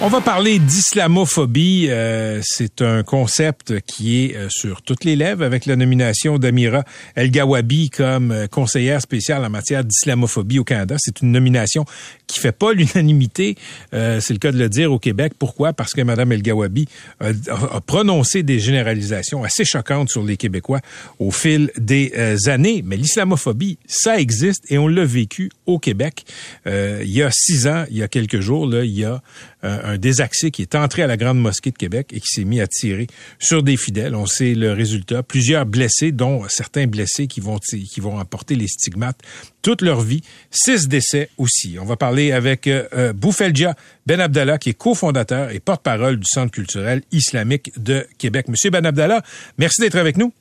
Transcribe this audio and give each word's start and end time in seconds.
On 0.00 0.08
va 0.08 0.20
parler 0.20 0.58
d'islamophobie. 0.58 1.86
Euh, 1.88 2.40
c'est 2.42 2.82
un 2.82 3.04
concept 3.04 3.80
qui 3.82 4.24
est 4.24 4.36
euh, 4.36 4.48
sur 4.50 4.82
toutes 4.82 5.04
les 5.04 5.14
lèvres 5.14 5.44
avec 5.44 5.66
la 5.66 5.76
nomination 5.76 6.36
d'Amira 6.36 6.84
El 7.14 7.30
Gawabi 7.30 7.90
comme 7.90 8.32
euh, 8.32 8.46
conseillère 8.48 9.00
spéciale 9.00 9.44
en 9.44 9.50
matière 9.50 9.84
d'islamophobie 9.84 10.58
au 10.58 10.64
Canada. 10.64 10.96
C'est 10.98 11.22
une 11.22 11.30
nomination 11.30 11.84
qui 12.26 12.40
fait 12.40 12.52
pas 12.52 12.72
l'unanimité. 12.74 13.56
c'est 13.92 14.30
le 14.30 14.38
cas 14.38 14.50
de 14.50 14.58
le 14.58 14.68
dire 14.68 14.92
au 14.92 14.98
Québec. 14.98 15.34
Pourquoi? 15.38 15.72
Parce 15.72 15.92
que 15.92 16.02
Mme 16.02 16.32
El 16.32 16.42
Gawabi 16.42 16.86
a, 17.20 17.28
a, 17.28 17.80
prononcé 17.80 18.42
des 18.42 18.58
généralisations 18.58 19.44
assez 19.44 19.64
choquantes 19.64 20.10
sur 20.10 20.24
les 20.24 20.36
Québécois 20.36 20.80
au 21.18 21.30
fil 21.30 21.70
des 21.78 22.12
années. 22.48 22.82
Mais 22.84 22.96
l'islamophobie, 22.96 23.78
ça 23.86 24.18
existe 24.18 24.70
et 24.70 24.76
on 24.76 24.88
l'a 24.88 25.04
vécu 25.04 25.50
au 25.66 25.78
Québec. 25.78 26.24
il 26.66 27.10
y 27.10 27.22
a 27.22 27.30
six 27.32 27.66
ans, 27.68 27.84
il 27.90 27.98
y 27.98 28.02
a 28.02 28.08
quelques 28.08 28.40
jours, 28.40 28.74
il 28.74 28.90
y 28.90 29.04
a 29.04 29.22
un 29.64 29.98
désaxé 29.98 30.50
qui 30.50 30.62
est 30.62 30.74
entré 30.74 31.02
à 31.02 31.06
la 31.06 31.16
Grande 31.16 31.40
Mosquée 31.40 31.70
de 31.70 31.76
Québec 31.76 32.10
et 32.12 32.20
qui 32.20 32.28
s'est 32.28 32.44
mis 32.44 32.60
à 32.60 32.66
tirer 32.66 33.06
sur 33.38 33.62
des 33.62 33.76
fidèles. 33.76 34.14
On 34.14 34.26
sait 34.26 34.54
le 34.54 34.72
résultat. 34.72 35.22
Plusieurs 35.22 35.66
blessés, 35.66 36.12
dont 36.12 36.44
certains 36.48 36.86
blessés 36.86 37.26
qui 37.26 37.40
vont, 37.40 37.58
qui 37.58 38.00
vont 38.00 38.18
apporter 38.18 38.54
les 38.54 38.68
stigmates 38.68 39.20
toute 39.62 39.82
leur 39.82 40.02
vie. 40.02 40.22
Six 40.50 40.88
décès 40.88 41.30
aussi. 41.38 41.78
On 41.80 41.84
va 41.84 41.96
parler 41.96 42.32
avec 42.32 42.66
euh, 42.66 42.84
euh 42.92 43.12
Ben 44.06 44.20
Abdallah, 44.20 44.58
qui 44.58 44.70
est 44.70 44.78
cofondateur 44.78 45.50
et 45.50 45.58
porte-parole 45.58 46.18
du 46.18 46.26
Centre 46.26 46.52
culturel 46.52 47.02
islamique 47.10 47.72
de 47.82 48.06
Québec. 48.18 48.48
Monsieur 48.48 48.70
Ben 48.70 48.84
Abdallah, 48.84 49.22
merci 49.58 49.80
d'être 49.80 49.96
avec 49.96 50.16
nous. 50.16 50.32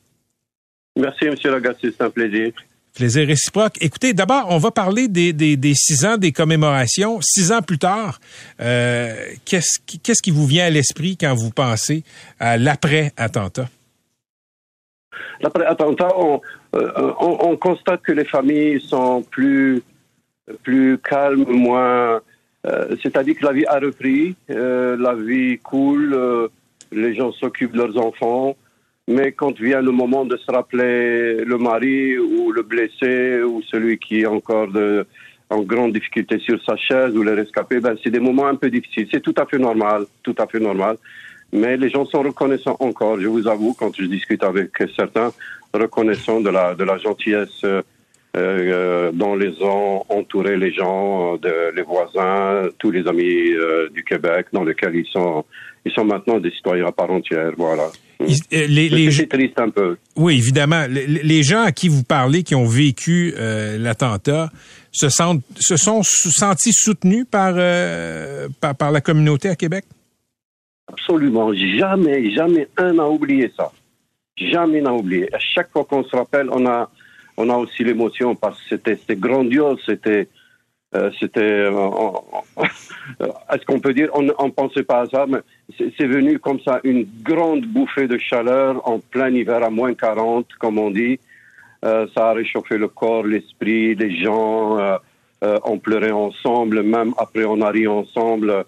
Merci, 0.99 1.25
Monsieur 1.25 1.49
Lagacé, 1.49 1.93
c'est 1.97 2.03
un 2.03 2.09
plaisir. 2.09 2.51
Plaisir 2.95 3.27
réciproque. 3.27 3.81
Écoutez, 3.81 4.13
d'abord, 4.13 4.45
on 4.49 4.59
va 4.59 4.69
parler 4.69 5.07
des, 5.07 5.73
six 5.73 6.05
ans 6.05 6.17
des 6.17 6.31
commémorations. 6.31 7.19
Six 7.21 7.51
ans 7.51 7.63
plus 7.63 7.79
tard, 7.79 8.19
euh, 8.61 9.15
qu'est-ce 9.45 10.21
qui, 10.21 10.29
vous 10.29 10.45
vient 10.45 10.65
à 10.65 10.69
l'esprit 10.69 11.17
quand 11.17 11.33
vous 11.33 11.49
pensez 11.49 12.03
à 12.39 12.55
l'après-attentat? 12.57 13.67
L'après-attentat, 15.41 16.09
on, 16.17 16.39
euh, 16.75 17.13
on, 17.19 17.49
on, 17.49 17.57
constate 17.57 18.03
que 18.03 18.11
les 18.11 18.25
familles 18.25 18.79
sont 18.81 19.23
plus, 19.23 19.81
plus 20.61 20.99
calmes, 20.99 21.45
moins... 21.49 22.21
Euh, 22.65 22.95
c'est-à-dire 23.01 23.35
que 23.39 23.45
la 23.45 23.53
vie 23.53 23.65
a 23.65 23.79
repris, 23.79 24.35
la 24.47 25.15
vie 25.15 25.57
coule, 25.57 26.49
les 26.91 27.15
gens 27.15 27.31
s'occupent 27.31 27.73
de 27.73 27.79
leurs 27.79 27.97
enfants, 27.97 28.55
mais 29.07 29.31
quand 29.31 29.59
vient 29.59 29.81
le 29.81 29.91
moment 29.91 30.25
de 30.25 30.37
se 30.37 30.51
rappeler 30.51 31.43
le 31.43 31.57
mari 31.57 32.17
ou 32.17 32.51
le 32.51 32.61
blessé 32.61 33.41
ou 33.43 33.61
celui 33.63 33.97
qui 33.97 34.21
est 34.21 34.25
encore 34.25 34.69
de, 34.69 35.05
en 35.49 35.61
grande 35.61 35.93
difficulté 35.93 36.39
sur 36.39 36.63
sa 36.63 36.77
chaise 36.77 37.15
ou 37.15 37.23
les 37.23 37.33
rescapés, 37.33 37.79
ben 37.79 37.95
c'est 38.03 38.09
des 38.09 38.19
moments 38.19 38.47
un 38.47 38.55
peu 38.55 38.69
difficiles. 38.69 39.07
C'est 39.11 39.21
tout 39.21 39.35
à 39.37 39.45
fait 39.45 39.59
normal, 39.59 40.05
tout 40.23 40.35
à 40.37 40.47
fait 40.47 40.59
normal. 40.59 40.97
Mais 41.51 41.77
les 41.77 41.89
gens 41.89 42.05
sont 42.05 42.23
reconnaissants 42.23 42.77
encore. 42.79 43.19
Je 43.19 43.27
vous 43.27 43.47
avoue, 43.47 43.75
quand 43.77 43.95
je 43.95 44.05
discute 44.05 44.43
avec 44.43 44.71
certains, 44.95 45.31
reconnaissants 45.73 46.41
de 46.41 46.49
la 46.49 46.75
de 46.75 46.83
la 46.83 46.97
gentillesse 46.97 47.65
euh, 48.35 49.09
euh 49.09 49.11
dont 49.13 49.35
les 49.35 49.53
ont 49.61 50.03
entouré 50.09 50.57
les 50.57 50.73
gens, 50.73 51.37
de, 51.37 51.75
les 51.75 51.83
voisins, 51.83 52.63
tous 52.79 52.91
les 52.91 53.07
amis 53.07 53.53
euh, 53.53 53.89
du 53.89 54.03
Québec, 54.03 54.47
dans 54.53 54.63
lesquels 54.63 54.95
ils 54.95 55.07
sont 55.11 55.45
ils 55.85 55.91
sont 55.91 56.05
maintenant 56.05 56.39
des 56.39 56.51
citoyens 56.51 56.87
à 56.87 56.91
part 56.91 57.11
entière. 57.11 57.51
Voilà. 57.57 57.89
Euh, 58.21 58.25
les, 58.51 58.89
les, 58.89 59.11
c'est 59.11 59.27
triste 59.27 59.59
un 59.59 59.69
peu. 59.69 59.97
Oui, 60.15 60.37
évidemment. 60.37 60.85
Les, 60.89 61.05
les, 61.07 61.43
gens 61.43 61.63
à 61.63 61.71
qui 61.71 61.89
vous 61.89 62.03
parlez, 62.03 62.43
qui 62.43 62.55
ont 62.55 62.65
vécu 62.65 63.33
euh, 63.37 63.77
l'attentat, 63.77 64.49
se, 64.91 65.09
sentent, 65.09 65.43
se 65.59 65.75
sont 65.75 66.01
sentis 66.03 66.73
soutenus 66.73 67.25
par, 67.29 67.53
euh, 67.57 68.47
par, 68.61 68.75
par 68.75 68.91
la 68.91 69.01
communauté 69.01 69.49
à 69.49 69.55
Québec? 69.55 69.85
Absolument. 70.87 71.51
Jamais, 71.53 72.31
jamais 72.31 72.67
un 72.77 72.93
n'a 72.93 73.09
oublié 73.09 73.51
ça. 73.57 73.71
Jamais 74.37 74.81
n'a 74.81 74.93
oublié. 74.93 75.33
À 75.33 75.39
chaque 75.39 75.71
fois 75.71 75.83
qu'on 75.83 76.03
se 76.03 76.15
rappelle, 76.15 76.47
on 76.51 76.65
a, 76.65 76.89
on 77.37 77.49
a 77.49 77.55
aussi 77.55 77.83
l'émotion 77.83 78.35
parce 78.35 78.57
que 78.61 78.69
c'était, 78.69 78.95
c'était 78.95 79.15
grandiose, 79.15 79.79
c'était, 79.85 80.27
euh, 80.95 81.09
c'était, 81.19 81.41
euh, 81.41 81.89
est-ce 83.51 83.65
qu'on 83.65 83.79
peut 83.79 83.93
dire, 83.93 84.09
on 84.13 84.21
ne 84.23 84.51
pensait 84.51 84.83
pas 84.83 85.01
à 85.01 85.05
ça, 85.07 85.25
mais 85.27 85.39
c'est 85.77 86.07
venu 86.07 86.39
comme 86.39 86.59
ça, 86.61 86.79
une 86.83 87.07
grande 87.23 87.65
bouffée 87.65 88.07
de 88.07 88.17
chaleur 88.17 88.87
en 88.87 88.99
plein 88.99 89.29
hiver 89.29 89.63
à 89.63 89.69
moins 89.69 89.93
40, 89.93 90.47
comme 90.59 90.77
on 90.77 90.91
dit. 90.91 91.19
Euh, 91.83 92.07
ça 92.15 92.29
a 92.29 92.33
réchauffé 92.33 92.77
le 92.77 92.87
corps, 92.87 93.25
l'esprit, 93.25 93.95
les 93.95 94.15
gens 94.23 94.79
euh, 94.79 94.97
euh, 95.43 95.59
ont 95.65 95.79
pleuré 95.79 96.11
ensemble, 96.11 96.81
même 96.81 97.13
après 97.17 97.43
on 97.43 97.59
a 97.61 97.69
ri 97.69 97.87
ensemble. 97.87 98.65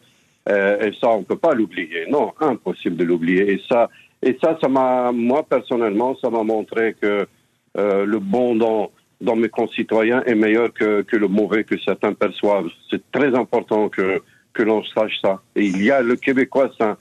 et 0.48 0.92
ça, 1.00 1.10
on 1.10 1.24
peut 1.24 1.38
pas 1.38 1.54
l'oublier. 1.54 2.06
Non, 2.10 2.34
impossible 2.40 2.98
de 2.98 3.06
l'oublier. 3.06 3.54
Et 3.54 3.62
ça, 3.70 3.90
et 4.22 4.38
ça, 4.42 4.58
ça 4.62 4.68
m'a, 4.68 5.12
moi 5.12 5.44
personnellement, 5.44 6.16
ça 6.22 6.30
m'a 6.30 6.44
montré 6.44 6.96
que 7.02 7.28
le 7.76 8.20
bon 8.20 8.56
dans 8.56 9.36
mes 9.36 9.50
concitoyens 9.50 10.24
est 10.26 10.36
meilleur 10.36 10.74
que, 10.74 11.06
le 11.12 11.28
mauvais 11.28 11.64
que 11.64 11.78
certains 11.80 12.14
perçoivent. 12.14 12.70
C'est 12.90 13.12
très 13.12 13.36
important 13.36 13.90
que, 13.90 14.22
l'on 14.60 14.84
sache 14.86 15.20
ça. 15.22 15.42
Et 15.56 15.66
il 15.66 15.84
y 15.84 15.92
a 15.92 16.02
le 16.02 16.16
Québécois, 16.16 16.72
ça, 16.78 16.98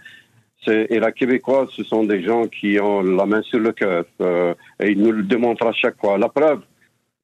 et 0.66 0.98
la 0.98 1.12
Québécoise, 1.12 1.68
ce 1.76 1.84
sont 1.84 2.04
des 2.04 2.22
gens 2.22 2.46
qui 2.46 2.80
ont 2.80 3.02
la 3.02 3.26
main 3.26 3.42
sur 3.42 3.60
le 3.60 3.72
cœur. 3.72 4.04
Euh, 4.20 4.54
et 4.80 4.90
ils 4.90 5.00
nous 5.00 5.12
le 5.12 5.22
démontrent 5.22 5.66
à 5.66 5.72
chaque 5.72 5.98
fois. 6.00 6.16
La 6.18 6.28
preuve, 6.28 6.60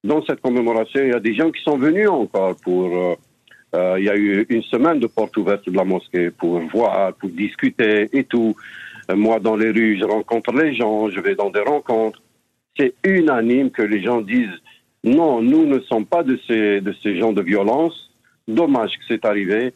dans 0.04 0.24
cette 0.24 0.40
commémoration, 0.40 1.02
il 1.02 1.08
y 1.08 1.14
a 1.14 1.20
des 1.20 1.34
gens 1.34 1.50
qui 1.50 1.62
sont 1.62 1.78
venus 1.78 2.08
encore 2.08 2.56
pour... 2.62 2.96
Euh, 2.96 3.14
euh, 3.74 3.96
il 3.98 4.04
y 4.04 4.08
a 4.08 4.16
eu 4.16 4.46
une 4.48 4.62
semaine 4.62 4.98
de 4.98 5.06
porte 5.06 5.36
ouverte 5.36 5.68
de 5.68 5.76
la 5.76 5.84
mosquée 5.84 6.30
pour 6.30 6.58
voir, 6.72 7.12
pour 7.14 7.30
discuter 7.30 8.08
et 8.12 8.24
tout. 8.24 8.56
Euh, 9.10 9.16
moi, 9.16 9.38
dans 9.38 9.54
les 9.54 9.70
rues, 9.70 9.96
je 10.00 10.04
rencontre 10.04 10.52
les 10.52 10.74
gens, 10.74 11.08
je 11.08 11.20
vais 11.20 11.36
dans 11.36 11.50
des 11.50 11.60
rencontres. 11.60 12.20
C'est 12.76 12.94
unanime 13.04 13.70
que 13.70 13.82
les 13.82 14.02
gens 14.02 14.20
disent 14.20 14.48
non, 15.02 15.40
nous 15.40 15.66
ne 15.66 15.80
sommes 15.80 16.06
pas 16.06 16.22
de 16.22 16.38
ces, 16.46 16.80
de 16.80 16.94
ces 17.02 17.18
gens 17.18 17.32
de 17.32 17.42
violence. 17.42 18.10
Dommage 18.46 18.90
que 18.98 19.04
c'est 19.08 19.24
arrivé, 19.24 19.72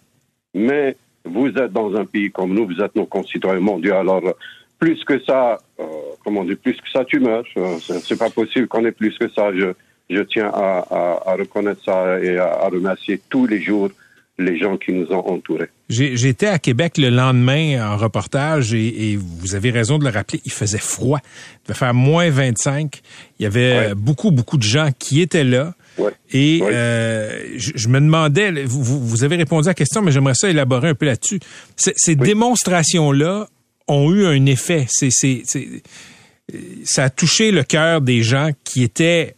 mais 0.52 0.96
vous 1.24 1.48
êtes 1.48 1.72
dans 1.72 1.94
un 1.96 2.04
pays 2.04 2.30
comme 2.30 2.52
nous, 2.52 2.66
vous 2.66 2.82
êtes 2.82 2.94
nos 2.94 3.06
concitoyens 3.06 3.60
mondiaux. 3.60 3.94
Alors, 3.94 4.22
plus 4.78 5.02
que 5.04 5.18
ça, 5.24 5.58
euh, 5.80 5.84
comment 6.24 6.44
dire, 6.44 6.56
plus 6.62 6.74
que 6.74 6.90
ça, 6.90 7.04
tu 7.04 7.20
meurs. 7.20 7.44
Euh, 7.56 7.78
c'est 7.78 8.18
pas 8.18 8.30
possible 8.30 8.68
qu'on 8.68 8.84
ait 8.84 8.92
plus 8.92 9.16
que 9.16 9.28
ça. 9.30 9.54
Je, 9.54 9.72
je 10.10 10.20
tiens 10.22 10.50
à, 10.52 10.84
à, 11.24 11.36
reconnaître 11.36 11.82
ça 11.82 12.20
et 12.20 12.36
à 12.36 12.68
remercier 12.68 13.20
tous 13.30 13.46
les 13.46 13.60
jours 13.60 13.88
les 14.38 14.58
gens 14.58 14.76
qui 14.76 14.92
nous 14.92 15.06
ont 15.12 15.26
entourés. 15.28 15.68
J'étais 15.88 16.46
à 16.46 16.58
Québec 16.58 16.98
le 16.98 17.10
lendemain 17.10 17.92
en 17.92 17.96
reportage 17.96 18.74
et, 18.74 19.12
et, 19.12 19.16
vous 19.16 19.54
avez 19.54 19.70
raison 19.70 19.98
de 19.98 20.04
le 20.04 20.10
rappeler, 20.10 20.40
il 20.44 20.50
faisait 20.50 20.78
froid. 20.78 21.20
Il 21.22 21.68
devait 21.68 21.78
faire 21.78 21.94
moins 21.94 22.30
25. 22.30 23.00
Il 23.38 23.42
y 23.44 23.46
avait 23.46 23.88
ouais. 23.88 23.94
beaucoup, 23.94 24.30
beaucoup 24.30 24.56
de 24.56 24.62
gens 24.62 24.90
qui 24.98 25.20
étaient 25.20 25.44
là. 25.44 25.74
Ouais. 25.98 26.10
Et 26.32 26.60
ouais. 26.60 26.70
euh, 26.72 27.44
je, 27.56 27.72
je, 27.76 27.88
me 27.88 28.00
demandais, 28.00 28.64
vous, 28.64 28.82
vous, 28.82 29.24
avez 29.24 29.36
répondu 29.36 29.68
à 29.68 29.70
la 29.70 29.74
question, 29.74 30.02
mais 30.02 30.10
j'aimerais 30.10 30.34
ça 30.34 30.50
élaborer 30.50 30.88
un 30.88 30.94
peu 30.94 31.06
là-dessus. 31.06 31.38
Ces 31.76 32.16
démonstrations-là 32.16 33.48
ont 33.86 34.12
eu 34.12 34.26
un 34.26 34.46
effet. 34.46 34.86
Ça 36.84 37.04
a 37.04 37.10
touché 37.10 37.52
le 37.52 37.62
cœur 37.62 38.00
des 38.00 38.22
gens 38.22 38.50
qui 38.64 38.82
étaient 38.82 39.36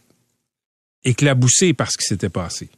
éclaboussés 1.03 1.73
par 1.73 1.91
ce 1.91 1.97
qui 1.97 2.05
s'était 2.05 2.29
passé. 2.29 2.69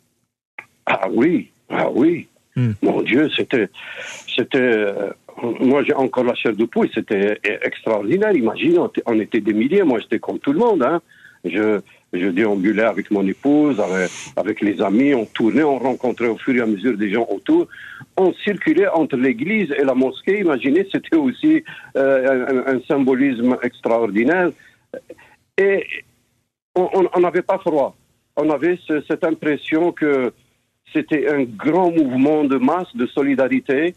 Ah 0.85 1.07
oui, 1.11 1.51
ah 1.69 1.89
oui. 1.93 2.27
Hmm. 2.55 2.71
Mon 2.81 3.01
Dieu, 3.01 3.29
c'était, 3.35 3.69
c'était, 4.27 4.57
euh, 4.59 5.11
moi 5.61 5.83
j'ai 5.83 5.93
encore 5.93 6.23
la 6.23 6.35
chair 6.35 6.53
de 6.53 6.65
poule, 6.65 6.89
c'était 6.93 7.39
extraordinaire. 7.43 8.33
Imaginez, 8.33 8.79
on 9.05 9.19
était 9.19 9.39
des 9.39 9.53
milliers, 9.53 9.83
moi 9.83 9.99
j'étais 9.99 10.19
comme 10.19 10.39
tout 10.39 10.53
le 10.53 10.59
monde, 10.59 10.83
hein. 10.83 11.01
Je, 11.45 11.79
je 12.11 12.27
déambulais 12.27 12.83
avec 12.83 13.11
mon 13.11 13.25
épouse, 13.25 13.79
avec, 13.79 14.11
avec, 14.35 14.59
les 14.59 14.81
amis, 14.81 15.13
on 15.13 15.25
tournait, 15.25 15.63
on 15.63 15.77
rencontrait 15.77 16.27
au 16.27 16.37
fur 16.37 16.53
et 16.53 16.59
à 16.59 16.65
mesure 16.65 16.97
des 16.97 17.13
gens 17.13 17.25
autour. 17.29 17.67
On 18.17 18.33
circulait 18.33 18.89
entre 18.89 19.15
l'église 19.15 19.71
et 19.71 19.85
la 19.85 19.93
mosquée. 19.93 20.41
Imaginez, 20.41 20.85
c'était 20.91 21.15
aussi 21.15 21.63
euh, 21.95 22.65
un, 22.67 22.75
un, 22.75 22.81
symbolisme 22.81 23.57
extraordinaire. 23.63 24.51
Et 25.57 25.85
on 26.75 27.19
n'avait 27.21 27.41
pas 27.41 27.59
froid. 27.59 27.95
On 28.35 28.49
avait 28.49 28.77
cette 29.07 29.23
impression 29.23 29.93
que 29.93 30.33
c'était 30.93 31.27
un 31.29 31.43
grand 31.43 31.91
mouvement 31.91 32.43
de 32.43 32.57
masse, 32.57 32.93
de 32.95 33.05
solidarité, 33.07 33.93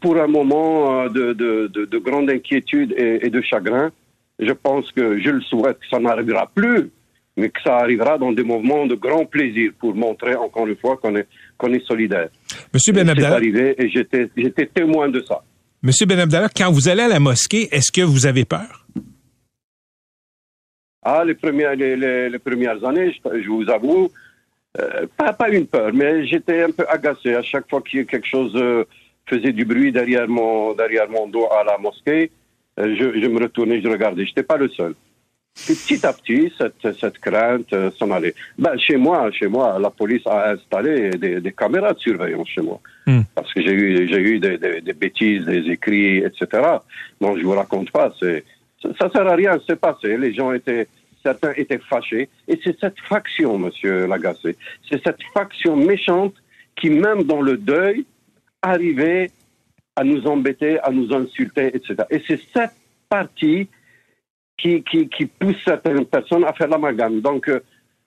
pour 0.00 0.16
un 0.16 0.26
moment 0.26 1.04
euh, 1.04 1.08
de, 1.08 1.32
de, 1.32 1.98
grande 1.98 2.30
inquiétude 2.30 2.94
et, 2.96 3.28
de 3.28 3.40
chagrin. 3.40 3.90
Je 4.38 4.52
pense 4.52 4.90
que 4.92 5.20
je 5.20 5.30
le 5.30 5.40
souhaite 5.42 5.78
que 5.78 5.86
ça 5.90 5.98
n'arrivera 5.98 6.50
plus, 6.52 6.90
mais 7.36 7.50
que 7.50 7.60
ça 7.62 7.76
arrivera 7.76 8.18
dans 8.18 8.32
des 8.32 8.42
moments 8.42 8.86
de 8.86 8.94
grand 8.94 9.24
plaisir 9.26 9.72
pour 9.78 9.94
montrer 9.94 10.34
encore 10.34 10.66
une 10.66 10.76
fois 10.76 10.96
qu'on 10.96 11.14
est, 11.16 11.26
qu'on 11.56 11.72
est 11.72 11.84
solidaire. 11.86 12.28
Monsieur 12.72 12.92
Ben 12.92 13.12
C'est 13.14 13.24
arrivé 13.24 13.74
et 13.78 13.88
j'étais, 13.88 14.28
j'étais 14.36 14.66
témoin 14.66 15.08
de 15.08 15.20
ça. 15.20 15.42
Monsieur 15.82 16.06
Ben 16.06 16.18
Abdallah, 16.18 16.48
quand 16.54 16.72
vous 16.72 16.88
allez 16.88 17.02
à 17.02 17.08
la 17.08 17.20
mosquée, 17.20 17.68
est-ce 17.70 17.92
que 17.92 18.00
vous 18.00 18.26
avez 18.26 18.44
peur? 18.44 18.86
Ah, 21.02 21.22
les 21.24 21.34
premières, 21.34 21.76
les, 21.76 22.38
premières 22.38 22.82
années, 22.84 23.12
je, 23.12 23.48
vous 23.48 23.68
avoue, 23.68 24.10
euh, 24.80 25.06
pas, 25.16 25.32
pas 25.32 25.50
une 25.50 25.66
peur, 25.66 25.92
mais 25.94 26.26
j'étais 26.26 26.62
un 26.62 26.70
peu 26.70 26.84
agacé 26.88 27.34
à 27.34 27.42
chaque 27.42 27.68
fois 27.70 27.80
qu'il 27.80 28.00
y 28.00 28.02
a 28.02 28.06
quelque 28.06 28.26
chose 28.26 28.52
euh, 28.56 28.84
faisait 29.26 29.52
du 29.52 29.64
bruit 29.64 29.92
derrière 29.92 30.28
mon, 30.28 30.74
derrière 30.74 31.08
mon 31.08 31.28
dos 31.28 31.46
à 31.50 31.62
la 31.62 31.78
mosquée. 31.78 32.30
Euh, 32.80 32.96
je, 32.98 33.20
je, 33.20 33.26
me 33.28 33.40
retournais, 33.40 33.80
je 33.80 33.88
regardais. 33.88 34.24
Je 34.24 34.30
n'étais 34.30 34.42
pas 34.42 34.56
le 34.56 34.68
seul. 34.70 34.94
petit 35.54 36.04
à 36.04 36.12
petit, 36.12 36.52
cette, 36.58 36.92
cette 36.98 37.18
crainte 37.18 37.72
s'en 37.96 38.10
allait. 38.10 38.34
Ben, 38.58 38.76
chez 38.76 38.96
moi, 38.96 39.30
chez 39.30 39.46
moi, 39.46 39.78
la 39.78 39.90
police 39.90 40.26
a 40.26 40.50
installé 40.50 41.10
des, 41.10 41.40
des 41.40 41.52
caméras 41.52 41.92
de 41.92 42.00
surveillance 42.00 42.48
chez 42.48 42.62
moi. 42.62 42.80
Hmm. 43.06 43.20
Parce 43.32 43.52
que 43.54 43.62
j'ai 43.62 43.72
eu, 43.72 44.08
j'ai 44.08 44.20
eu 44.20 44.40
des, 44.40 44.58
des, 44.58 44.80
des, 44.80 44.92
bêtises, 44.92 45.44
des 45.44 45.70
écrits, 45.70 46.18
etc. 46.18 46.46
Donc, 47.20 47.38
je 47.38 47.44
vous 47.44 47.52
raconte 47.52 47.92
pas. 47.92 48.12
C'est, 48.18 48.42
ça 48.98 49.08
sert 49.10 49.26
à 49.26 49.36
rien, 49.36 49.52
c'est 49.68 49.78
passé. 49.78 50.16
Les 50.16 50.34
gens 50.34 50.52
étaient, 50.52 50.88
certains 51.24 51.52
étaient 51.56 51.78
fâchés. 51.78 52.28
Et 52.46 52.60
c'est 52.62 52.78
cette 52.78 52.98
faction, 53.00 53.58
monsieur 53.58 54.06
Lagacé, 54.06 54.56
c'est 54.88 55.02
cette 55.02 55.22
faction 55.32 55.76
méchante 55.76 56.34
qui, 56.76 56.90
même 56.90 57.24
dans 57.24 57.40
le 57.40 57.56
deuil, 57.56 58.04
arrivait 58.62 59.30
à 59.96 60.04
nous 60.04 60.26
embêter, 60.26 60.78
à 60.80 60.90
nous 60.90 61.12
insulter, 61.14 61.68
etc. 61.74 61.96
Et 62.10 62.22
c'est 62.26 62.40
cette 62.52 62.74
partie 63.08 63.68
qui, 64.58 64.82
pousse 65.38 65.56
certaines 65.64 66.06
personnes 66.06 66.44
à 66.44 66.52
faire 66.52 66.68
l'amalgame. 66.68 67.20
Donc, 67.20 67.48
euh, 67.48 67.60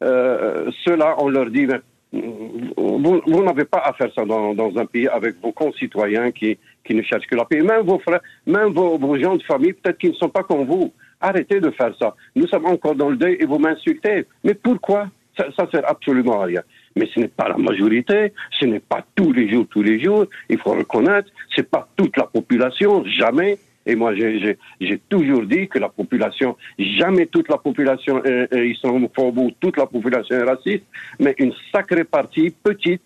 euh 0.03 0.71
ceux-là, 0.83 1.15
on 1.19 1.29
leur 1.29 1.49
dit, 1.49 1.67
vous, 2.11 3.21
vous 3.25 3.43
n'avez 3.43 3.65
pas 3.65 3.79
à 3.79 3.93
faire 3.93 4.11
ça 4.13 4.25
dans, 4.25 4.77
un 4.77 4.85
pays 4.85 5.07
avec 5.07 5.35
vos 5.41 5.51
concitoyens 5.51 6.31
qui, 6.31 6.57
qui 6.83 6.93
ne 6.93 7.01
cherchent 7.03 7.27
que 7.27 7.35
la 7.35 7.45
paix. 7.45 7.61
Même 7.61 7.85
vos 7.85 7.99
frères, 7.99 8.21
même 8.45 8.73
vos, 8.73 8.97
vos 8.97 9.17
gens 9.19 9.35
de 9.35 9.43
famille, 9.43 9.73
peut-être 9.73 9.97
qu'ils 9.97 10.11
ne 10.11 10.15
sont 10.15 10.29
pas 10.29 10.43
comme 10.43 10.65
vous. 10.65 10.93
Arrêtez 11.19 11.59
de 11.59 11.71
faire 11.71 11.93
ça. 11.99 12.15
Nous 12.35 12.47
sommes 12.47 12.65
encore 12.65 12.95
dans 12.95 13.09
le 13.09 13.17
deuil 13.17 13.37
et 13.39 13.45
vous 13.45 13.57
m'insultez. 13.59 14.25
Mais 14.43 14.53
pourquoi? 14.53 15.07
Ça, 15.35 15.45
ça 15.55 15.67
sert 15.71 15.89
absolument 15.89 16.41
à 16.41 16.45
rien. 16.45 16.61
Mais 16.95 17.07
ce 17.13 17.19
n'est 17.19 17.27
pas 17.27 17.47
la 17.49 17.57
majorité, 17.57 18.33
ce 18.59 18.65
n'est 18.65 18.79
pas 18.79 19.05
tous 19.15 19.31
les 19.31 19.49
jours, 19.49 19.67
tous 19.69 19.83
les 19.83 20.03
jours. 20.03 20.25
Il 20.49 20.57
faut 20.57 20.71
reconnaître, 20.71 21.29
c'est 21.55 21.69
pas 21.69 21.87
toute 21.95 22.17
la 22.17 22.23
population, 22.23 23.03
jamais. 23.05 23.57
Et 23.85 23.95
moi, 23.95 24.13
j'ai 24.15 24.99
toujours 25.07 25.43
dit 25.43 25.67
que 25.69 25.79
la 25.79 25.89
population, 25.89 26.57
jamais 26.77 27.25
toute 27.27 27.47
la 27.49 27.57
population 27.57 28.23
est, 28.23 28.47
est 28.51 28.69
islamophobe 28.69 29.37
ou 29.37 29.51
toute 29.61 29.77
la 29.77 29.85
population 29.85 30.35
est 30.35 30.43
raciste, 30.43 30.83
mais 31.19 31.33
une 31.37 31.53
sacrée 31.71 32.03
partie, 32.03 32.49
petite, 32.49 33.05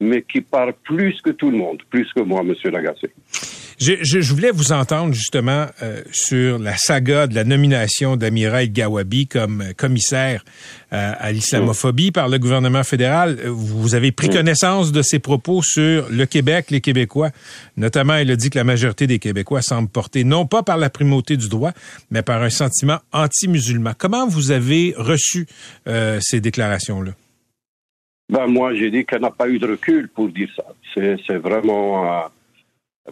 mais 0.00 0.22
qui 0.22 0.40
parle 0.40 0.72
plus 0.82 1.20
que 1.22 1.30
tout 1.30 1.50
le 1.50 1.58
monde, 1.58 1.82
plus 1.90 2.10
que 2.14 2.20
moi, 2.22 2.42
Monsieur 2.42 2.70
Lagacé. 2.70 3.10
Je, 3.80 3.94
je, 4.02 4.34
voulais 4.34 4.50
vous 4.50 4.72
entendre 4.72 5.14
justement 5.14 5.66
euh, 5.82 6.02
sur 6.12 6.58
la 6.58 6.76
saga 6.76 7.26
de 7.26 7.34
la 7.34 7.44
nomination 7.44 8.16
d'Amira 8.16 8.62
El 8.62 8.72
Gawabi 8.72 9.26
comme 9.26 9.62
euh, 9.62 9.72
commissaire 9.74 10.44
euh, 10.92 11.12
à 11.18 11.32
l'islamophobie 11.32 12.10
par 12.10 12.28
le 12.28 12.38
gouvernement 12.38 12.84
fédéral. 12.84 13.40
Vous 13.46 13.94
avez 13.94 14.12
pris 14.12 14.28
connaissance 14.28 14.92
de 14.92 15.00
ses 15.00 15.18
propos 15.18 15.62
sur 15.62 16.10
le 16.10 16.26
Québec, 16.26 16.66
les 16.70 16.82
Québécois. 16.82 17.30
Notamment, 17.78 18.16
elle 18.16 18.30
a 18.30 18.36
dit 18.36 18.50
que 18.50 18.58
la 18.58 18.64
majorité 18.64 19.06
des 19.06 19.18
Québécois 19.18 19.62
semble 19.62 19.88
porter 19.88 20.24
non 20.24 20.44
pas 20.44 20.62
par 20.62 20.76
la 20.76 20.90
primauté 20.90 21.38
du 21.38 21.48
droit, 21.48 21.72
mais 22.10 22.20
par 22.20 22.42
un 22.42 22.50
sentiment 22.50 22.98
anti-musulman. 23.12 23.92
Comment 23.96 24.28
vous 24.28 24.50
avez 24.50 24.92
reçu 24.98 25.46
ces 26.20 26.40
déclarations-là? 26.40 27.12
Ben, 28.30 28.46
moi, 28.46 28.74
j'ai 28.74 28.92
dit 28.92 29.04
qu'elle 29.04 29.22
n'a 29.22 29.32
pas 29.32 29.48
eu 29.48 29.58
de 29.58 29.66
recul 29.66 30.08
pour 30.08 30.28
dire 30.28 30.48
ça. 30.54 30.64
C'est 30.94 31.36
vraiment... 31.38 32.28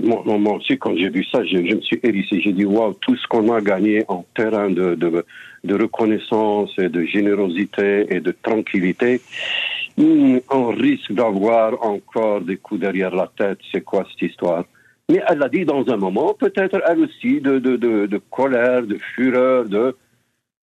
Moi, 0.01 0.23
moi, 0.25 0.55
aussi, 0.55 0.79
quand 0.79 0.97
j'ai 0.97 1.09
vu 1.09 1.25
ça, 1.25 1.45
je, 1.45 1.57
me 1.57 1.81
suis 1.81 1.99
hérissé. 2.05 2.41
J'ai 2.41 2.53
dit, 2.53 2.65
waouh, 2.65 2.95
tout 3.01 3.17
ce 3.17 3.27
qu'on 3.27 3.53
a 3.53 3.61
gagné 3.61 4.05
en 4.07 4.25
terrain 4.37 4.71
de, 4.71 4.95
de, 4.95 5.25
de, 5.65 5.75
reconnaissance 5.75 6.71
et 6.79 6.89
de 6.89 7.05
générosité 7.05 8.07
et 8.15 8.21
de 8.21 8.31
tranquillité, 8.31 9.21
hmm, 9.97 10.39
on 10.53 10.69
risque 10.69 11.11
d'avoir 11.11 11.85
encore 11.85 12.41
des 12.41 12.57
coups 12.57 12.83
derrière 12.83 13.13
la 13.13 13.29
tête. 13.37 13.59
C'est 13.73 13.83
quoi 13.83 14.07
cette 14.13 14.31
histoire? 14.31 14.67
Mais 15.09 15.21
elle 15.27 15.39
l'a 15.39 15.49
dit 15.49 15.65
dans 15.65 15.85
un 15.89 15.97
moment, 15.97 16.33
peut-être 16.35 16.81
elle 16.89 17.01
aussi, 17.01 17.41
de, 17.41 17.59
de, 17.59 17.77
de 17.77 18.21
colère, 18.31 18.83
de 18.83 18.99
fureur, 19.17 19.65
de... 19.65 19.97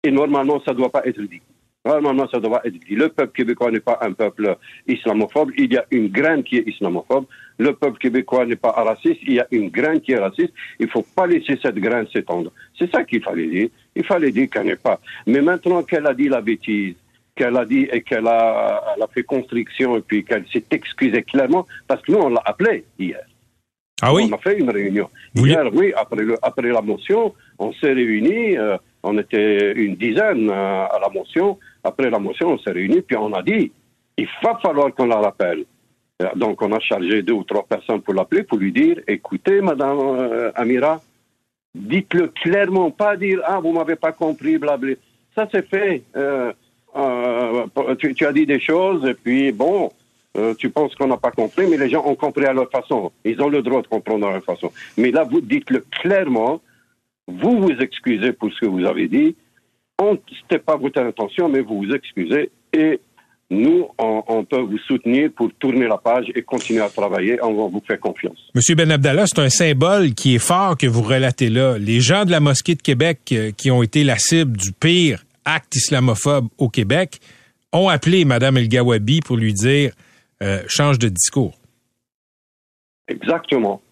Et 0.02 0.10
normalement, 0.10 0.62
ça 0.64 0.72
ne 0.72 0.78
doit 0.78 0.90
pas 0.90 1.02
être 1.04 1.20
dit. 1.20 1.43
Normalement, 1.85 2.29
ça 2.29 2.38
doit 2.41 2.61
être 2.65 2.75
dit. 2.75 2.94
Le 2.94 3.09
peuple 3.09 3.32
québécois 3.32 3.71
n'est 3.71 3.81
pas 3.81 3.99
un 4.03 4.12
peuple 4.12 4.56
islamophobe. 4.87 5.53
Il 5.56 5.73
y 5.73 5.79
a 5.79 5.85
une 5.91 6.09
graine 6.09 6.43
qui 6.43 6.59
est 6.59 6.69
islamophobe. 6.69 7.25
Le 7.59 7.73
peuple 7.75 7.99
québécois 7.99 8.44
n'est 8.44 8.56
pas 8.56 8.73
raciste. 8.73 9.21
Il 9.27 9.35
y 9.35 9.41
a 9.41 9.47
une 9.50 9.71
graine 9.71 10.00
qui 10.00 10.12
est 10.12 10.19
raciste. 10.19 10.53
Il 10.79 10.87
ne 10.87 10.91
faut 10.91 11.05
pas 11.17 11.27
laisser 11.27 11.59
cette 11.62 11.77
graine 11.77 12.06
s'étendre. 12.12 12.53
C'est 12.79 12.91
ça 12.91 13.05
qu'il 13.05 13.23
fallait 13.23 13.47
dire. 13.47 13.69
Il 13.97 14.05
fallait 14.05 14.31
dire 14.31 14.50
qu'elle 14.50 14.67
n'est 14.67 14.77
pas. 14.77 15.00
Mais 15.27 15.41
maintenant 15.41 15.82
qu'elle 15.82 16.06
a 16.06 16.12
dit 16.12 16.29
la 16.29 16.43
bêtise, 16.43 16.97
qu'elle 17.35 17.56
a 17.56 17.65
dit 17.65 17.88
et 17.91 18.03
qu'elle 18.03 18.27
a, 18.27 18.97
fait 19.15 19.23
constriction 19.23 19.97
et 19.97 20.03
puis 20.03 20.23
qu'elle 20.23 20.44
s'est 20.53 20.65
excusée 20.71 21.23
clairement, 21.23 21.67
parce 21.88 22.03
que 22.03 22.12
nous, 22.12 22.19
on 22.19 22.29
l'a 22.29 22.43
appelée 22.44 22.85
hier. 22.99 23.21
Ah 24.03 24.12
oui? 24.12 24.29
On 24.31 24.35
a 24.35 24.38
fait 24.38 24.59
une 24.59 24.71
réunion. 24.71 25.09
Hier, 25.35 25.65
oui, 25.73 25.93
après, 25.97 26.23
le, 26.23 26.37
après 26.43 26.69
la 26.69 26.82
motion, 26.82 27.35
on 27.59 27.73
s'est 27.73 27.93
réunis. 27.93 28.56
Euh, 28.59 28.77
on 29.03 29.17
était 29.19 29.73
une 29.73 29.97
dizaine 29.97 30.50
euh, 30.50 30.85
à 30.87 30.99
la 31.00 31.09
motion. 31.09 31.59
Après 31.82 32.11
la 32.11 32.19
motion, 32.19 32.49
on 32.49 32.59
s'est 32.59 32.73
réunis, 32.73 33.03
puis 33.03 33.17
on 33.17 33.32
a 33.32 33.43
dit, 33.43 33.73
il 34.17 34.29
va 34.43 34.59
falloir 34.62 34.94
qu'on 34.94 35.06
la 35.06 35.19
rappelle. 35.19 35.65
Euh, 36.23 36.29
donc, 36.37 36.61
on 36.62 36.73
a 36.73 36.81
chargé 36.81 37.23
deux 37.23 37.32
ou 37.32 37.44
trois 37.44 37.65
personnes 37.65 38.03
pour 38.03 38.15
l'appeler, 38.15 38.43
pour 38.43 38.59
lui 38.59 38.73
dire, 38.73 39.00
écoutez, 39.09 39.61
Madame 39.61 39.99
euh, 39.99 40.53
Amira, 40.55 41.00
dites-le 41.75 42.29
clairement, 42.29 42.91
pas 42.91 43.17
dire, 43.17 43.41
ah, 43.44 43.61
vous 43.61 43.73
m'avez 43.73 43.97
pas 43.97 44.12
compris, 44.12 44.59
blablabla. 44.59 44.97
Ça, 45.35 45.49
c'est 45.50 45.67
fait. 45.69 46.03
tu, 47.99 48.27
as 48.27 48.32
dit 48.32 48.46
des 48.46 48.60
choses, 48.60 49.06
et 49.06 49.15
puis, 49.15 49.53
bon, 49.53 49.91
tu 50.58 50.70
penses 50.70 50.94
qu'on 50.96 51.06
n'a 51.06 51.17
pas 51.17 51.31
compris, 51.31 51.67
mais 51.69 51.77
les 51.77 51.89
gens 51.89 52.05
ont 52.05 52.17
compris 52.17 52.44
à 52.44 52.53
leur 52.53 52.69
façon. 52.70 53.13
Ils 53.25 53.41
ont 53.41 53.49
le 53.49 53.63
droit 53.63 53.81
de 53.81 53.87
comprendre 53.87 54.27
à 54.27 54.32
leur 54.32 54.44
façon. 54.44 54.72
Mais 54.99 55.13
là, 55.13 55.22
vous 55.22 55.41
dites-le 55.41 55.84
clairement, 56.03 56.60
vous 57.31 57.60
vous 57.60 57.81
excusez 57.81 58.32
pour 58.32 58.53
ce 58.53 58.60
que 58.60 58.67
vous 58.67 58.84
avez 58.84 59.08
dit. 59.08 59.37
Ce 60.00 60.34
n'était 60.42 60.58
pas 60.58 60.76
votre 60.76 61.00
intention, 61.00 61.48
mais 61.48 61.60
vous 61.60 61.82
vous 61.82 61.92
excusez 61.92 62.50
et 62.72 63.00
nous, 63.50 63.88
on, 63.98 64.44
peut 64.44 64.60
vous 64.60 64.78
soutenir 64.78 65.30
pour 65.32 65.50
tourner 65.58 65.88
la 65.88 65.98
page 65.98 66.26
et 66.36 66.42
continuer 66.42 66.82
à 66.82 66.88
travailler. 66.88 67.36
On 67.42 67.52
va 67.54 67.66
vous 67.66 67.82
faire 67.84 67.98
confiance. 67.98 68.38
Monsieur 68.54 68.76
Ben 68.76 68.88
Abdallah, 68.92 69.26
c'est 69.26 69.40
un 69.40 69.48
symbole 69.48 70.14
qui 70.14 70.36
est 70.36 70.38
fort 70.38 70.76
que 70.76 70.86
vous 70.86 71.02
relatez 71.02 71.50
là. 71.50 71.76
Les 71.76 72.00
gens 72.00 72.24
de 72.24 72.30
la 72.30 72.38
mosquée 72.38 72.76
de 72.76 72.82
Québec 72.82 73.19
euh, 73.32 73.50
qui 73.50 73.72
ont 73.72 73.82
été 73.82 74.04
la 74.04 74.19
cible 74.19 74.56
du 74.56 74.70
pire 74.70 75.24
acte 75.44 75.74
islamophobe 75.74 76.46
au 76.58 76.69
Québec 76.69 77.19
ont 77.72 77.88
appelé 77.88 78.24
Mme 78.24 78.58
El 78.58 78.69
Gawabi 78.69 79.20
pour 79.20 79.36
lui 79.36 79.52
dire 79.52 79.92
euh, 80.42 80.62
change 80.69 81.00
de 81.00 81.08
discours. 81.08 81.58
Exactement. 83.08 83.82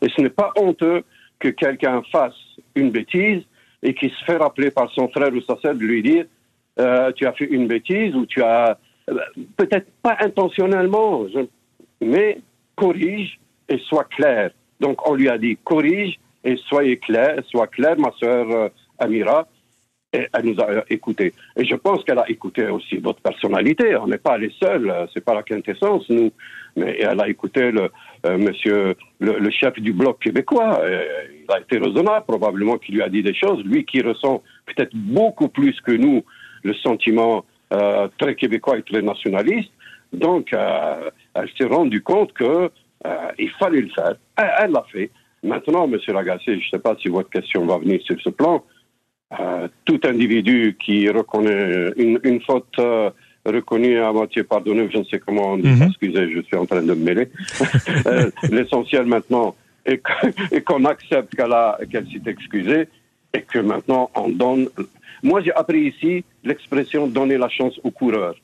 Et 0.00 0.08
ce 0.16 0.22
n'est 0.22 0.30
pas 0.30 0.50
honteux 0.56 1.04
que 1.40 1.48
quelqu'un 1.48 2.02
fasse 2.10 2.34
une 2.74 2.90
bêtise 2.90 3.42
et 3.84 3.94
qui 3.94 4.08
se 4.08 4.24
fait 4.24 4.38
rappeler 4.38 4.70
par 4.70 4.90
son 4.90 5.08
frère 5.08 5.32
ou 5.32 5.40
sa 5.42 5.56
sœur 5.60 5.74
de 5.74 5.80
lui 5.80 6.02
dire 6.02 6.24
euh, 6.80 7.12
tu 7.12 7.26
as 7.26 7.32
fait 7.32 7.44
une 7.44 7.68
bêtise 7.68 8.14
ou 8.16 8.26
tu 8.26 8.42
as 8.42 8.76
euh, 9.08 9.14
peut-être 9.56 9.86
pas 10.02 10.16
intentionnellement, 10.20 11.26
mais 12.00 12.38
corrige 12.74 13.38
et 13.68 13.78
sois 13.78 14.04
clair. 14.04 14.50
Donc 14.80 15.08
on 15.08 15.14
lui 15.14 15.28
a 15.28 15.38
dit 15.38 15.56
corrige 15.62 16.18
et 16.42 16.56
soyez 16.68 16.96
clair, 16.96 17.40
sois 17.48 17.68
clair, 17.68 17.96
ma 17.98 18.10
sœur 18.18 18.50
euh, 18.50 18.68
Amira. 18.98 19.46
Et 20.14 20.28
elle 20.32 20.44
nous 20.44 20.60
a 20.60 20.84
écouté. 20.88 21.34
Et 21.56 21.64
je 21.64 21.74
pense 21.74 22.04
qu'elle 22.04 22.18
a 22.18 22.30
écouté 22.30 22.68
aussi 22.68 22.96
votre 22.98 23.20
personnalité. 23.20 23.96
On 23.96 24.06
n'est 24.06 24.18
pas 24.18 24.38
les 24.38 24.52
seuls, 24.62 24.92
c'est 25.12 25.24
pas 25.24 25.34
la 25.34 25.42
quintessence, 25.42 26.08
nous. 26.08 26.30
Mais 26.76 26.98
elle 27.00 27.20
a 27.20 27.28
écouté 27.28 27.70
le, 27.70 27.90
monsieur, 28.36 28.94
le, 29.20 29.50
chef 29.50 29.74
du 29.80 29.92
bloc 29.92 30.20
québécois 30.20 30.80
il 31.46 31.54
a 31.54 31.60
été 31.60 31.78
raisonnable, 31.78 32.24
probablement 32.26 32.78
qu'il 32.78 32.96
lui 32.96 33.02
a 33.02 33.08
dit 33.08 33.22
des 33.22 33.34
choses, 33.34 33.62
lui 33.64 33.84
qui 33.84 34.00
ressent 34.00 34.42
peut-être 34.66 34.94
beaucoup 34.94 35.48
plus 35.48 35.78
que 35.80 35.92
nous 35.92 36.24
le 36.62 36.74
sentiment 36.74 37.44
euh, 37.72 38.08
très 38.18 38.34
québécois 38.34 38.78
et 38.78 38.82
très 38.82 39.02
nationaliste. 39.02 39.70
Donc, 40.12 40.52
euh, 40.52 41.10
elle 41.34 41.48
s'est 41.58 41.66
rendue 41.66 42.02
compte 42.02 42.32
que 42.32 42.70
euh, 43.06 43.16
il 43.38 43.50
fallait 43.58 43.82
le 43.82 43.90
faire. 43.90 44.14
Elle 44.36 44.72
l'a 44.72 44.84
fait. 44.90 45.10
Maintenant, 45.42 45.84
M. 45.84 45.98
Lagacé, 46.08 46.44
je 46.46 46.52
ne 46.52 46.70
sais 46.72 46.78
pas 46.78 46.96
si 47.00 47.08
votre 47.08 47.28
question 47.28 47.66
va 47.66 47.78
venir 47.78 48.00
sur 48.02 48.18
ce 48.22 48.30
plan, 48.30 48.64
Euh, 49.40 49.68
tout 49.84 50.00
individu 50.04 50.76
qui 50.84 51.08
reconnaît 51.08 51.90
une, 51.96 52.20
une 52.22 52.40
faute 52.42 52.78
euh, 52.78 53.10
reconnue 53.44 53.98
à 53.98 54.12
moitié 54.12 54.44
pardonnée, 54.44 54.88
je 54.92 54.98
ne 54.98 55.04
sais 55.04 55.18
comment 55.18 55.52
on 55.52 55.56
dit, 55.56 55.68
Mhm. 55.68 55.88
excusez, 55.88 56.30
je 56.30 56.40
suis 56.42 56.56
en 56.56 56.66
train 56.66 56.82
de 56.82 56.94
me 56.94 57.04
mêler. 57.08 57.28
Euh, 58.06 58.30
L'essentiel 58.50 59.06
maintenant 59.06 59.56
est 59.86 60.00
qu'on 60.64 60.84
accepte 60.84 61.34
qu'elle 61.34 61.54
qu'elle 61.90 62.06
s'est 62.10 62.30
excusée 62.30 62.88
et 63.32 63.42
que 63.42 63.58
maintenant 63.58 64.10
on 64.14 64.28
donne. 64.28 64.68
Moi, 65.22 65.40
j'ai 65.42 65.52
appris 65.54 65.82
ici 65.92 66.24
l'expression 66.44 67.06
donner 67.06 67.38
la 67.38 67.48
chance 67.48 67.78
au 67.82 67.90
coureur. 67.90 68.34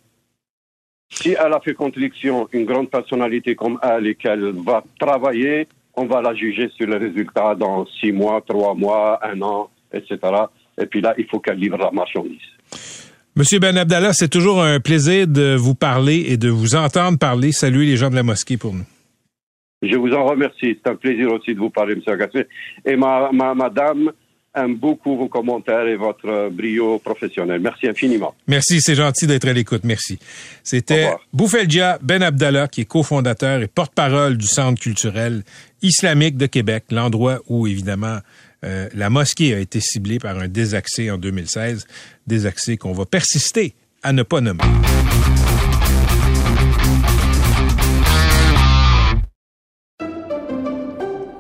Si 1.11 1.31
elle 1.39 1.53
a 1.53 1.61
fait 1.61 1.75
contradiction, 1.75 2.49
une 2.53 2.65
grande 2.65 2.89
personnalité 2.91 3.55
comme 3.55 3.79
elle 3.83 4.07
et 4.07 4.15
qu'elle 4.15 4.53
va 4.71 4.83
travailler, 4.99 5.67
on 5.95 6.07
va 6.07 6.23
la 6.23 6.35
juger 6.35 6.69
sur 6.71 6.87
les 6.89 6.97
résultats 6.97 7.55
dans 7.55 7.85
six 7.87 8.13
mois, 8.13 8.41
trois 8.47 8.75
mois, 8.75 9.19
un 9.23 9.41
an, 9.43 9.71
etc. 9.93 10.19
Et 10.81 10.87
puis 10.87 11.01
là, 11.01 11.15
il 11.19 11.27
faut 11.27 11.39
qu'elle 11.41 11.59
livre 11.59 11.77
la 11.77 11.91
marchandise. 11.91 12.39
Monsieur 13.37 13.59
Ben 13.59 13.77
Abdallah, 13.77 14.13
c'est 14.13 14.29
toujours 14.29 14.63
un 14.63 14.81
plaisir 14.81 15.29
de 15.29 15.55
vous 15.55 15.75
parler 15.75 16.27
et 16.29 16.37
de 16.37 16.49
vous 16.49 16.75
entendre 16.75 17.19
parler. 17.19 17.53
Saluez 17.53 17.87
les 17.87 17.97
gens 17.97 18.11
de 18.11 18.17
la 18.17 18.23
mosquée 18.23 18.57
pour 18.57 18.75
nous. 18.75 18.85
Je 19.83 19.97
vous 19.97 20.13
en 20.13 20.27
remercie. 20.27 20.77
C'est 20.83 20.91
un 20.91 20.97
plaisir 20.97 21.33
aussi 21.33 21.55
de 21.55 21.59
vous 21.59 21.71
parler, 21.71 21.95
M. 21.95 22.03
Agassé. 22.07 22.47
Et 22.85 22.97
ma, 22.97 23.31
ma 23.33 23.55
madame 23.55 24.11
aime 24.55 24.75
beaucoup 24.75 25.17
vos 25.17 25.29
commentaires 25.29 25.87
et 25.87 25.97
votre 25.97 26.51
brio 26.51 26.99
professionnel. 26.99 27.61
Merci 27.61 27.89
infiniment. 27.89 28.35
Merci, 28.49 28.81
c'est 28.81 28.97
gentil 28.97 29.27
d'être 29.27 29.47
à 29.47 29.53
l'écoute. 29.53 29.85
Merci. 29.85 30.19
C'était 30.65 31.05
revoir. 31.05 31.21
Boufeldja 31.33 31.99
Ben 32.03 32.23
Abdallah, 32.23 32.67
qui 32.69 32.83
est 32.83 32.85
cofondateur 32.85 33.63
et 33.63 33.69
porte-parole 33.69 34.37
du 34.37 34.47
Centre 34.47 34.81
culturel 34.81 35.45
islamique 35.83 36.37
de 36.37 36.47
Québec, 36.47 36.85
l'endroit 36.91 37.39
où, 37.49 37.67
évidemment, 37.67 38.19
euh, 38.65 38.89
la 38.95 39.11
mosquée 39.11 39.55
a 39.55 39.59
été 39.59 39.81
ciblée 39.81 40.19
par 40.19 40.39
un 40.39 40.49
désaccès 40.49 41.11
en 41.11 41.19
2016, 41.19 41.87
désaccès 42.27 42.77
qu'on 42.77 42.93
va 42.93 43.07
persister 43.07 43.75
à 44.03 44.13
ne 44.13 44.23
pas 44.23 44.41
nommer. 44.41 44.65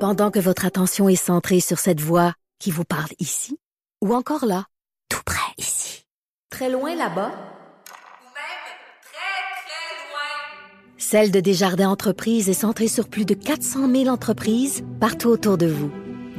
Pendant 0.00 0.30
que 0.30 0.38
votre 0.38 0.64
attention 0.64 1.10
est 1.10 1.16
centrée 1.16 1.60
sur 1.60 1.78
cette 1.78 2.00
voix 2.00 2.32
qui 2.58 2.70
vous 2.70 2.84
parle 2.84 3.10
ici, 3.18 3.58
ou 4.02 4.14
encore 4.14 4.46
là, 4.46 4.64
tout 5.10 5.20
près 5.26 5.52
ici, 5.58 6.06
très 6.50 6.70
loin 6.70 6.94
là-bas, 6.94 7.28
ou 7.28 8.28
même 8.32 8.70
très, 9.02 9.66
très 9.66 9.92
loin. 10.08 10.96
Celle 10.96 11.30
de 11.30 11.40
Desjardins 11.40 11.90
Entreprises 11.90 12.48
est 12.48 12.54
centrée 12.54 12.88
sur 12.88 13.08
plus 13.08 13.26
de 13.26 13.34
400 13.34 13.90
000 13.92 14.06
entreprises 14.06 14.82
partout 15.00 15.28
autour 15.28 15.58
de 15.58 15.66
vous. 15.66 15.92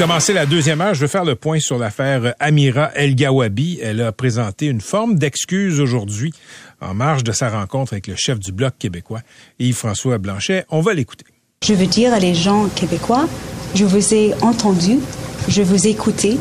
Commencer 0.00 0.32
la 0.32 0.46
deuxième 0.46 0.80
heure, 0.80 0.94
je 0.94 1.02
veux 1.02 1.08
faire 1.08 1.26
le 1.26 1.34
point 1.34 1.60
sur 1.60 1.76
l'affaire 1.76 2.34
Amira 2.40 2.90
El 2.94 3.14
Gawabi. 3.14 3.80
Elle 3.82 4.00
a 4.00 4.12
présenté 4.12 4.64
une 4.64 4.80
forme 4.80 5.16
d'excuse 5.16 5.78
aujourd'hui 5.78 6.32
en 6.80 6.94
marge 6.94 7.22
de 7.22 7.32
sa 7.32 7.50
rencontre 7.50 7.92
avec 7.92 8.06
le 8.06 8.14
chef 8.16 8.38
du 8.38 8.50
Bloc 8.50 8.72
québécois, 8.78 9.20
Yves-François 9.58 10.16
Blanchet. 10.16 10.64
On 10.70 10.80
va 10.80 10.94
l'écouter. 10.94 11.26
Je 11.62 11.74
veux 11.74 11.84
dire 11.84 12.14
à 12.14 12.18
les 12.18 12.34
gens 12.34 12.68
québécois, 12.74 13.28
je 13.74 13.84
vous 13.84 14.14
ai 14.14 14.32
entendu, 14.40 15.00
je 15.48 15.60
vous 15.60 15.86
ai 15.86 15.90
écouté 15.90 16.38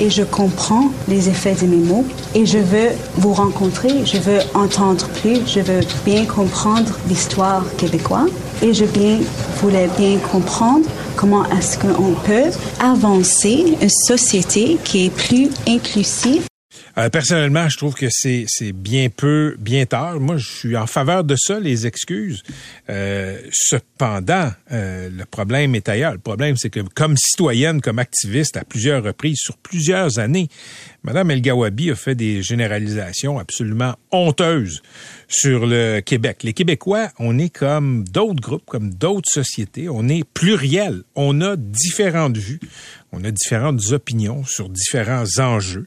et 0.00 0.10
je 0.10 0.22
comprends 0.22 0.90
les 1.08 1.30
effets 1.30 1.54
de 1.54 1.66
mes 1.66 1.76
mots 1.78 2.06
et 2.34 2.44
je 2.44 2.58
veux 2.58 2.90
vous 3.14 3.32
rencontrer, 3.32 4.04
je 4.04 4.18
veux 4.18 4.40
entendre 4.52 5.08
plus, 5.22 5.38
je 5.46 5.60
veux 5.60 5.80
bien 6.04 6.26
comprendre 6.26 6.92
l'histoire 7.08 7.64
québécoise 7.78 8.28
et 8.60 8.74
je 8.74 8.84
bien, 8.84 9.20
voulais 9.62 9.88
bien 9.96 10.18
comprendre 10.18 10.84
comment 11.18 11.44
est-ce 11.50 11.78
qu'on 11.78 12.14
peut 12.14 12.50
avancer 12.78 13.76
une 13.82 13.88
société 13.88 14.78
qui 14.84 15.06
est 15.06 15.10
plus 15.10 15.50
inclusive? 15.66 16.46
Euh, 16.98 17.10
personnellement, 17.10 17.68
je 17.68 17.76
trouve 17.76 17.94
que 17.94 18.06
c'est 18.10 18.72
bien 18.72 19.08
peu, 19.08 19.54
bien 19.60 19.86
tard. 19.86 20.18
Moi, 20.18 20.36
je 20.36 20.50
suis 20.50 20.76
en 20.76 20.88
faveur 20.88 21.22
de 21.22 21.36
ça, 21.36 21.60
les 21.60 21.86
excuses. 21.86 22.42
Euh, 22.90 23.38
cependant, 23.52 24.50
euh, 24.72 25.08
le 25.08 25.24
problème 25.24 25.76
est 25.76 25.88
ailleurs. 25.88 26.12
Le 26.12 26.18
problème, 26.18 26.56
c'est 26.56 26.70
que 26.70 26.80
comme 26.80 27.16
citoyenne, 27.16 27.80
comme 27.80 28.00
activiste, 28.00 28.56
à 28.56 28.64
plusieurs 28.64 29.04
reprises, 29.04 29.38
sur 29.38 29.56
plusieurs 29.58 30.18
années, 30.18 30.48
Madame 31.04 31.30
El 31.30 31.40
Gawabi 31.40 31.92
a 31.92 31.94
fait 31.94 32.16
des 32.16 32.42
généralisations 32.42 33.38
absolument 33.38 33.94
honteuses 34.10 34.82
sur 35.28 35.66
le 35.66 36.00
Québec. 36.00 36.42
Les 36.42 36.52
Québécois, 36.52 37.10
on 37.20 37.38
est 37.38 37.54
comme 37.54 38.02
d'autres 38.08 38.40
groupes, 38.40 38.66
comme 38.66 38.92
d'autres 38.92 39.30
sociétés. 39.30 39.88
On 39.88 40.08
est 40.08 40.24
pluriel. 40.24 41.02
On 41.14 41.40
a 41.42 41.54
différentes 41.54 42.36
vues. 42.36 42.60
On 43.12 43.22
a 43.22 43.30
différentes 43.30 43.92
opinions 43.92 44.44
sur 44.44 44.68
différents 44.68 45.38
enjeux 45.38 45.86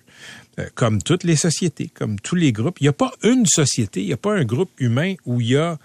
comme 0.75 1.01
toutes 1.01 1.24
les 1.24 1.36
sociétés, 1.36 1.89
comme 1.94 2.20
tous 2.20 2.36
les 2.36 2.51
groupes. 2.51 2.80
Il 2.80 2.84
n'y 2.84 2.89
a 2.89 2.94
pas 2.94 3.12
une 3.24 3.46
société, 3.46 4.01
il 4.01 4.08
n'y 4.08 4.13
a 4.13 4.18
pas 4.18 4.34
un 4.34 4.46
groupe 4.46 4.72
humain 4.80 5.15
où 5.25 5.41
il 5.41 5.50
y 5.50 5.58
a, 5.58 5.77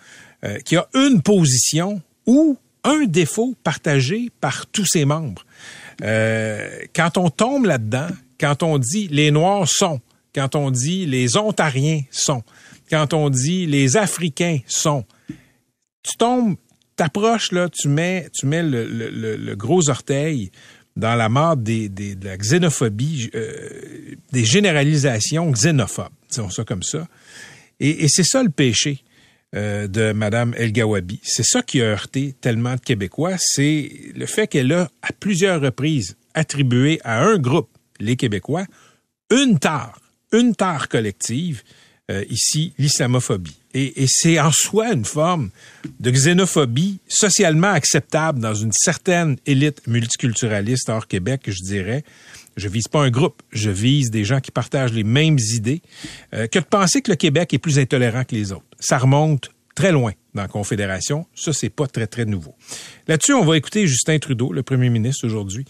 euh, 0.45 0.59
qui 0.61 0.77
a 0.77 0.89
une 0.95 1.23
position 1.23 2.01
ou 2.27 2.59
un 2.85 3.05
défaut 3.05 3.55
partagé 3.65 4.31
par 4.41 4.67
tous 4.67 4.87
ses 4.87 5.05
membres. 5.05 5.45
Euh, 6.03 6.81
quand 6.95 7.19
on 7.19 7.31
tombe 7.31 7.67
là-dedans, 7.67 8.09
quand 8.39 8.63
on 8.63 8.79
dit 8.79 9.09
les 9.09 9.31
Noirs 9.31 9.69
sont, 9.69 10.01
quand 10.35 10.55
on 10.55 10.71
dit 10.71 11.07
les 11.07 11.37
Ontariens 11.37 12.03
sont, 12.11 12.43
quand 12.91 13.15
on 13.15 13.31
dit 13.31 13.67
les 13.67 13.97
Africains 13.97 14.59
sont, 14.67 15.05
tu 16.03 16.17
tombes, 16.19 16.57
t'approches 16.95 17.53
là, 17.53 17.69
tu 17.69 17.89
mets, 17.89 18.29
tu 18.33 18.47
mets 18.47 18.63
le 18.63 19.55
gros 19.55 19.89
orteil 19.91 20.51
dans 20.97 21.15
la 21.15 21.29
mort 21.29 21.57
des, 21.57 21.89
des- 21.89 22.15
de 22.15 22.25
la 22.27 22.37
xénophobie, 22.37 23.31
euh, 23.35 24.15
des 24.33 24.45
généralisations 24.45 25.51
xénophobes, 25.53 26.09
disons 26.29 26.51
ça 26.51 26.65
comme 26.65 26.83
ça. 26.83 27.07
Et, 27.81 28.05
et 28.05 28.09
c'est 28.09 28.25
ça 28.25 28.43
le 28.43 28.49
péché 28.51 29.03
euh, 29.55 29.87
de 29.89 30.13
Madame 30.13 30.55
El 30.57 30.73
Gawabi. 30.73 31.21
C'est 31.23 31.45
ça 31.45 31.63
qui 31.63 31.81
a 31.83 31.85
heurté 31.85 32.35
tellement 32.41 32.75
de 32.77 32.81
Québécois, 32.81 33.37
c'est 33.39 33.91
le 34.15 34.27
fait 34.27 34.47
qu'elle 34.47 34.73
a 34.73 34.91
à 35.03 35.13
plusieurs 35.13 35.61
reprises 35.61 36.17
attribué 36.35 37.01
à 37.05 37.23
un 37.25 37.37
groupe, 37.39 37.69
les 38.01 38.17
Québécois, 38.17 38.67
une 39.31 39.59
tare, 39.59 40.01
une 40.33 40.55
tare 40.55 40.89
collective, 40.89 41.63
euh, 42.11 42.25
ici, 42.31 42.73
l'islamophobie. 42.79 43.57
Et, 43.77 44.03
et 44.03 44.07
c'est 44.09 44.41
en 44.41 44.51
soi 44.51 44.95
une 44.95 45.05
forme 45.05 45.51
de 46.01 46.11
xénophobie 46.11 46.99
socialement 47.09 47.69
acceptable 47.69 48.41
dans 48.41 48.55
une 48.55 48.73
certaine 48.73 49.37
élite 49.45 49.87
multiculturaliste 49.87 50.89
hors 50.89 51.07
Québec, 51.07 51.43
je 51.47 51.63
dirais. 51.63 52.03
Je 52.57 52.69
vise 52.69 52.89
pas 52.89 53.03
un 53.03 53.11
groupe, 53.11 53.43
je 53.53 53.69
vise 53.69 54.11
des 54.11 54.25
gens 54.25 54.41
qui 54.41 54.51
partagent 54.51 54.95
les 54.95 55.05
mêmes 55.05 55.37
idées, 55.55 55.83
euh, 56.33 56.47
que 56.47 56.59
de 56.59 56.65
penser 56.65 57.03
que 57.03 57.11
le 57.11 57.17
Québec 57.17 57.53
est 57.53 57.59
plus 57.59 57.79
intolérant 57.79 58.25
que 58.25 58.35
les 58.35 58.51
autres. 58.51 58.65
Ça 58.81 58.97
remonte 58.97 59.51
très 59.75 59.93
loin 59.93 60.13
dans 60.37 60.43
la 60.43 60.49
Confédération. 60.49 61.27
Ça, 61.35 61.53
c'est 61.53 61.71
pas 61.71 61.89
très, 61.89 62.07
très 62.07 62.25
nouveau. 62.25 62.55
Là-dessus, 63.09 63.33
on 63.33 63.45
va 63.45 63.57
écouter 63.57 63.87
Justin 63.87 64.19
Trudeau, 64.19 64.53
le 64.53 64.63
premier 64.63 64.89
ministre 64.89 65.27
aujourd'hui, 65.27 65.65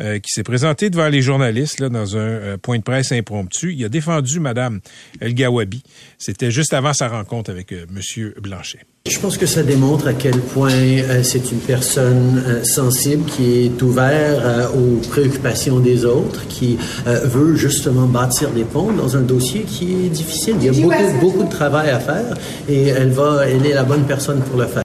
euh, 0.00 0.18
qui 0.18 0.32
s'est 0.32 0.42
présenté 0.42 0.88
devant 0.88 1.08
les 1.08 1.20
journalistes 1.20 1.80
là, 1.80 1.90
dans 1.90 2.16
un 2.16 2.20
euh, 2.20 2.56
point 2.56 2.78
de 2.78 2.82
presse 2.82 3.12
impromptu. 3.12 3.74
Il 3.74 3.84
a 3.84 3.90
défendu 3.90 4.40
Mme 4.40 4.80
El 5.20 5.34
Gawabi. 5.34 5.82
C'était 6.18 6.50
juste 6.50 6.72
avant 6.72 6.94
sa 6.94 7.08
rencontre 7.08 7.50
avec 7.50 7.72
euh, 7.72 7.84
M. 7.90 8.32
Blanchet. 8.40 8.86
Je 9.04 9.18
pense 9.18 9.36
que 9.36 9.46
ça 9.46 9.64
démontre 9.64 10.06
à 10.06 10.12
quel 10.12 10.38
point 10.38 10.70
euh, 10.70 11.24
c'est 11.24 11.50
une 11.50 11.58
personne 11.58 12.40
euh, 12.46 12.62
sensible 12.62 13.24
qui 13.24 13.64
est 13.64 13.82
ouverte 13.82 14.40
euh, 14.40 14.68
aux 14.68 15.00
préoccupations 15.08 15.80
des 15.80 16.04
autres, 16.04 16.46
qui 16.46 16.78
euh, 17.08 17.26
veut 17.26 17.56
justement 17.56 18.06
bâtir 18.06 18.50
des 18.50 18.62
ponts 18.62 18.92
dans 18.92 19.16
un 19.16 19.22
dossier 19.22 19.62
qui 19.62 20.06
est 20.06 20.08
difficile. 20.08 20.54
Il 20.60 20.66
y 20.66 20.68
a 20.68 20.72
beaucoup, 20.72 21.18
beaucoup 21.20 21.42
de 21.42 21.50
travail 21.50 21.90
à 21.90 21.98
faire 21.98 22.36
et 22.68 22.88
elle 22.88 23.10
va, 23.10 23.44
elle 23.48 23.66
est 23.66 23.74
la 23.74 23.82
bonne 23.82 24.06
personne 24.06 24.40
pour 24.40 24.56
le 24.56 24.68
faire. 24.68 24.84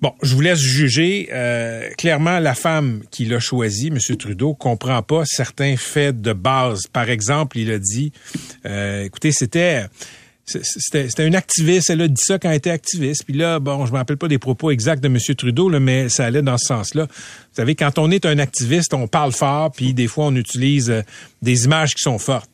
Bon, 0.00 0.12
je 0.22 0.34
vous 0.34 0.40
laisse 0.40 0.60
juger. 0.60 1.28
Euh, 1.30 1.90
clairement, 1.98 2.38
la 2.38 2.54
femme 2.54 3.02
qui 3.10 3.26
l'a 3.26 3.40
choisi, 3.40 3.88
M. 3.88 3.98
Trudeau, 4.16 4.54
comprend 4.54 5.02
pas 5.02 5.24
certains 5.26 5.76
faits 5.76 6.20
de 6.22 6.32
base. 6.32 6.86
Par 6.90 7.10
exemple, 7.10 7.58
il 7.58 7.70
a 7.70 7.78
dit, 7.78 8.12
euh, 8.64 9.04
écoutez, 9.04 9.32
c'était 9.32 9.86
c'était 10.48 11.26
une 11.26 11.34
activiste, 11.34 11.90
elle 11.90 12.00
a 12.00 12.08
dit 12.08 12.22
ça 12.24 12.38
quand 12.38 12.48
elle 12.48 12.56
était 12.56 12.70
activiste. 12.70 13.24
Puis 13.24 13.34
là, 13.34 13.58
bon, 13.58 13.84
je 13.84 13.92
me 13.92 13.98
rappelle 13.98 14.16
pas 14.16 14.28
des 14.28 14.38
propos 14.38 14.70
exacts 14.70 15.02
de 15.02 15.08
M. 15.08 15.18
Trudeau, 15.36 15.68
mais 15.78 16.08
ça 16.08 16.24
allait 16.24 16.42
dans 16.42 16.56
ce 16.56 16.66
sens-là. 16.66 17.04
Vous 17.04 17.54
savez, 17.54 17.74
quand 17.74 17.98
on 17.98 18.10
est 18.10 18.24
un 18.24 18.38
activiste, 18.38 18.94
on 18.94 19.08
parle 19.08 19.32
fort, 19.32 19.70
puis 19.72 19.94
des 19.94 20.06
fois, 20.06 20.26
on 20.26 20.36
utilise 20.36 20.90
euh, 20.90 21.02
des 21.42 21.64
images 21.64 21.94
qui 21.94 22.02
sont 22.02 22.18
fortes. 22.18 22.50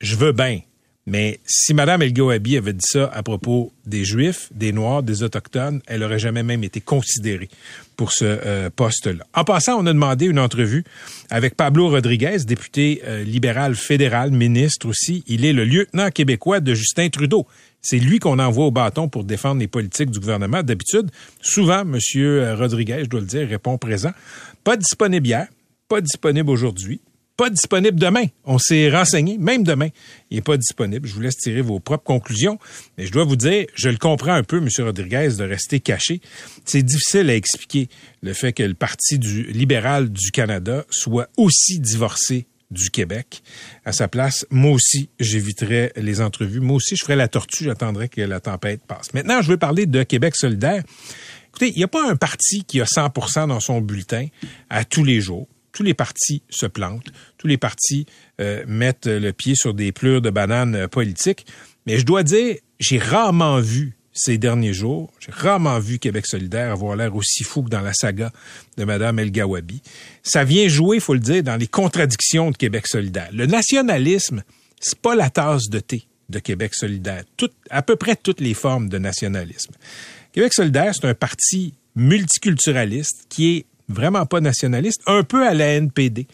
Je 0.00 0.14
veux 0.16 0.32
bien. 0.32 0.60
Mais 1.06 1.38
si 1.46 1.72
Mme 1.72 2.02
El 2.02 2.12
Gawabi 2.12 2.56
avait 2.56 2.72
dit 2.72 2.84
ça 2.84 3.08
à 3.14 3.22
propos 3.22 3.72
des 3.86 4.04
Juifs, 4.04 4.48
des 4.52 4.72
Noirs, 4.72 5.04
des 5.04 5.22
Autochtones, 5.22 5.80
elle 5.86 6.02
aurait 6.02 6.18
jamais 6.18 6.42
même 6.42 6.64
été 6.64 6.80
considérée 6.80 7.48
pour 7.96 8.10
ce 8.10 8.24
euh, 8.24 8.70
poste-là. 8.74 9.24
En 9.32 9.44
passant, 9.44 9.80
on 9.80 9.86
a 9.86 9.92
demandé 9.92 10.26
une 10.26 10.40
entrevue 10.40 10.82
avec 11.30 11.54
Pablo 11.54 11.90
Rodriguez, 11.90 12.38
député 12.44 13.02
euh, 13.04 13.22
libéral 13.22 13.76
fédéral, 13.76 14.32
ministre 14.32 14.88
aussi. 14.88 15.22
Il 15.28 15.44
est 15.44 15.52
le 15.52 15.64
lieutenant 15.64 16.10
québécois 16.10 16.58
de 16.58 16.74
Justin 16.74 17.08
Trudeau. 17.08 17.46
C'est 17.80 18.00
lui 18.00 18.18
qu'on 18.18 18.40
envoie 18.40 18.66
au 18.66 18.72
bâton 18.72 19.08
pour 19.08 19.22
défendre 19.22 19.60
les 19.60 19.68
politiques 19.68 20.10
du 20.10 20.18
gouvernement. 20.18 20.64
D'habitude, 20.64 21.12
souvent, 21.40 21.82
M. 21.82 21.98
Rodriguez, 22.58 23.04
je 23.04 23.08
dois 23.08 23.20
le 23.20 23.26
dire, 23.26 23.48
répond 23.48 23.78
présent. 23.78 24.10
Pas 24.64 24.76
disponible 24.76 25.24
hier, 25.24 25.46
pas 25.88 26.00
disponible 26.00 26.50
aujourd'hui, 26.50 27.00
pas 27.36 27.50
disponible 27.50 27.98
demain. 27.98 28.26
On 28.44 28.58
s'est 28.58 28.90
renseigné, 28.90 29.38
même 29.38 29.62
demain, 29.62 29.88
il 30.30 30.36
n'est 30.36 30.42
pas 30.42 30.56
disponible. 30.56 31.06
Je 31.06 31.14
vous 31.14 31.20
laisse 31.20 31.36
tirer 31.36 31.60
vos 31.60 31.80
propres 31.80 32.04
conclusions. 32.04 32.58
Mais 32.96 33.06
je 33.06 33.12
dois 33.12 33.24
vous 33.24 33.36
dire, 33.36 33.66
je 33.74 33.88
le 33.88 33.98
comprends 33.98 34.32
un 34.32 34.42
peu, 34.42 34.58
M. 34.58 34.68
Rodriguez, 34.78 35.30
de 35.38 35.44
rester 35.44 35.80
caché. 35.80 36.20
C'est 36.64 36.82
difficile 36.82 37.30
à 37.30 37.34
expliquer 37.34 37.88
le 38.22 38.32
fait 38.32 38.52
que 38.52 38.62
le 38.62 38.74
Parti 38.74 39.18
du 39.18 39.44
libéral 39.44 40.10
du 40.10 40.30
Canada 40.30 40.84
soit 40.90 41.28
aussi 41.36 41.78
divorcé 41.78 42.46
du 42.70 42.90
Québec. 42.90 43.42
À 43.84 43.92
sa 43.92 44.08
place, 44.08 44.46
moi 44.50 44.72
aussi, 44.72 45.08
j'éviterais 45.20 45.92
les 45.96 46.20
entrevues. 46.20 46.60
Moi 46.60 46.76
aussi, 46.76 46.96
je 46.96 47.04
ferais 47.04 47.16
la 47.16 47.28
tortue, 47.28 47.64
j'attendrais 47.64 48.08
que 48.08 48.20
la 48.20 48.40
tempête 48.40 48.80
passe. 48.86 49.14
Maintenant, 49.14 49.40
je 49.42 49.48
veux 49.48 49.56
parler 49.56 49.86
de 49.86 50.02
Québec 50.02 50.34
solidaire. 50.36 50.82
Écoutez, 51.48 51.70
il 51.70 51.78
n'y 51.78 51.84
a 51.84 51.88
pas 51.88 52.10
un 52.10 52.16
parti 52.16 52.64
qui 52.64 52.80
a 52.80 52.84
100% 52.84 53.48
dans 53.48 53.60
son 53.60 53.80
bulletin 53.80 54.26
à 54.68 54.84
tous 54.84 55.04
les 55.04 55.20
jours 55.20 55.46
tous 55.76 55.82
les 55.82 55.92
partis 55.92 56.42
se 56.48 56.64
plantent, 56.64 57.12
tous 57.36 57.48
les 57.48 57.58
partis 57.58 58.06
euh, 58.40 58.64
mettent 58.66 59.06
le 59.06 59.32
pied 59.34 59.54
sur 59.54 59.74
des 59.74 59.92
pleurs 59.92 60.22
de 60.22 60.30
bananes 60.30 60.74
euh, 60.74 60.88
politiques. 60.88 61.44
Mais 61.84 61.98
je 61.98 62.06
dois 62.06 62.22
dire, 62.22 62.56
j'ai 62.80 62.98
rarement 62.98 63.60
vu 63.60 63.94
ces 64.14 64.38
derniers 64.38 64.72
jours, 64.72 65.12
j'ai 65.20 65.32
rarement 65.32 65.78
vu 65.78 65.98
Québec 65.98 66.26
solidaire 66.26 66.72
avoir 66.72 66.96
l'air 66.96 67.14
aussi 67.14 67.44
fou 67.44 67.62
que 67.62 67.68
dans 67.68 67.82
la 67.82 67.92
saga 67.92 68.32
de 68.78 68.84
Mme 68.84 69.18
El 69.18 69.30
Gawabi. 69.30 69.82
Ça 70.22 70.44
vient 70.44 70.66
jouer, 70.66 70.98
faut 70.98 71.12
le 71.12 71.20
dire, 71.20 71.42
dans 71.42 71.56
les 71.56 71.66
contradictions 71.66 72.50
de 72.52 72.56
Québec 72.56 72.86
solidaire. 72.86 73.28
Le 73.34 73.44
nationalisme, 73.44 74.44
c'est 74.80 74.98
pas 74.98 75.14
la 75.14 75.28
tasse 75.28 75.68
de 75.68 75.80
thé 75.80 76.08
de 76.30 76.38
Québec 76.38 76.74
solidaire. 76.74 77.24
À 77.68 77.82
peu 77.82 77.96
près 77.96 78.16
toutes 78.16 78.40
les 78.40 78.54
formes 78.54 78.88
de 78.88 78.96
nationalisme. 78.96 79.74
Québec 80.32 80.54
solidaire, 80.54 80.94
c'est 80.94 81.06
un 81.06 81.14
parti 81.14 81.74
multiculturaliste 81.96 83.26
qui 83.28 83.56
est 83.58 83.66
vraiment 83.88 84.26
pas 84.26 84.40
nationaliste, 84.40 85.00
un 85.06 85.22
peu 85.22 85.46
à 85.46 85.54
la 85.54 85.74
NPD. 85.74 86.26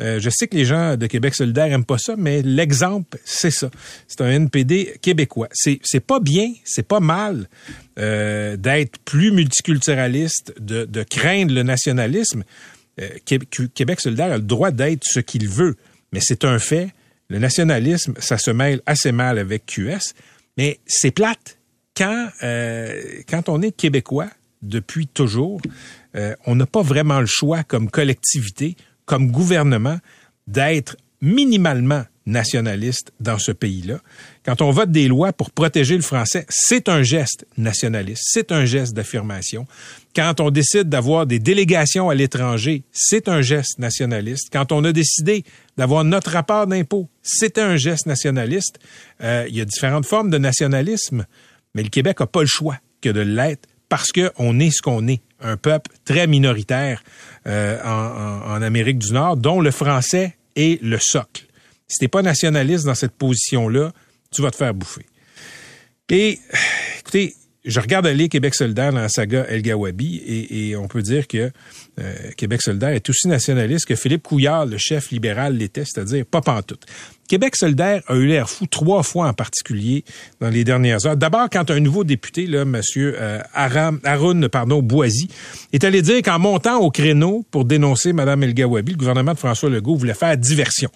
Euh, 0.00 0.18
je 0.20 0.30
sais 0.30 0.48
que 0.48 0.56
les 0.56 0.64
gens 0.64 0.96
de 0.96 1.06
Québec 1.06 1.34
solidaire 1.34 1.66
aiment 1.66 1.84
pas 1.84 1.98
ça, 1.98 2.14
mais 2.16 2.42
l'exemple, 2.42 3.18
c'est 3.24 3.50
ça. 3.50 3.70
C'est 4.08 4.20
un 4.20 4.30
NPD 4.30 4.98
québécois. 5.00 5.48
C'est, 5.52 5.80
c'est 5.84 6.00
pas 6.00 6.20
bien, 6.20 6.52
c'est 6.64 6.86
pas 6.86 7.00
mal 7.00 7.48
euh, 7.98 8.56
d'être 8.56 8.98
plus 8.98 9.30
multiculturaliste, 9.30 10.54
de, 10.60 10.84
de 10.84 11.02
craindre 11.02 11.54
le 11.54 11.62
nationalisme. 11.62 12.44
Euh, 13.00 13.08
Québec 13.74 14.00
solidaire 14.00 14.32
a 14.32 14.36
le 14.36 14.42
droit 14.42 14.70
d'être 14.70 15.04
ce 15.04 15.20
qu'il 15.20 15.48
veut, 15.48 15.76
mais 16.12 16.20
c'est 16.20 16.44
un 16.44 16.58
fait. 16.58 16.90
Le 17.28 17.38
nationalisme, 17.38 18.14
ça 18.18 18.38
se 18.38 18.50
mêle 18.50 18.80
assez 18.86 19.12
mal 19.12 19.38
avec 19.38 19.66
QS, 19.66 20.14
mais 20.56 20.78
c'est 20.86 21.10
plate. 21.10 21.58
Quand, 21.96 22.28
euh, 22.42 23.02
quand 23.28 23.48
on 23.48 23.62
est 23.62 23.72
québécois, 23.72 24.28
depuis 24.62 25.06
toujours, 25.06 25.60
euh, 26.16 26.34
on 26.46 26.54
n'a 26.54 26.66
pas 26.66 26.82
vraiment 26.82 27.20
le 27.20 27.26
choix 27.26 27.62
comme 27.62 27.90
collectivité, 27.90 28.76
comme 29.04 29.30
gouvernement, 29.30 29.98
d'être 30.46 30.96
minimalement 31.20 32.04
nationaliste 32.26 33.12
dans 33.20 33.38
ce 33.38 33.52
pays-là. 33.52 34.00
Quand 34.44 34.60
on 34.60 34.70
vote 34.70 34.90
des 34.90 35.06
lois 35.06 35.32
pour 35.32 35.52
protéger 35.52 35.94
le 35.94 36.02
français, 36.02 36.44
c'est 36.48 36.88
un 36.88 37.02
geste 37.02 37.46
nationaliste, 37.56 38.24
c'est 38.26 38.50
un 38.50 38.64
geste 38.64 38.94
d'affirmation. 38.94 39.66
Quand 40.14 40.40
on 40.40 40.50
décide 40.50 40.88
d'avoir 40.88 41.26
des 41.26 41.38
délégations 41.38 42.10
à 42.10 42.14
l'étranger, 42.14 42.82
c'est 42.90 43.28
un 43.28 43.42
geste 43.42 43.78
nationaliste. 43.78 44.48
Quand 44.52 44.72
on 44.72 44.82
a 44.84 44.92
décidé 44.92 45.44
d'avoir 45.76 46.04
notre 46.04 46.32
rapport 46.32 46.66
d'impôt, 46.66 47.08
c'est 47.22 47.58
un 47.58 47.76
geste 47.76 48.06
nationaliste. 48.06 48.80
Euh, 49.22 49.46
il 49.48 49.56
y 49.56 49.60
a 49.60 49.64
différentes 49.64 50.06
formes 50.06 50.30
de 50.30 50.38
nationalisme, 50.38 51.26
mais 51.74 51.84
le 51.84 51.90
Québec 51.90 52.18
n'a 52.18 52.26
pas 52.26 52.40
le 52.40 52.48
choix 52.48 52.78
que 53.00 53.08
de 53.08 53.20
l'être 53.20 53.68
parce 53.88 54.10
qu'on 54.12 54.58
est 54.58 54.70
ce 54.70 54.82
qu'on 54.82 55.06
est, 55.08 55.20
un 55.40 55.56
peuple 55.56 55.90
très 56.04 56.26
minoritaire 56.26 57.02
euh, 57.46 57.78
en, 57.84 58.62
Amérique 58.62 58.98
du 58.98 59.12
Nord, 59.12 59.36
dont 59.36 59.60
le 59.60 59.70
français 59.70 60.36
est 60.56 60.82
le 60.82 60.98
socle. 60.98 61.46
Si 61.88 61.98
t'es 61.98 62.08
pas 62.08 62.22
nationaliste 62.22 62.86
dans 62.86 62.94
cette 62.94 63.12
position-là, 63.12 63.92
tu 64.32 64.42
vas 64.42 64.50
te 64.50 64.56
faire 64.56 64.74
bouffer. 64.74 65.06
Et 66.08 66.38
écoutez, 66.98 67.34
je 67.64 67.80
regarde 67.80 68.06
aller 68.06 68.28
Québec 68.28 68.54
solidaire 68.54 68.92
dans 68.92 69.00
la 69.00 69.08
saga 69.08 69.44
El 69.48 69.62
Gawabi 69.62 70.16
et, 70.16 70.68
et 70.68 70.76
on 70.76 70.88
peut 70.88 71.02
dire 71.02 71.26
que 71.26 71.50
euh, 71.98 72.14
Québec 72.36 72.62
solidaire 72.62 72.90
est 72.90 73.08
aussi 73.10 73.28
nationaliste 73.28 73.86
que 73.86 73.96
Philippe 73.96 74.22
Couillard, 74.22 74.66
le 74.66 74.78
chef 74.78 75.10
libéral, 75.10 75.56
l'était, 75.56 75.84
c'est-à-dire 75.84 76.24
pas 76.24 76.40
pantoute. 76.40 76.86
Québec 77.26 77.56
solidaire 77.56 78.02
a 78.06 78.14
eu 78.14 78.26
l'air 78.26 78.48
fou 78.48 78.66
trois 78.66 79.02
fois 79.02 79.28
en 79.28 79.32
particulier 79.32 80.04
dans 80.40 80.48
les 80.48 80.64
dernières 80.64 81.06
heures. 81.06 81.16
D'abord, 81.16 81.48
quand 81.50 81.70
un 81.70 81.80
nouveau 81.80 82.04
député, 82.04 82.46
là, 82.46 82.64
Monsieur 82.64 83.16
euh, 83.18 83.40
Arun 83.54 83.98
pardon, 84.50 84.82
Boisy, 84.82 85.28
est 85.72 85.84
allé 85.84 86.02
dire 86.02 86.22
qu'en 86.22 86.38
montant 86.38 86.78
au 86.78 86.90
créneau 86.90 87.44
pour 87.50 87.64
dénoncer 87.64 88.12
Mme 88.12 88.44
El 88.44 88.54
Gawabi, 88.54 88.92
le 88.92 88.98
gouvernement 88.98 89.32
de 89.32 89.38
François 89.38 89.70
Legault 89.70 89.96
voulait 89.96 90.14
faire 90.14 90.36
diversion. 90.36 90.90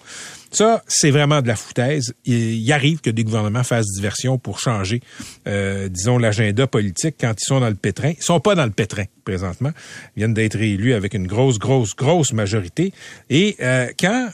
Ça, 0.51 0.83
c'est 0.85 1.11
vraiment 1.11 1.41
de 1.41 1.47
la 1.47 1.55
foutaise. 1.55 2.13
Il, 2.25 2.71
arrive 2.73 2.99
que 2.99 3.09
des 3.09 3.23
gouvernements 3.23 3.63
fassent 3.63 3.91
diversion 3.93 4.37
pour 4.37 4.59
changer, 4.59 5.01
euh, 5.47 5.87
disons, 5.87 6.17
l'agenda 6.17 6.67
politique 6.67 7.15
quand 7.19 7.33
ils 7.39 7.45
sont 7.45 7.61
dans 7.61 7.69
le 7.69 7.75
pétrin. 7.75 8.11
Ils 8.17 8.23
sont 8.23 8.41
pas 8.41 8.53
dans 8.53 8.65
le 8.65 8.71
pétrin 8.71 9.05
présentement. 9.23 9.71
Ils 10.15 10.19
viennent 10.19 10.33
d'être 10.33 10.57
réélus 10.57 10.93
avec 10.93 11.13
une 11.13 11.25
grosse, 11.25 11.57
grosse, 11.57 11.95
grosse 11.95 12.33
majorité. 12.33 12.91
Et 13.29 13.55
euh, 13.61 13.87
quand... 13.97 14.29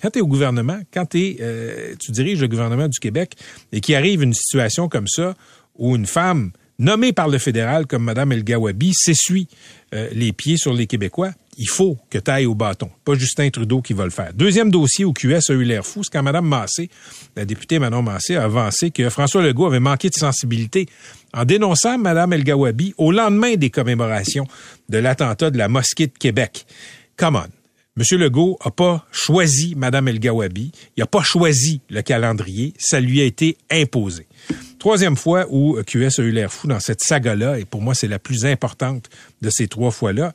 Quand 0.00 0.10
tu 0.10 0.18
es 0.18 0.22
au 0.22 0.26
gouvernement, 0.26 0.78
quand 0.92 1.14
es, 1.14 1.38
euh, 1.40 1.94
tu 1.98 2.12
diriges 2.12 2.40
le 2.40 2.48
gouvernement 2.48 2.88
du 2.88 2.98
Québec 2.98 3.34
et 3.72 3.80
qu'il 3.80 3.94
arrive 3.94 4.22
une 4.22 4.34
situation 4.34 4.88
comme 4.88 5.08
ça 5.08 5.34
où 5.76 5.96
une 5.96 6.06
femme 6.06 6.52
nommée 6.78 7.12
par 7.12 7.28
le 7.28 7.38
fédéral 7.38 7.86
comme 7.86 8.04
Mme 8.04 8.32
El 8.32 8.44
Gawabi 8.44 8.92
s'essuie 8.94 9.48
euh, 9.94 10.08
les 10.12 10.32
pieds 10.32 10.56
sur 10.56 10.72
les 10.72 10.86
Québécois, 10.86 11.32
il 11.56 11.68
faut 11.68 11.98
que 12.08 12.18
tu 12.18 12.30
ailles 12.30 12.46
au 12.46 12.54
bâton. 12.54 12.88
Pas 13.04 13.14
Justin 13.14 13.50
Trudeau 13.50 13.82
qui 13.82 13.92
va 13.92 14.04
le 14.04 14.10
faire. 14.10 14.32
Deuxième 14.32 14.70
dossier 14.70 15.04
où 15.04 15.12
QS 15.12 15.50
a 15.50 15.52
eu 15.54 15.64
l'air 15.64 15.84
fou, 15.84 16.04
c'est 16.04 16.12
quand 16.12 16.22
Mme 16.22 16.46
Massé, 16.46 16.88
la 17.34 17.44
députée 17.44 17.80
Manon 17.80 18.02
Massé, 18.02 18.36
a 18.36 18.44
avancé 18.44 18.92
que 18.92 19.10
François 19.10 19.42
Legault 19.42 19.66
avait 19.66 19.80
manqué 19.80 20.08
de 20.08 20.14
sensibilité 20.14 20.86
en 21.34 21.44
dénonçant 21.44 21.98
Mme 21.98 22.32
El 22.32 22.44
Gawabi 22.44 22.94
au 22.96 23.10
lendemain 23.10 23.56
des 23.56 23.70
commémorations 23.70 24.46
de 24.88 24.98
l'attentat 24.98 25.50
de 25.50 25.58
la 25.58 25.68
mosquée 25.68 26.06
de 26.06 26.16
Québec. 26.16 26.64
Come 27.16 27.36
on. 27.36 27.57
M. 27.98 28.18
Legault 28.18 28.58
n'a 28.64 28.70
pas 28.70 29.04
choisi 29.10 29.74
Mme 29.74 30.08
El 30.08 30.20
Gawabi, 30.20 30.70
il 30.96 31.00
n'a 31.00 31.06
pas 31.06 31.22
choisi 31.22 31.80
le 31.90 32.00
calendrier, 32.02 32.72
ça 32.78 33.00
lui 33.00 33.20
a 33.20 33.24
été 33.24 33.56
imposé. 33.72 34.26
Troisième 34.78 35.16
fois 35.16 35.46
où 35.50 35.76
QS 35.82 36.20
a 36.20 36.22
eu 36.22 36.30
l'air 36.30 36.52
fou 36.52 36.68
dans 36.68 36.78
cette 36.78 37.00
saga-là, 37.00 37.58
et 37.58 37.64
pour 37.64 37.82
moi 37.82 37.96
c'est 37.96 38.06
la 38.06 38.20
plus 38.20 38.46
importante 38.46 39.10
de 39.42 39.50
ces 39.50 39.66
trois 39.66 39.90
fois-là, 39.90 40.32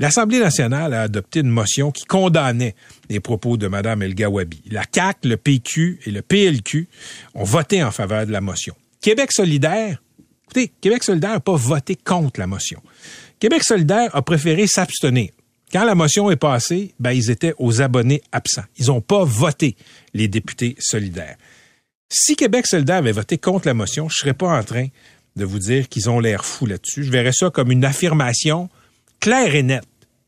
l'Assemblée 0.00 0.40
nationale 0.40 0.92
a 0.92 1.02
adopté 1.02 1.40
une 1.40 1.50
motion 1.50 1.92
qui 1.92 2.04
condamnait 2.04 2.74
les 3.08 3.20
propos 3.20 3.56
de 3.56 3.68
Mme 3.68 4.02
El 4.02 4.16
Gawabi. 4.16 4.62
La 4.72 4.84
CAC, 4.84 5.18
le 5.22 5.36
PQ 5.36 6.00
et 6.06 6.10
le 6.10 6.20
PLQ 6.20 6.88
ont 7.34 7.44
voté 7.44 7.84
en 7.84 7.92
faveur 7.92 8.26
de 8.26 8.32
la 8.32 8.40
motion. 8.40 8.74
Québec 9.00 9.30
solidaire, 9.30 10.02
écoutez, 10.46 10.72
Québec 10.80 11.04
solidaire 11.04 11.34
n'a 11.34 11.40
pas 11.40 11.54
voté 11.54 11.94
contre 11.94 12.40
la 12.40 12.48
motion. 12.48 12.82
Québec 13.38 13.62
solidaire 13.62 14.10
a 14.16 14.22
préféré 14.22 14.66
s'abstenir. 14.66 15.30
Quand 15.74 15.84
la 15.84 15.96
motion 15.96 16.30
est 16.30 16.36
passée, 16.36 16.94
ben, 17.00 17.10
ils 17.10 17.32
étaient 17.32 17.52
aux 17.58 17.82
abonnés 17.82 18.22
absents. 18.30 18.62
Ils 18.78 18.86
n'ont 18.86 19.00
pas 19.00 19.24
voté, 19.24 19.74
les 20.12 20.28
députés 20.28 20.76
solidaires. 20.78 21.34
Si 22.08 22.36
Québec 22.36 22.68
solidaire 22.68 22.98
avait 22.98 23.10
voté 23.10 23.38
contre 23.38 23.66
la 23.66 23.74
motion, 23.74 24.08
je 24.08 24.14
ne 24.14 24.18
serais 24.20 24.34
pas 24.34 24.56
en 24.56 24.62
train 24.62 24.86
de 25.34 25.44
vous 25.44 25.58
dire 25.58 25.88
qu'ils 25.88 26.08
ont 26.08 26.20
l'air 26.20 26.44
fous 26.44 26.66
là-dessus. 26.66 27.02
Je 27.02 27.10
verrais 27.10 27.32
ça 27.32 27.50
comme 27.50 27.72
une 27.72 27.84
affirmation 27.84 28.68
claire 29.18 29.52
et 29.56 29.64
nette 29.64 29.82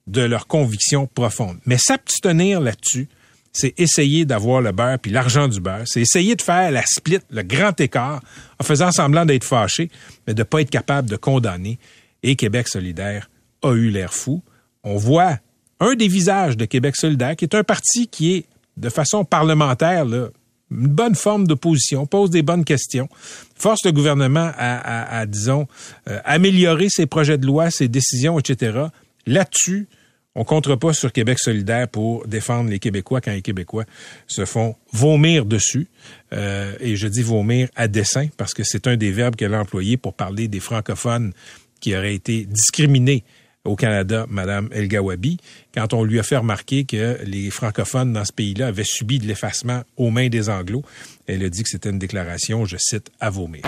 de 0.08 0.22
leur 0.22 0.48
conviction 0.48 1.06
profonde. 1.06 1.58
Mais 1.64 1.78
s'abstenir 1.78 2.60
là-dessus, 2.60 3.06
c'est 3.52 3.72
essayer 3.78 4.24
d'avoir 4.24 4.60
le 4.60 4.72
beurre 4.72 4.98
puis 4.98 5.12
l'argent 5.12 5.46
du 5.46 5.60
beurre. 5.60 5.84
C'est 5.86 6.00
essayer 6.00 6.34
de 6.34 6.42
faire 6.42 6.72
la 6.72 6.84
split, 6.84 7.20
le 7.30 7.44
grand 7.44 7.80
écart, 7.80 8.20
en 8.58 8.64
faisant 8.64 8.90
semblant 8.90 9.24
d'être 9.24 9.44
fâché, 9.44 9.92
mais 10.26 10.34
de 10.34 10.40
ne 10.40 10.44
pas 10.44 10.62
être 10.62 10.70
capable 10.70 11.08
de 11.08 11.14
condamner. 11.14 11.78
Et 12.24 12.34
Québec 12.34 12.66
solidaire 12.66 13.30
a 13.62 13.74
eu 13.74 13.90
l'air 13.90 14.12
fou 14.12 14.42
on 14.86 14.96
voit 14.96 15.38
un 15.80 15.94
des 15.94 16.08
visages 16.08 16.56
de 16.56 16.64
Québec 16.64 16.96
solidaire, 16.96 17.36
qui 17.36 17.44
est 17.44 17.54
un 17.54 17.64
parti 17.64 18.06
qui 18.06 18.34
est, 18.34 18.44
de 18.76 18.88
façon 18.88 19.24
parlementaire, 19.24 20.04
une 20.04 20.30
bonne 20.70 21.14
forme 21.14 21.46
d'opposition, 21.46 22.06
pose 22.06 22.30
des 22.30 22.42
bonnes 22.42 22.64
questions, 22.64 23.08
force 23.56 23.84
le 23.84 23.92
gouvernement 23.92 24.52
à, 24.56 25.26
disons, 25.26 25.66
euh, 26.08 26.20
améliorer 26.24 26.86
ses 26.88 27.06
projets 27.06 27.36
de 27.36 27.46
loi, 27.46 27.70
ses 27.70 27.88
décisions, 27.88 28.38
etc. 28.38 28.86
Là-dessus, 29.26 29.88
on 30.36 30.44
comptera 30.44 30.76
pas 30.76 30.92
sur 30.92 31.12
Québec 31.12 31.38
solidaire 31.38 31.88
pour 31.88 32.26
défendre 32.26 32.70
les 32.70 32.78
Québécois 32.78 33.20
quand 33.20 33.32
les 33.32 33.42
Québécois 33.42 33.84
se 34.26 34.44
font 34.44 34.76
vomir 34.92 35.46
dessus. 35.46 35.88
Euh, 36.32 36.74
et 36.78 36.94
je 36.94 37.08
dis 37.08 37.22
vomir 37.22 37.68
à 37.74 37.88
dessein 37.88 38.28
parce 38.36 38.54
que 38.54 38.62
c'est 38.62 38.86
un 38.86 38.96
des 38.96 39.10
verbes 39.10 39.34
qu'elle 39.34 39.54
a 39.54 39.60
employé 39.60 39.96
pour 39.96 40.14
parler 40.14 40.46
des 40.46 40.60
francophones 40.60 41.32
qui 41.80 41.96
auraient 41.96 42.14
été 42.14 42.44
discriminés 42.44 43.24
au 43.66 43.76
Canada, 43.76 44.26
Madame 44.28 44.68
El 44.72 44.88
Gawabi, 44.88 45.38
quand 45.74 45.92
on 45.92 46.04
lui 46.04 46.18
a 46.18 46.22
fait 46.22 46.36
remarquer 46.36 46.84
que 46.84 47.18
les 47.24 47.50
francophones 47.50 48.12
dans 48.12 48.24
ce 48.24 48.32
pays-là 48.32 48.68
avaient 48.68 48.84
subi 48.84 49.18
de 49.18 49.26
l'effacement 49.26 49.82
aux 49.96 50.10
mains 50.10 50.28
des 50.28 50.48
Anglos. 50.48 50.84
Elle 51.26 51.44
a 51.44 51.48
dit 51.48 51.62
que 51.62 51.68
c'était 51.68 51.90
une 51.90 51.98
déclaration, 51.98 52.64
je 52.64 52.76
cite, 52.78 53.10
à 53.20 53.30
vomir. 53.30 53.62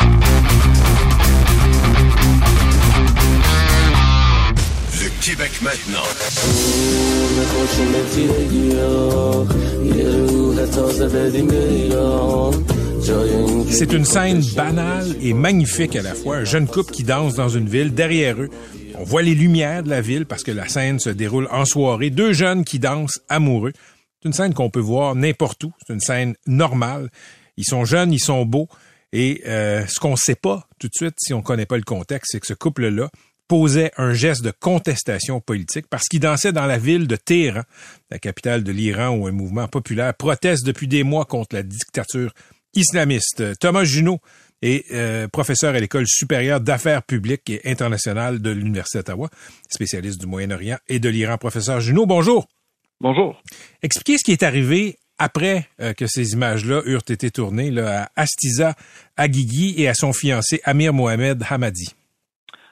Le 5.01 5.25
Québec 5.25 5.53
maintenant. 5.63 6.05
C'est 13.71 13.93
une 13.93 14.05
scène 14.05 14.43
banale 14.57 15.17
et 15.23 15.33
magnifique 15.33 15.97
à 15.97 16.03
la 16.03 16.15
fois. 16.15 16.37
Un 16.39 16.45
jeune 16.45 16.67
couple 16.67 16.93
qui 16.93 17.05
danse 17.05 17.35
dans 17.35 17.49
une 17.49 17.69
ville. 17.69 17.95
Derrière 17.95 18.41
eux, 18.41 18.51
on 18.99 19.05
voit 19.05 19.23
les 19.23 19.35
lumières 19.35 19.83
de 19.83 19.91
la 19.91 20.01
ville 20.01 20.27
parce 20.27 20.43
que 20.43 20.51
la 20.51 20.69
scène 20.69 20.99
se 20.99 21.11
déroule 21.11 21.49
en 21.51 21.65
soirée. 21.65 22.11
Deux 22.11 22.33
jeunes 22.33 22.65
qui 22.65 22.79
dansent 22.79 23.21
amoureux. 23.29 23.73
C'est 24.21 24.29
une 24.29 24.33
scène 24.33 24.55
qu'on 24.55 24.71
peut 24.71 24.81
voir 24.81 25.15
n'importe 25.15 25.63
où. 25.65 25.73
C'est 25.87 25.93
une 25.93 26.01
scène 26.01 26.35
normale. 26.47 27.09
Ils 27.57 27.65
sont 27.65 27.85
jeunes, 27.85 28.13
ils 28.13 28.21
sont 28.21 28.45
beaux. 28.45 28.69
Et 29.13 29.43
euh, 29.47 29.87
ce 29.87 30.01
qu'on 30.01 30.13
ne 30.13 30.17
sait 30.17 30.35
pas 30.35 30.67
tout 30.79 30.89
de 30.89 30.95
suite, 30.95 31.15
si 31.19 31.33
on 31.33 31.39
ne 31.39 31.43
connaît 31.43 31.67
pas 31.67 31.77
le 31.77 31.83
contexte, 31.83 32.33
c'est 32.33 32.41
que 32.41 32.47
ce 32.47 32.55
couple-là 32.55 33.09
posait 33.47 33.93
un 33.97 34.13
geste 34.13 34.43
de 34.43 34.51
contestation 34.51 35.41
politique 35.41 35.87
parce 35.89 36.05
qu'il 36.09 36.21
dansait 36.21 36.53
dans 36.53 36.67
la 36.67 36.77
ville 36.77 37.07
de 37.07 37.17
Téhéran, 37.17 37.63
la 38.11 38.19
capitale 38.19 38.63
de 38.63 38.73
l'Iran, 38.73 39.11
où 39.11 39.27
un 39.27 39.33
mouvement 39.33 39.69
populaire 39.69 40.13
proteste 40.13 40.67
depuis 40.67 40.89
des 40.89 41.05
mois 41.05 41.25
contre 41.25 41.55
la 41.55 41.63
dictature 41.63 42.35
islamiste. 42.75 43.59
Thomas 43.59 43.85
Junot 43.85 44.21
est 44.63 44.91
euh, 44.93 45.29
professeur 45.29 45.75
à 45.75 45.81
l'École 45.81 46.07
supérieure 46.07 46.61
d'affaires 46.61 47.03
publiques 47.03 47.51
et 47.51 47.61
internationales 47.65 48.41
de 48.41 48.51
l'Université 48.51 48.99
d'Ottawa, 48.99 49.29
spécialiste 49.69 50.21
du 50.21 50.27
Moyen-Orient 50.27 50.79
et 50.89 50.99
de 50.99 51.09
l'Iran. 51.09 51.39
Professeur 51.39 51.81
Junot, 51.81 52.07
bonjour. 52.07 52.47
Bonjour. 53.01 53.41
Expliquez 53.83 54.19
ce 54.19 54.25
qui 54.25 54.33
est 54.33 54.43
arrivé 54.43 54.99
après 55.19 55.69
euh, 55.81 55.93
que 55.93 56.07
ces 56.07 56.33
images-là 56.33 56.83
eurent 56.87 57.03
été 57.09 57.31
tournées 57.31 57.71
là, 57.71 58.05
à 58.15 58.23
Astiza 58.23 58.75
Aguigui 59.17 59.75
et 59.81 59.89
à 59.89 59.95
son 59.95 60.13
fiancé 60.13 60.61
Amir 60.65 60.93
Mohamed 60.93 61.45
Hamadi. 61.49 61.95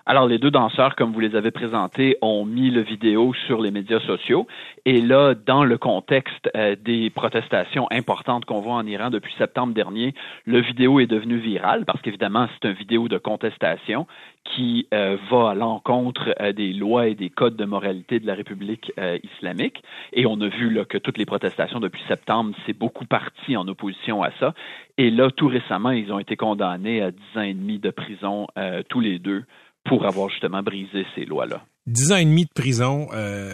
Alors, 0.08 0.28
les 0.28 0.38
deux 0.38 0.52
danseurs, 0.52 0.94
comme 0.94 1.12
vous 1.12 1.18
les 1.18 1.34
avez 1.34 1.50
présentés, 1.50 2.16
ont 2.22 2.44
mis 2.44 2.70
le 2.70 2.80
vidéo 2.80 3.34
sur 3.48 3.60
les 3.60 3.72
médias 3.72 3.98
sociaux. 3.98 4.46
Et 4.84 5.00
là, 5.00 5.34
dans 5.34 5.64
le 5.64 5.78
contexte 5.78 6.48
euh, 6.54 6.76
des 6.80 7.10
protestations 7.10 7.88
importantes 7.90 8.44
qu'on 8.44 8.60
voit 8.60 8.74
en 8.74 8.86
Iran 8.86 9.10
depuis 9.10 9.34
septembre 9.36 9.74
dernier, 9.74 10.14
le 10.44 10.60
vidéo 10.60 11.00
est 11.00 11.08
devenu 11.08 11.38
viral 11.38 11.84
parce 11.84 12.00
qu'évidemment, 12.02 12.46
c'est 12.52 12.68
une 12.68 12.76
vidéo 12.76 13.08
de 13.08 13.18
contestation 13.18 14.06
qui 14.44 14.86
euh, 14.94 15.16
va 15.28 15.50
à 15.50 15.54
l'encontre 15.56 16.32
euh, 16.40 16.52
des 16.52 16.72
lois 16.72 17.08
et 17.08 17.16
des 17.16 17.28
codes 17.28 17.56
de 17.56 17.64
moralité 17.64 18.20
de 18.20 18.28
la 18.28 18.34
République 18.34 18.92
islamique. 19.24 19.82
Et 20.12 20.24
on 20.24 20.40
a 20.40 20.46
vu 20.46 20.70
là, 20.70 20.84
que 20.84 20.98
toutes 20.98 21.18
les 21.18 21.26
protestations 21.26 21.80
depuis 21.80 22.02
septembre, 22.06 22.54
c'est 22.64 22.78
beaucoup 22.78 23.06
parti 23.06 23.56
en 23.56 23.66
opposition 23.66 24.22
à 24.22 24.30
ça. 24.38 24.54
Et 24.98 25.10
là, 25.10 25.32
tout 25.32 25.48
récemment, 25.48 25.90
ils 25.90 26.12
ont 26.12 26.20
été 26.20 26.36
condamnés 26.36 27.02
à 27.02 27.10
dix 27.10 27.38
ans 27.38 27.42
et 27.42 27.54
demi 27.54 27.80
de 27.80 27.90
prison 27.90 28.46
tous 28.88 29.00
les 29.00 29.18
deux 29.18 29.42
pour 29.88 30.06
avoir 30.06 30.28
justement 30.28 30.62
brisé 30.62 31.06
ces 31.14 31.24
lois-là. 31.24 31.62
Dix 31.86 32.12
ans 32.12 32.16
et 32.16 32.24
demi 32.24 32.44
de 32.44 32.52
prison, 32.54 33.08
euh, 33.12 33.52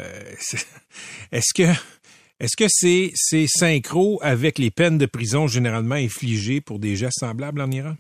est-ce 1.33 1.55
que 1.55 1.71
est-ce 2.40 2.57
que 2.57 2.64
c'est 2.68 3.47
synchro 3.47 4.18
avec 4.21 4.59
les 4.59 4.71
peines 4.71 4.99
de 4.99 5.07
prison 5.07 5.47
généralement 5.47 5.95
infligées 5.95 6.61
pour 6.61 6.81
des 6.81 6.97
gestes 6.97 7.21
semblables 7.21 7.61
en 7.61 7.71
Iran? 7.71 7.95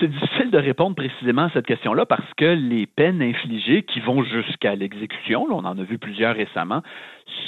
C'est 0.00 0.08
difficile 0.08 0.50
de 0.50 0.58
répondre 0.58 0.96
précisément 0.96 1.44
à 1.44 1.50
cette 1.50 1.66
question-là 1.66 2.06
parce 2.06 2.32
que 2.38 2.44
les 2.44 2.86
peines 2.86 3.20
infligées 3.20 3.82
qui 3.82 4.00
vont 4.00 4.24
jusqu'à 4.24 4.74
l'exécution, 4.74 5.46
on 5.50 5.64
en 5.64 5.78
a 5.78 5.82
vu 5.82 5.98
plusieurs 5.98 6.34
récemment, 6.34 6.82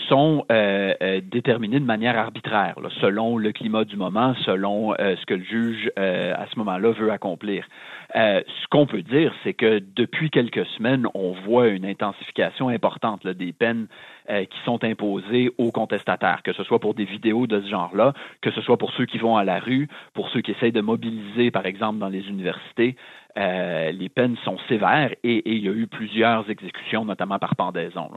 sont 0.08 0.44
euh, 0.50 0.94
euh, 1.02 1.20
déterminées 1.22 1.80
de 1.80 1.84
manière 1.84 2.16
arbitraire, 2.18 2.76
selon 3.00 3.36
le 3.38 3.52
climat 3.52 3.84
du 3.84 3.96
moment, 3.96 4.34
selon 4.44 4.94
ce 4.98 5.26
que 5.26 5.34
le 5.34 5.44
juge 5.44 5.90
à 5.96 6.46
ce 6.46 6.58
moment-là 6.58 6.90
veut 6.92 7.10
accomplir. 7.10 7.66
Euh, 8.14 8.42
ce 8.46 8.66
qu'on 8.68 8.86
peut 8.86 9.02
dire, 9.02 9.34
c'est 9.42 9.54
que 9.54 9.82
depuis 9.94 10.30
quelques 10.30 10.64
semaines, 10.66 11.06
on 11.14 11.32
voit 11.32 11.68
une 11.68 11.84
intensification 11.84 12.68
importante 12.68 13.26
des 13.26 13.52
peines 13.52 13.88
euh, 14.30 14.44
qui 14.44 14.58
sont 14.64 14.82
imposées 14.84 15.50
aux 15.58 15.72
contestataires, 15.72 16.42
que 16.42 16.52
ce 16.52 16.62
soit 16.62 16.78
pour 16.78 16.94
des 16.94 17.04
vidéos 17.04 17.46
de 17.46 17.60
ce 17.60 17.68
genre-là, 17.68 18.12
que 18.40 18.50
ce 18.52 18.60
soit 18.60 18.76
pour 18.76 18.92
ceux 18.92 19.06
qui 19.06 19.18
vont 19.18 19.36
à 19.36 19.44
la 19.44 19.58
rue, 19.58 19.88
pour 20.14 20.28
ceux 20.30 20.40
qui 20.40 20.52
essayent 20.52 20.72
de 20.72 20.80
mobiliser, 20.80 21.50
par 21.50 21.66
exemple, 21.66 21.98
dans 21.98 22.08
les 22.08 22.28
universités. 22.28 22.96
Euh, 23.36 23.90
les 23.92 24.08
peines 24.08 24.36
sont 24.44 24.56
sévères 24.68 25.12
et, 25.22 25.42
il 25.44 25.64
y 25.64 25.68
a 25.68 25.72
eu 25.72 25.86
plusieurs 25.86 26.48
exécutions, 26.48 27.04
notamment 27.04 27.38
par 27.38 27.54
pendaison. 27.56 28.08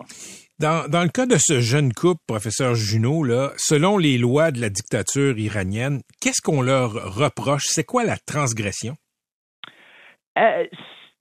Dans, 0.59 1.03
le 1.03 1.09
cas 1.09 1.25
de 1.25 1.37
ce 1.37 1.61
jeune 1.61 1.93
couple, 1.93 2.19
professeur 2.27 2.75
Junot, 2.75 3.23
là, 3.23 3.51
selon 3.55 3.97
les 3.97 4.17
lois 4.17 4.51
de 4.51 4.59
la 4.59 4.69
dictature 4.69 5.39
iranienne, 5.39 6.01
qu'est-ce 6.19 6.41
qu'on 6.41 6.61
leur 6.61 6.91
reproche? 7.15 7.63
C'est 7.63 7.85
quoi 7.85 8.03
la 8.03 8.17
transgression? 8.17 8.95
Euh, 10.37 10.65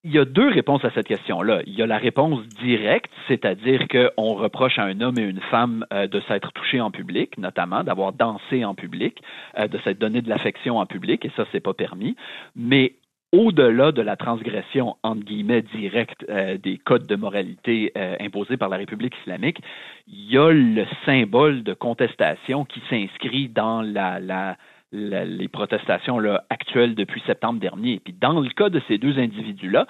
il 0.02 0.12
y 0.12 0.18
a 0.18 0.24
deux 0.24 0.48
réponses 0.48 0.84
à 0.84 0.90
cette 0.90 1.06
question-là. 1.06 1.62
Il 1.66 1.74
y 1.74 1.82
a 1.82 1.86
la 1.86 1.98
réponse 1.98 2.48
directe, 2.60 3.12
c'est-à-dire 3.28 3.86
qu'on 3.86 4.34
reproche 4.34 4.76
à 4.80 4.82
un 4.82 5.00
homme 5.00 5.20
et 5.20 5.22
une 5.22 5.40
femme 5.52 5.86
euh, 5.92 6.08
de 6.08 6.20
s'être 6.22 6.50
touchés 6.52 6.80
en 6.80 6.90
public, 6.90 7.38
notamment 7.38 7.84
d'avoir 7.84 8.12
dansé 8.12 8.64
en 8.64 8.74
public, 8.74 9.22
euh, 9.56 9.68
de 9.68 9.78
s'être 9.78 10.00
donné 10.00 10.20
de 10.20 10.28
l'affection 10.28 10.78
en 10.78 10.86
public, 10.86 11.24
et 11.24 11.30
ça, 11.36 11.44
c'est 11.52 11.60
pas 11.60 11.74
permis. 11.74 12.16
Mais 12.56 12.94
au-delà 13.32 13.92
de 13.92 14.02
la 14.02 14.16
transgression, 14.16 14.96
entre 15.02 15.24
guillemets, 15.24 15.62
directe 15.62 16.24
des 16.62 16.78
codes 16.78 17.06
de 17.06 17.16
moralité 17.16 17.92
imposés 18.20 18.56
par 18.56 18.68
la 18.68 18.78
République 18.78 19.14
islamique, 19.20 19.60
il 20.06 20.32
y 20.32 20.38
a 20.38 20.50
le 20.50 20.86
symbole 21.04 21.62
de 21.62 21.74
contestation 21.74 22.64
qui 22.64 22.80
s'inscrit 22.88 23.48
dans 23.48 23.82
la, 23.82 24.56
les 24.92 25.48
protestations 25.48 26.18
là, 26.18 26.44
actuelles 26.50 26.94
depuis 26.94 27.22
septembre 27.26 27.60
dernier. 27.60 28.00
Puis 28.02 28.14
dans 28.18 28.40
le 28.40 28.48
cas 28.50 28.70
de 28.70 28.80
ces 28.88 28.98
deux 28.98 29.18
individus-là, 29.18 29.86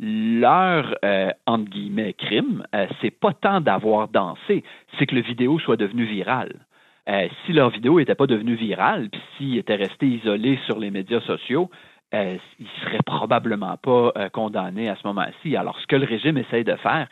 leur 0.00 0.94
euh, 1.04 1.30
entre 1.46 1.70
guillemets 1.70 2.14
crime, 2.14 2.64
euh, 2.74 2.86
c'est 3.00 3.10
pas 3.10 3.32
tant 3.32 3.60
d'avoir 3.60 4.08
dansé, 4.08 4.64
c'est 4.98 5.06
que 5.06 5.14
le 5.14 5.22
vidéo 5.22 5.58
soit 5.58 5.76
devenu 5.76 6.04
viral. 6.04 6.52
Euh, 7.08 7.28
si 7.44 7.52
leur 7.52 7.70
vidéo 7.70 7.98
n'était 7.98 8.14
pas 8.14 8.26
devenue 8.26 8.54
virale, 8.54 9.08
puis 9.10 9.20
s'ils 9.36 9.58
étaient 9.58 9.74
restés 9.74 10.06
isolés 10.06 10.58
sur 10.66 10.78
les 10.78 10.90
médias 10.90 11.20
sociaux, 11.22 11.68
euh, 12.14 12.36
ils 12.58 12.66
seraient 12.84 13.02
probablement 13.04 13.76
pas 13.76 14.12
condamnés 14.32 14.88
à 14.88 14.96
ce 14.96 15.06
moment-ci. 15.06 15.56
Alors, 15.56 15.78
ce 15.80 15.86
que 15.86 15.96
le 15.96 16.06
régime 16.06 16.38
essaye 16.38 16.64
de 16.64 16.76
faire, 16.76 17.08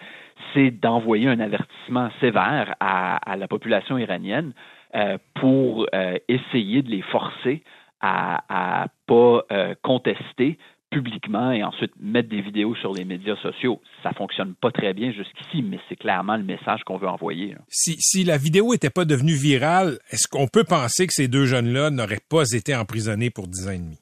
c'est 0.55 0.71
d'envoyer 0.71 1.29
un 1.29 1.41
avertissement 1.41 2.11
sévère 2.21 2.75
à, 2.81 3.37
la 3.37 3.49
population 3.49 3.99
iranienne 3.99 4.53
euh, 4.95 5.19
pour 5.41 5.87
euh, 5.95 6.17
essayer 6.29 6.83
de 6.83 6.91
les 6.91 7.03
forcer 7.03 7.63
à 8.01 8.87
ne 8.87 8.89
pas 9.07 9.45
euh, 9.53 9.75
contester 9.83 10.59
publiquement 10.91 11.53
et 11.53 11.63
ensuite 11.63 11.93
mettre 12.01 12.29
des 12.29 12.41
vidéos 12.41 12.75
sur 12.77 12.93
les 12.93 13.05
médias 13.05 13.37
sociaux. 13.37 13.81
Ça 14.03 14.13
fonctionne 14.13 14.55
pas 14.55 14.73
très 14.73 14.93
bien 14.93 15.13
jusqu'ici, 15.13 15.63
mais 15.63 15.79
c'est 15.89 15.97
clairement 15.97 16.37
le 16.37 16.43
message 16.43 16.83
qu'on 16.85 16.97
veut 16.97 17.09
envoyer. 17.09 17.55
Si, 17.69 17.95
si 18.01 18.25
la 18.25 18.39
vidéo 18.39 18.73
n'était 18.73 18.91
pas 18.91 19.05
devenue 19.05 19.35
virale, 19.35 19.99
est-ce 20.11 20.27
qu'on 20.27 20.49
peut 20.49 20.65
penser 20.65 21.07
que 21.07 21.13
ces 21.13 21.29
deux 21.29 21.45
jeunes-là 21.45 21.91
n'auraient 21.91 22.25
pas 22.29 22.43
été 22.53 22.75
emprisonnés 22.75 23.31
pour 23.31 23.47
dix 23.47 23.69
ans 23.69 23.73
et 23.73 23.79
demi? 23.79 23.99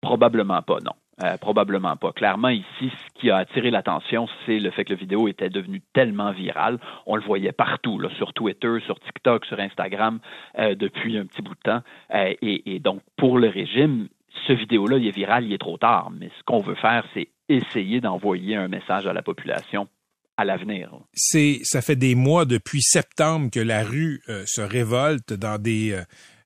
Probablement 0.00 0.62
pas, 0.62 0.78
non. 0.84 0.92
Euh, 1.24 1.36
probablement 1.36 1.96
pas. 1.96 2.12
Clairement, 2.12 2.48
ici, 2.48 2.64
ce 2.80 3.20
qui 3.20 3.30
a 3.30 3.38
attiré 3.38 3.72
l'attention, 3.72 4.28
c'est 4.46 4.60
le 4.60 4.70
fait 4.70 4.84
que 4.84 4.92
la 4.92 4.98
vidéo 4.98 5.26
était 5.26 5.50
devenue 5.50 5.82
tellement 5.92 6.30
virale. 6.30 6.78
On 7.06 7.16
le 7.16 7.22
voyait 7.22 7.50
partout, 7.50 8.00
sur 8.16 8.32
Twitter, 8.32 8.76
sur 8.86 9.00
TikTok, 9.00 9.44
sur 9.46 9.58
Instagram, 9.58 10.20
euh, 10.60 10.76
depuis 10.76 11.18
un 11.18 11.26
petit 11.26 11.42
bout 11.42 11.56
de 11.56 11.60
temps. 11.60 11.82
Euh, 12.14 12.34
et, 12.40 12.72
et, 12.72 12.78
donc, 12.78 13.00
pour 13.16 13.38
le 13.38 13.48
régime, 13.48 14.06
ce 14.46 14.52
vidéo-là, 14.52 14.98
il 14.98 15.08
est 15.08 15.16
viral, 15.16 15.44
il 15.44 15.52
est 15.52 15.58
trop 15.58 15.76
tard. 15.76 16.12
Mais 16.16 16.30
ce 16.38 16.44
qu'on 16.44 16.60
veut 16.60 16.76
faire, 16.76 17.04
c'est 17.14 17.26
essayer 17.48 18.00
d'envoyer 18.00 18.54
un 18.54 18.68
message 18.68 19.08
à 19.08 19.12
la 19.12 19.22
population 19.22 19.88
à 20.36 20.44
l'avenir. 20.44 20.92
C'est, 21.14 21.58
ça 21.64 21.82
fait 21.82 21.96
des 21.96 22.14
mois 22.14 22.44
depuis 22.44 22.80
septembre 22.80 23.50
que 23.50 23.58
la 23.58 23.82
rue 23.82 24.20
se 24.46 24.60
révolte 24.60 25.32
dans 25.32 25.60
des 25.60 26.00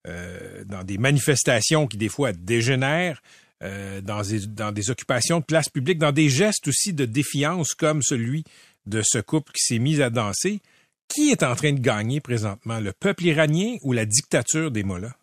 dans 0.05 0.83
des 0.83 0.97
manifestations 0.97 1.87
qui 1.87 1.99
des 1.99 2.09
fois 2.09 2.33
dégénèrent. 2.33 3.21
Euh, 3.63 4.01
dans, 4.01 4.23
des, 4.73 4.91
occupations 4.91 5.39
de 5.39 5.45
place 5.45 5.69
publique, 5.69 5.99
dans 5.99 6.11
des 6.11 6.29
gestes 6.29 6.67
aussi 6.67 6.93
de 6.93 7.05
défiance 7.05 7.75
comme 7.75 8.03
celui 8.03 8.43
de 8.87 9.03
ce 9.05 9.19
couple 9.19 9.53
qui 9.53 9.63
s'est 9.63 9.79
mis 9.79 10.03
à 10.03 10.11
danser. 10.11 10.61
Qui 11.09 11.31
est 11.31 11.45
en 11.45 11.55
train 11.55 11.73
de 11.73 11.81
gagner 11.81 12.21
présentement, 12.21 12.81
le 12.81 12.93
peuple 12.93 13.25
iranien 13.25 13.77
ou 13.85 13.93
la 13.93 14.05
dictature 14.05 14.71
des 14.71 14.83
Mollahs? 14.83 15.15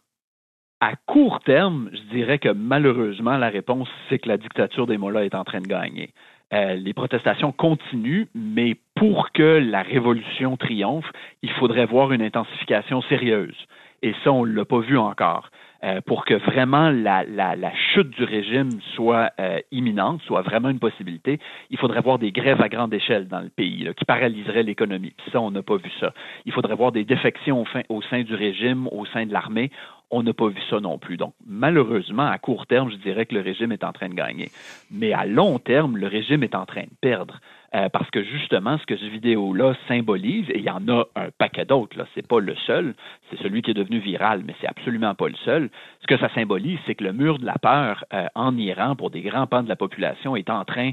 À 0.80 0.94
court 1.06 1.42
terme, 1.44 1.90
je 1.92 2.16
dirais 2.16 2.40
que 2.40 2.50
malheureusement, 2.50 3.38
la 3.38 3.50
réponse, 3.50 3.90
c'est 4.08 4.20
que 4.20 4.30
la 4.30 4.38
dictature 4.38 4.88
des 4.88 4.98
Mollahs 4.98 5.26
est 5.26 5.36
en 5.36 5.44
train 5.44 5.60
de 5.60 5.68
gagner. 5.68 6.14
Euh, 6.54 6.76
les 6.76 6.94
protestations 6.94 7.52
continuent, 7.52 8.28
mais 8.34 8.78
pour 8.96 9.32
que 9.34 9.60
la 9.60 9.82
révolution 9.82 10.56
triomphe, 10.56 11.12
il 11.42 11.52
faudrait 11.52 11.86
voir 11.86 12.14
une 12.14 12.22
intensification 12.22 13.02
sérieuse. 13.04 13.58
Et 14.02 14.14
ça, 14.24 14.32
on 14.32 14.46
ne 14.46 14.54
l'a 14.54 14.66
pas 14.66 14.80
vu 14.80 14.98
encore. 14.98 15.50
Euh, 15.82 16.02
pour 16.06 16.26
que 16.26 16.34
vraiment 16.34 16.90
la, 16.90 17.24
la, 17.24 17.56
la, 17.56 17.72
chute 17.94 18.10
du 18.10 18.26
régime 18.26 18.70
soit 18.96 19.32
euh, 19.40 19.60
imminente, 19.72 20.22
soit 20.24 20.42
vraiment 20.42 20.70
une 20.70 20.80
possibilité, 20.80 21.40
il 21.70 21.78
faudrait 21.78 22.02
voir 22.02 22.20
des 22.20 22.34
grèves 22.34 22.62
à 22.62 22.68
grande 22.68 22.94
échelle 22.94 23.30
dans 23.30 23.40
le 23.40 23.48
pays 23.48 23.86
là, 23.86 23.94
qui 23.94 24.04
paralyseraient 24.04 24.64
l'économie. 24.64 25.14
ça, 25.32 25.40
on 25.40 25.52
n'a 25.52 25.64
pas 25.64 25.78
vu 25.78 25.90
ça. 26.02 26.14
Il 26.46 26.52
faudrait 26.52 26.76
voir 26.76 26.92
des 26.92 27.06
défections 27.06 27.62
au, 27.62 27.66
fin, 27.66 27.84
au 27.88 28.02
sein 28.02 28.24
du 28.24 28.36
régime, 28.36 28.90
au 28.92 29.06
sein 29.06 29.26
de 29.26 29.32
l'armée. 29.32 29.72
On 30.12 30.24
n'a 30.24 30.34
pas 30.34 30.48
vu 30.48 30.62
ça 30.70 30.80
non 30.80 30.98
plus. 30.98 31.18
Donc, 31.18 31.34
malheureusement, 31.46 32.26
à 32.26 32.38
court 32.40 32.66
terme, 32.66 32.90
je 32.92 32.98
dirais 32.98 33.26
que 33.26 33.36
le 33.36 33.42
régime 33.42 33.72
est 33.72 33.84
en 33.84 33.92
train 33.92 34.10
de 34.10 34.16
gagner. 34.16 34.50
Mais 34.90 35.14
à 35.14 35.26
long 35.26 35.60
terme, 35.60 35.98
le 35.98 36.08
régime 36.08 36.44
est 36.44 36.56
en 36.56 36.66
train 36.66 36.84
de 36.84 36.96
perdre. 37.00 37.40
Euh, 37.76 37.88
parce 37.90 38.10
que 38.10 38.24
justement, 38.24 38.80
ce 38.80 38.86
que 38.88 38.98
cette 38.98 39.10
vidéo-là 39.10 39.76
symbolise, 39.88 40.50
et 40.50 40.58
il 40.58 40.64
y 40.64 40.72
en 40.72 40.88
a 40.88 41.04
un 41.16 41.30
paquet 41.38 41.66
d'autres, 41.66 41.96
là, 41.98 42.06
c'est 42.16 42.28
pas 42.28 42.40
le 42.40 42.56
seul, 42.66 42.96
c'est 43.30 43.38
celui 43.38 43.62
qui 43.62 43.72
est 43.72 43.76
devenu 43.76 44.00
viral, 44.00 44.42
mais 44.44 44.56
c'est 44.60 44.68
absolument 44.68 45.14
pas 45.14 45.28
le 45.28 45.36
seul. 45.46 45.70
Ce 46.02 46.08
que 46.08 46.18
ça 46.18 46.34
symbolise, 46.34 46.80
c'est 46.88 46.96
que 46.96 47.04
le 47.04 47.14
mur 47.14 47.38
de 47.38 47.46
la 47.46 47.60
peur 47.62 48.06
euh, 48.12 48.26
en 48.34 48.58
Iran, 48.58 48.96
pour 48.96 49.12
des 49.12 49.22
grands 49.22 49.46
pans 49.46 49.62
de 49.62 49.70
la 49.70 49.76
population, 49.76 50.36
est 50.36 50.50
en 50.50 50.66
train 50.66 50.92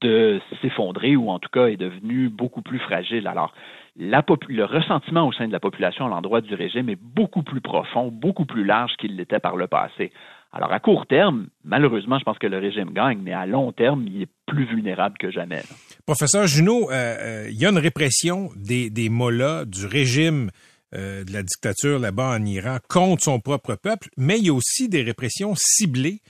de 0.00 0.40
s'effondrer 0.62 1.16
ou 1.16 1.30
en 1.30 1.38
tout 1.38 1.48
cas 1.50 1.66
est 1.66 1.76
devenu 1.76 2.28
beaucoup 2.28 2.62
plus 2.62 2.78
fragile. 2.78 3.26
Alors, 3.26 3.52
le 3.96 4.64
ressentiment 4.64 5.26
au 5.26 5.32
sein 5.32 5.48
de 5.48 5.52
la 5.52 5.60
population 5.60 6.06
à 6.06 6.08
l'endroit 6.08 6.40
du 6.40 6.54
régime 6.54 6.88
est 6.88 7.00
beaucoup 7.00 7.42
plus 7.42 7.60
profond, 7.60 8.10
beaucoup 8.12 8.44
plus 8.44 8.64
large 8.64 8.92
qu'il 8.98 9.16
l'était 9.16 9.40
par 9.40 9.56
le 9.56 9.66
passé. 9.66 10.12
Alors, 10.52 10.72
à 10.72 10.80
court 10.80 11.06
terme, 11.06 11.48
malheureusement, 11.64 12.18
je 12.18 12.24
pense 12.24 12.38
que 12.38 12.46
le 12.46 12.58
régime 12.58 12.92
gagne, 12.92 13.18
mais 13.22 13.32
à 13.32 13.44
long 13.44 13.70
terme, 13.72 14.06
il 14.06 14.22
est 14.22 14.28
plus 14.46 14.64
vulnérable 14.64 15.18
que 15.18 15.30
jamais. 15.30 15.62
Professeur 16.06 16.46
Junot, 16.46 16.90
euh, 16.90 16.94
euh, 16.94 17.46
il 17.50 17.60
y 17.60 17.66
a 17.66 17.70
une 17.70 17.78
répression 17.78 18.48
des, 18.56 18.88
des 18.88 19.10
mollahs, 19.10 19.66
du 19.66 19.84
régime 19.84 20.50
euh, 20.94 21.22
de 21.22 21.32
la 21.34 21.42
dictature 21.42 21.98
là-bas 21.98 22.38
en 22.38 22.44
Iran 22.46 22.78
contre 22.88 23.22
son 23.22 23.40
propre 23.40 23.74
peuple, 23.74 24.08
mais 24.16 24.38
il 24.38 24.46
y 24.46 24.48
a 24.48 24.54
aussi 24.54 24.88
des 24.88 25.02
répressions 25.02 25.52
ciblées. 25.54 26.20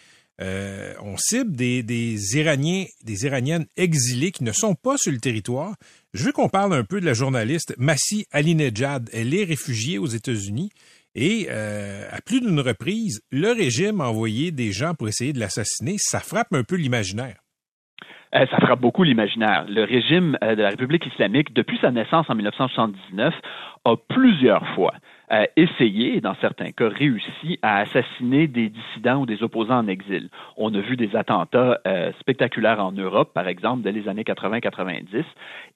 On 0.41 1.17
cible 1.17 1.57
des, 1.57 2.39
Iraniens, 2.39 2.85
des 3.05 3.25
Iraniennes 3.25 3.67
exilées 3.77 4.31
qui 4.31 4.45
ne 4.45 4.53
sont 4.53 4.75
pas 4.75 4.97
sur 4.97 5.13
le 5.13 5.19
territoire. 5.19 5.75
Je 6.15 6.25
veux 6.25 6.33
qu'on 6.33 6.49
parle 6.49 6.75
un 6.75 6.85
peu 6.85 7.01
de 7.01 7.07
la 7.07 7.15
journaliste 7.15 7.75
Massi 7.79 8.27
Alinejad. 8.33 9.11
Elle 9.13 9.35
est 9.35 9.45
réfugiée 9.45 9.99
aux 9.99 10.07
États-Unis. 10.07 10.71
Et 11.15 11.49
euh, 11.51 12.05
à 12.13 12.21
plus 12.21 12.41
d'une 12.41 12.61
reprise, 12.61 13.21
le 13.33 13.49
régime 13.49 14.01
a 14.01 14.09
envoyé 14.09 14.53
des 14.53 14.73
gens 14.73 14.95
pour 14.95 15.09
essayer 15.09 15.33
de 15.33 15.41
l'assassiner. 15.41 15.97
Ça 15.99 16.21
frappe 16.21 16.53
un 16.53 16.63
peu 16.63 16.77
l'imaginaire. 16.77 17.37
Euh, 18.35 18.47
ça 18.51 18.59
frappe 18.59 18.81
beaucoup 18.81 19.03
l'imaginaire. 19.03 19.65
Le 19.69 19.85
régime 19.85 20.37
euh, 20.45 20.55
de 20.55 20.63
la 20.63 20.69
République 20.69 21.07
islamique, 21.07 21.55
depuis 21.55 21.79
sa 21.81 21.91
naissance 21.91 22.29
en 22.29 22.35
1979, 22.35 23.35
a 23.85 23.97
plusieurs 24.09 24.67
fois 24.75 24.95
euh, 25.31 25.45
essayé, 25.57 26.17
et 26.17 26.21
dans 26.21 26.35
certains 26.41 26.71
cas 26.71 26.89
réussi, 26.89 27.59
à 27.63 27.79
assassiner 27.79 28.47
des 28.47 28.71
dissidents 28.71 29.21
ou 29.21 29.27
des 29.27 29.43
opposants 29.43 29.79
en 29.79 29.87
exil. 29.87 30.31
On 30.57 30.73
a 30.75 30.81
vu 30.81 30.97
des 30.97 31.15
attentats 31.17 31.81
euh, 31.87 32.13
spectaculaires 32.21 32.83
en 32.83 32.93
Europe, 32.93 33.33
par 33.35 33.47
exemple, 33.47 33.83
dès 33.83 33.93
les 33.93 34.09
années 34.09 34.23
80-90, 34.23 35.25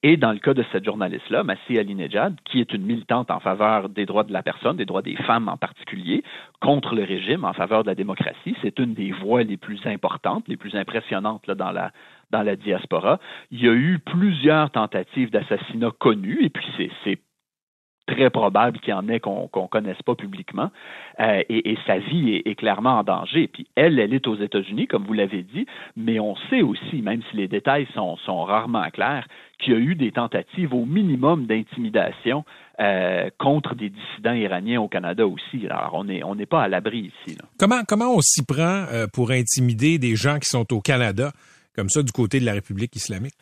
et 0.03 0.17
dans 0.17 0.33
le 0.33 0.39
cas 0.39 0.55
de 0.55 0.65
cette 0.73 0.85
journaliste-là, 0.85 1.45
Massi 1.45 1.79
Alinejad, 1.79 2.35
qui 2.45 2.61
est 2.61 2.73
une 2.73 2.85
militante 2.85 3.31
en 3.31 3.41
faveur 3.41 3.89
des 3.89 4.07
droits 4.07 4.25
de 4.25 4.33
la 4.33 4.43
personne, 4.43 4.77
des 4.77 4.87
droits 4.87 5.03
des 5.03 5.17
femmes 5.17 5.49
en 5.49 5.57
particulier, 5.57 6.23
contre 6.61 6.95
le 6.95 7.05
régime, 7.05 7.45
en 7.45 7.53
faveur 7.53 7.83
de 7.83 7.89
la 7.89 7.95
démocratie, 7.95 8.57
c'est 8.63 8.79
une 8.79 8.95
des 8.95 9.13
voix 9.13 9.43
les 9.43 9.57
plus 9.57 9.81
importantes, 9.87 10.45
les 10.49 10.57
plus 10.57 10.75
impressionnantes 10.77 11.47
là, 11.47 11.55
dans 11.55 11.73
la 11.73 11.93
dans 12.31 12.43
la 12.43 12.57
diaspora. 12.57 13.21
Il 13.51 13.63
y 13.63 13.69
a 13.69 13.75
eu 13.75 13.99
plusieurs 13.99 14.71
tentatives 14.71 15.31
d'assassinat 15.31 15.91
connues, 15.99 16.39
et 16.43 16.49
puis 16.49 16.67
c'est 17.05 17.19
très 18.07 18.31
probable 18.31 18.79
qu'il 18.81 18.91
y 18.91 18.93
en 18.93 19.09
ait 19.09 19.21
qu'on 19.21 19.49
ne 19.55 19.67
connaisse 19.67 20.01
pas 20.05 20.15
publiquement, 20.15 20.71
euh, 21.21 21.43
et, 21.49 21.77
sa 21.87 21.99
vie 21.99 22.43
est, 22.45 22.55
clairement 22.55 22.99
en 22.99 23.05
danger. 23.05 23.49
Puis 23.49 23.67
elle, 23.77 23.99
elle 23.99 24.15
est 24.15 24.27
aux 24.27 24.37
États-Unis, 24.37 24.87
comme 24.87 25.05
vous 25.05 25.13
l'avez 25.13 25.43
dit, 25.43 25.67
mais 25.97 26.21
on 26.21 26.37
sait 26.51 26.63
aussi, 26.63 27.03
même 27.03 27.23
si 27.31 27.37
les 27.37 27.49
détails 27.49 27.87
sont, 27.95 28.17
rarement 28.45 28.89
clairs, 28.91 29.27
qu'il 29.59 29.73
y 29.73 29.77
a 29.77 29.79
eu 29.79 29.95
des 29.95 30.11
tentatives 30.11 30.75
au 30.75 30.85
minimum 30.85 31.47
d'intimidation 31.47 32.45
euh, 32.81 33.31
contre 33.39 33.75
des 33.75 33.91
dissidents 33.91 34.33
iraniens 34.33 34.81
au 34.81 34.89
Canada 34.89 35.27
aussi. 35.27 35.67
Alors 35.67 35.95
on 35.95 36.35
n'est 36.35 36.47
pas 36.47 36.63
à 36.63 36.69
l'abri 36.69 37.13
ici. 37.27 37.39
Comment, 37.59 37.83
comment 37.87 38.15
on 38.17 38.21
s'y 38.21 38.45
prend 38.45 38.87
euh, 38.93 39.07
pour 39.13 39.31
intimider 39.31 39.99
des 39.99 40.17
gens 40.17 40.39
qui 40.39 40.49
sont 40.49 40.73
au 40.73 40.81
Canada, 40.81 41.33
comme 41.77 41.89
ça, 41.89 42.03
du 42.03 42.13
côté 42.13 42.41
de 42.41 42.45
la 42.45 42.55
République 42.55 42.97
islamique? 42.97 43.35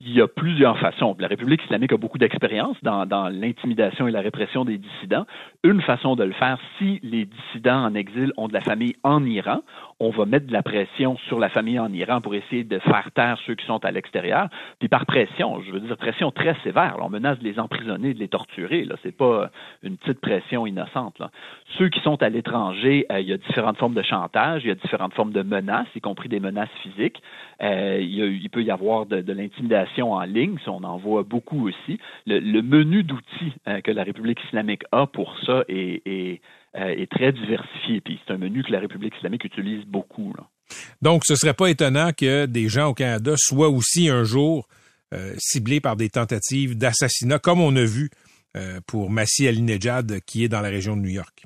Il 0.00 0.14
y 0.14 0.22
a 0.22 0.28
plusieurs 0.28 0.78
façons. 0.78 1.14
La 1.18 1.28
République 1.28 1.62
islamique 1.64 1.92
a 1.92 1.98
beaucoup 1.98 2.16
d'expérience 2.16 2.76
dans, 2.82 3.28
l'intimidation 3.30 4.08
et 4.08 4.10
la 4.10 4.20
répression 4.20 4.64
des 4.64 4.78
dissidents. 4.78 5.26
Une 5.62 5.82
façon 5.82 6.16
de 6.16 6.24
le 6.24 6.32
faire, 6.32 6.58
si 6.78 7.00
les 7.02 7.26
dissidents 7.26 7.84
en 7.84 7.94
exil 7.94 8.32
ont 8.38 8.48
de 8.48 8.54
la 8.54 8.62
famille 8.62 8.94
en 9.02 9.24
Iran, 9.24 9.60
on 10.00 10.08
va 10.10 10.24
mettre 10.24 10.46
de 10.46 10.52
la 10.52 10.62
pression 10.62 11.18
sur 11.28 11.38
la 11.38 11.50
famille 11.50 11.78
en 11.78 11.92
Iran 11.92 12.22
pour 12.22 12.34
essayer 12.34 12.64
de 12.64 12.78
faire 12.78 13.10
taire 13.14 13.38
ceux 13.46 13.54
qui 13.54 13.66
sont 13.66 13.84
à 13.84 13.90
l'extérieur. 13.90 14.48
Puis 14.78 14.88
par 14.88 15.04
pression, 15.04 15.60
je 15.60 15.72
veux 15.72 15.80
dire 15.80 15.96
pression 15.98 16.30
très 16.30 16.56
sévère. 16.64 16.96
on 17.00 17.10
menace 17.10 17.38
de 17.38 17.44
les 17.44 17.60
emprisonner, 17.60 18.14
de 18.14 18.18
les 18.18 18.28
torturer. 18.28 18.84
Là, 18.84 18.96
c'est 19.02 19.14
pas 19.14 19.50
une 19.82 19.98
petite 19.98 20.20
pression 20.20 20.66
innocente. 20.66 21.20
Ceux 21.76 21.90
qui 21.90 22.00
sont 22.00 22.22
à 22.22 22.30
l'étranger, 22.30 23.04
euh, 23.12 23.20
il 23.20 23.28
y 23.28 23.32
a 23.32 23.36
différentes 23.36 23.76
formes 23.76 23.94
de 23.94 24.02
chantage, 24.02 24.64
il 24.64 24.68
y 24.68 24.70
a 24.70 24.74
différentes 24.74 25.12
formes 25.12 25.32
de 25.32 25.42
menaces, 25.42 25.86
y 25.94 26.00
compris 26.00 26.30
des 26.30 26.40
menaces 26.40 26.70
physiques. 26.82 27.22
Euh, 27.62 27.98
il, 28.00 28.48
peut 28.48 28.62
y 28.62 28.70
avoir 28.70 29.04
de, 29.04 29.32
l'intimidation 29.32 30.12
en 30.12 30.22
ligne, 30.22 30.56
on 30.66 30.82
en 30.82 30.96
voit 30.96 31.24
beaucoup 31.24 31.68
aussi. 31.68 31.98
Le, 32.26 32.62
menu 32.62 33.02
d'outils 33.02 33.52
euh, 33.68 33.80
que 33.82 33.90
la 33.90 34.02
République 34.02 34.42
islamique 34.44 34.82
a 34.92 35.06
pour 35.06 35.36
ça 35.40 35.64
est 35.68 36.40
est 36.74 37.10
très 37.10 37.32
diversifié. 37.32 38.00
Puis 38.00 38.20
c'est 38.26 38.32
un 38.32 38.38
menu 38.38 38.62
que 38.62 38.72
la 38.72 38.80
République 38.80 39.14
islamique 39.16 39.44
utilise 39.44 39.84
beaucoup. 39.86 40.32
Donc, 41.02 41.22
ce 41.24 41.34
serait 41.34 41.54
pas 41.54 41.68
étonnant 41.68 42.12
que 42.12 42.46
des 42.46 42.68
gens 42.68 42.88
au 42.88 42.94
Canada 42.94 43.34
soient 43.36 43.68
aussi 43.68 44.08
un 44.08 44.24
jour 44.24 44.68
euh, 45.12 45.34
ciblés 45.38 45.80
par 45.80 45.96
des 45.96 46.08
tentatives 46.08 46.78
d'assassinat, 46.78 47.38
comme 47.38 47.60
on 47.60 47.74
a 47.74 47.84
vu 47.84 48.10
euh, 48.56 48.80
pour 48.86 49.10
Massi 49.10 49.48
Alinejad, 49.48 50.20
qui 50.26 50.44
est 50.44 50.48
dans 50.48 50.60
la 50.60 50.68
région 50.68 50.96
de 50.96 51.02
New 51.02 51.10
York 51.10 51.42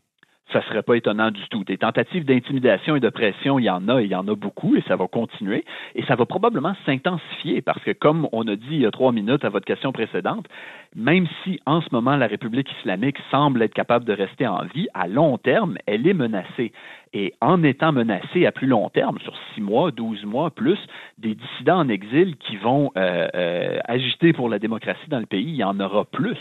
ça 0.55 0.63
serait 0.69 0.83
pas 0.83 0.97
étonnant 0.97 1.33
du 1.33 1.43
tout. 1.51 1.65
Des 1.65 1.77
tentatives 1.77 2.25
d'intimidation 2.25 2.95
et 2.95 3.01
de 3.01 3.09
pression, 3.09 3.59
il 3.59 3.65
y 3.65 3.71
en 3.71 3.89
a, 3.89 4.01
il 4.01 4.09
y 4.09 4.15
en 4.15 4.27
a 4.29 4.37
beaucoup, 4.37 4.77
et 4.77 4.83
ça 4.87 4.95
va 4.95 5.09
continuer, 5.09 5.65
et 5.97 6.05
ça 6.05 6.15
va 6.15 6.27
probablement 6.27 6.75
s'intensifier, 6.87 7.61
parce 7.61 7.83
que 7.83 7.91
comme 7.91 8.29
on 8.31 8.47
a 8.47 8.55
dit 8.55 8.67
il 8.71 8.83
y 8.83 8.87
a 8.87 8.93
trois 8.93 9.11
minutes 9.11 9.45
à 9.45 9.49
votre 9.49 9.67
question 9.67 9.91
précédente, 9.91 10.47
même 10.95 11.27
si 11.43 11.61
en 11.67 11.81
ce 11.81 11.89
moment 11.91 12.17
la 12.17 12.29
République 12.29 12.71
islamique 12.79 13.17
semble 13.33 13.63
être 13.63 13.75
capable 13.75 14.05
de 14.05 14.13
rester 14.13 14.47
en 14.47 14.65
vie, 14.75 14.87
à 14.95 15.09
long 15.09 15.37
terme, 15.39 15.77
elle 15.87 16.07
est 16.07 16.15
menacée. 16.15 16.73
Et 17.17 17.33
en 17.41 17.63
étant 17.63 17.93
menacée 17.93 18.45
à 18.45 18.51
plus 18.51 18.67
long 18.67 18.91
terme, 18.91 19.21
sur 19.21 19.35
six 19.55 19.61
mois, 19.61 19.93
douze 19.93 20.25
mois 20.25 20.51
plus, 20.51 20.79
des 21.17 21.37
dissidents 21.37 21.79
en 21.79 21.89
exil 21.89 22.35
qui 22.37 22.57
vont 22.57 22.91
euh, 22.97 23.29
euh, 23.37 23.79
agiter 23.85 24.33
pour 24.33 24.49
la 24.49 24.59
démocratie 24.59 25.09
dans 25.09 25.21
le 25.21 25.27
pays, 25.27 25.45
il 25.45 25.55
y 25.55 25.63
en 25.63 25.79
aura 25.79 26.05
plus. 26.05 26.37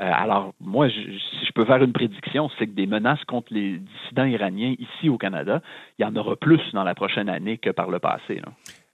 Euh, 0.00 0.10
alors, 0.12 0.52
moi, 0.60 0.90
si 0.90 1.46
je 1.46 1.52
peux 1.54 1.64
faire 1.64 1.80
une 1.80 1.92
prédiction, 1.92 2.50
c'est 2.58 2.66
que 2.66 2.72
des 2.72 2.88
menaces 2.88 3.22
contre 3.24 3.54
les 3.54 3.78
dissidents 3.78 4.24
iraniens 4.24 4.74
ici 4.80 5.08
au 5.08 5.16
Canada, 5.16 5.62
il 5.98 6.02
y 6.02 6.04
en 6.04 6.16
aura 6.16 6.34
plus 6.34 6.60
dans 6.72 6.82
la 6.82 6.96
prochaine 6.96 7.28
année 7.28 7.58
que 7.58 7.70
par 7.70 7.88
le 7.88 8.00
passé. 8.00 8.42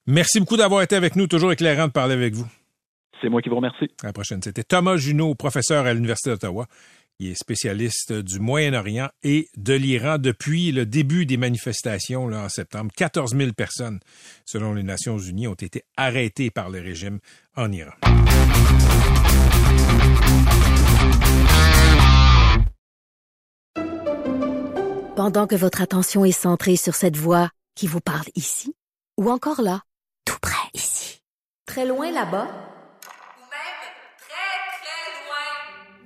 Merci 0.06 0.38
beaucoup 0.38 0.58
d'avoir 0.58 0.82
été 0.82 0.96
avec 0.96 1.16
nous. 1.16 1.26
Toujours 1.26 1.50
éclairant 1.52 1.86
de 1.86 1.92
parler 1.92 2.12
avec 2.12 2.34
vous. 2.34 2.46
C'est 3.22 3.30
moi 3.30 3.40
qui 3.40 3.48
vous 3.48 3.56
remercie. 3.56 3.88
À 4.02 4.08
la 4.08 4.12
prochaine. 4.12 4.42
C'était 4.42 4.64
Thomas 4.64 4.96
Junot, 4.96 5.34
professeur 5.36 5.86
à 5.86 5.94
l'Université 5.94 6.30
d'Ottawa. 6.30 6.66
Est 7.30 7.34
spécialiste 7.34 8.12
du 8.12 8.40
Moyen-Orient 8.40 9.08
et 9.22 9.48
de 9.56 9.74
l'Iran 9.74 10.18
depuis 10.18 10.72
le 10.72 10.86
début 10.86 11.24
des 11.24 11.36
manifestations 11.36 12.24
en 12.24 12.48
septembre. 12.48 12.90
14 12.96 13.36
000 13.36 13.52
personnes, 13.52 14.00
selon 14.44 14.74
les 14.74 14.82
Nations 14.82 15.18
unies, 15.18 15.46
ont 15.46 15.54
été 15.54 15.84
arrêtées 15.96 16.50
par 16.50 16.68
le 16.68 16.80
régime 16.80 17.20
en 17.56 17.70
Iran. 17.70 17.92
Pendant 25.14 25.46
que 25.46 25.54
votre 25.54 25.80
attention 25.80 26.24
est 26.24 26.32
centrée 26.32 26.76
sur 26.76 26.96
cette 26.96 27.16
voix 27.16 27.50
qui 27.76 27.86
vous 27.86 28.00
parle 28.00 28.26
ici, 28.34 28.74
ou 29.16 29.30
encore 29.30 29.62
là, 29.62 29.82
tout 30.24 30.38
près 30.42 30.68
ici, 30.74 31.20
très 31.66 31.86
loin 31.86 32.10
là-bas, 32.10 32.71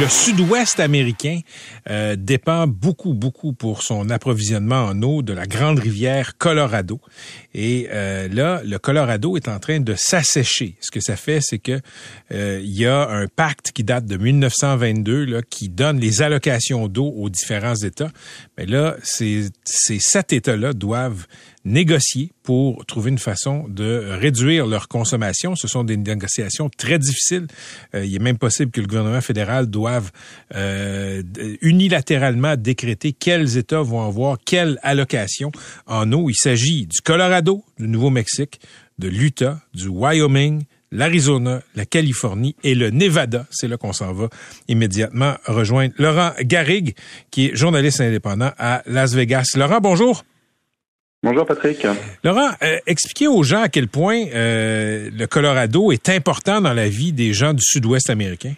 Le 0.00 0.08
sud-ouest 0.08 0.80
américain 0.80 1.40
euh, 1.90 2.16
dépend 2.16 2.66
beaucoup, 2.66 3.12
beaucoup 3.12 3.52
pour 3.52 3.82
son 3.82 4.08
approvisionnement 4.08 4.84
en 4.86 5.02
eau 5.02 5.20
de 5.20 5.34
la 5.34 5.44
grande 5.44 5.78
rivière 5.80 6.38
Colorado. 6.38 6.98
Et 7.54 7.88
euh, 7.90 8.28
là, 8.28 8.62
le 8.64 8.78
Colorado 8.78 9.36
est 9.36 9.48
en 9.48 9.58
train 9.58 9.80
de 9.80 9.94
s'assécher. 9.96 10.76
Ce 10.80 10.90
que 10.90 11.00
ça 11.00 11.16
fait, 11.16 11.40
c'est 11.40 11.58
que 11.58 11.80
euh, 12.32 12.60
il 12.62 12.72
y 12.72 12.86
a 12.86 13.08
un 13.08 13.26
pacte 13.26 13.72
qui 13.72 13.84
date 13.84 14.06
de 14.06 14.16
1922 14.16 15.24
là, 15.24 15.42
qui 15.42 15.68
donne 15.68 16.00
les 16.00 16.22
allocations 16.22 16.88
d'eau 16.88 17.12
aux 17.16 17.28
différents 17.28 17.74
États. 17.74 18.10
Mais 18.56 18.66
là, 18.66 18.96
ces, 19.02 19.50
ces 19.64 19.98
sept 19.98 20.32
États-là 20.32 20.72
doivent 20.72 21.26
négocier 21.64 22.32
pour 22.42 22.84
trouver 22.86 23.10
une 23.10 23.18
façon 23.18 23.66
de 23.68 24.04
réduire 24.10 24.66
leur 24.66 24.88
consommation. 24.88 25.54
Ce 25.54 25.68
sont 25.68 25.84
des 25.84 25.96
négociations 25.96 26.68
très 26.68 26.98
difficiles. 26.98 27.46
Euh, 27.94 28.04
il 28.04 28.14
est 28.14 28.18
même 28.18 28.38
possible 28.38 28.72
que 28.72 28.80
le 28.80 28.86
gouvernement 28.86 29.20
fédéral 29.20 29.68
doive 29.68 30.10
euh, 30.54 31.22
unilatéralement 31.60 32.56
décréter 32.56 33.12
quels 33.12 33.56
États 33.56 33.82
vont 33.82 34.04
avoir 34.04 34.38
quelle 34.44 34.78
allocation 34.82 35.52
en 35.86 36.10
eau. 36.12 36.30
Il 36.30 36.34
s'agit 36.34 36.86
du 36.86 37.00
Colorado, 37.00 37.41
du 37.42 37.88
Nouveau-Mexique, 37.88 38.60
de 38.98 39.08
l'Utah, 39.08 39.58
du 39.74 39.88
Wyoming, 39.88 40.64
l'Arizona, 40.92 41.60
la 41.74 41.86
Californie 41.86 42.54
et 42.62 42.74
le 42.74 42.90
Nevada. 42.90 43.46
C'est 43.50 43.66
là 43.66 43.76
qu'on 43.76 43.92
s'en 43.92 44.12
va 44.12 44.28
immédiatement 44.68 45.34
rejoindre 45.46 45.94
Laurent 45.98 46.32
Garrigue, 46.42 46.94
qui 47.30 47.46
est 47.46 47.56
journaliste 47.56 48.00
indépendant 48.00 48.50
à 48.58 48.82
Las 48.86 49.14
Vegas. 49.14 49.46
Laurent, 49.56 49.80
bonjour. 49.80 50.22
Bonjour 51.24 51.46
Patrick. 51.46 51.86
Laurent, 52.24 52.50
euh, 52.62 52.78
expliquez 52.86 53.28
aux 53.28 53.42
gens 53.42 53.62
à 53.62 53.68
quel 53.68 53.88
point 53.88 54.24
euh, 54.34 55.08
le 55.16 55.26
Colorado 55.26 55.92
est 55.92 56.08
important 56.08 56.60
dans 56.60 56.74
la 56.74 56.88
vie 56.88 57.12
des 57.12 57.32
gens 57.32 57.54
du 57.54 57.62
sud-ouest 57.62 58.10
américain. 58.10 58.54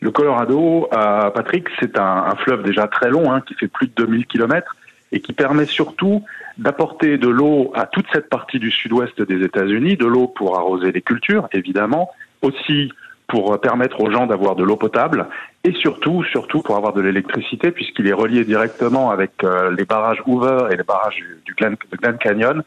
Le 0.00 0.10
Colorado, 0.10 0.88
euh, 0.92 1.30
Patrick, 1.30 1.68
c'est 1.80 1.96
un, 1.98 2.26
un, 2.26 2.36
fleuve 2.36 2.64
déjà 2.64 2.86
très 2.86 3.08
long, 3.08 3.32
hein, 3.32 3.40
qui 3.46 3.54
fait 3.54 3.68
plus 3.68 3.86
de 3.86 3.94
2000 4.04 4.26
kilomètres 4.26 4.76
et 5.10 5.20
qui 5.20 5.32
permet 5.32 5.64
surtout 5.64 6.22
d'apporter 6.62 7.18
de 7.18 7.28
l'eau 7.28 7.72
à 7.74 7.86
toute 7.86 8.06
cette 8.12 8.28
partie 8.28 8.58
du 8.58 8.70
sud-ouest 8.70 9.20
des 9.20 9.44
États-Unis, 9.44 9.96
de 9.96 10.06
l'eau 10.06 10.28
pour 10.28 10.58
arroser 10.58 10.92
les 10.92 11.02
cultures, 11.02 11.48
évidemment, 11.52 12.10
aussi 12.40 12.90
pour 13.26 13.58
permettre 13.60 14.00
aux 14.00 14.10
gens 14.10 14.26
d'avoir 14.26 14.56
de 14.56 14.62
l'eau 14.62 14.76
potable 14.76 15.26
et 15.64 15.72
surtout, 15.72 16.22
surtout 16.24 16.60
pour 16.60 16.76
avoir 16.76 16.92
de 16.92 17.00
l'électricité 17.00 17.70
puisqu'il 17.70 18.06
est 18.06 18.12
relié 18.12 18.44
directement 18.44 19.10
avec 19.10 19.32
euh, 19.42 19.74
les 19.76 19.84
barrages 19.84 20.22
Hoover 20.26 20.68
et 20.70 20.76
les 20.76 20.82
barrages 20.82 21.24
du 21.44 21.54
Glen, 21.54 21.76
Canyon 22.18 22.62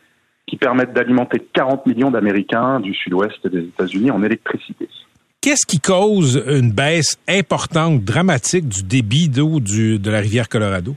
qui 0.47 0.57
permettent 0.57 0.93
d'alimenter 0.93 1.39
40 1.53 1.85
millions 1.85 2.11
d'Américains 2.11 2.79
du 2.79 2.93
sud-ouest 2.93 3.47
des 3.47 3.59
États-Unis 3.59 4.11
en 4.11 4.23
électricité. 4.23 4.87
Qu'est-ce 5.41 5.67
qui 5.67 5.79
cause 5.79 6.43
une 6.47 6.71
baisse 6.71 7.19
importante, 7.27 8.03
dramatique 8.03 8.67
du 8.67 8.83
débit 8.83 9.29
d'eau 9.29 9.59
de 9.59 10.09
la 10.09 10.19
rivière 10.19 10.49
Colorado? 10.49 10.95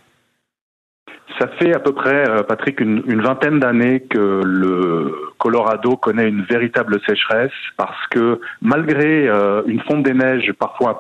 Ça 1.39 1.47
fait 1.59 1.75
à 1.75 1.79
peu 1.79 1.93
près, 1.93 2.29
euh, 2.29 2.43
Patrick, 2.43 2.81
une, 2.81 3.03
une 3.07 3.21
vingtaine 3.21 3.61
d'années 3.61 4.01
que 4.01 4.43
le 4.45 5.15
Colorado 5.39 5.97
connaît 5.97 6.29
une 6.29 6.43
véritable 6.43 6.99
sécheresse 7.07 7.53
parce 7.77 8.07
que 8.09 8.41
malgré 8.61 9.29
euh, 9.29 9.63
une 9.67 9.81
fonte 9.81 10.03
des 10.03 10.15
neiges 10.15 10.53
parfois 10.59 10.99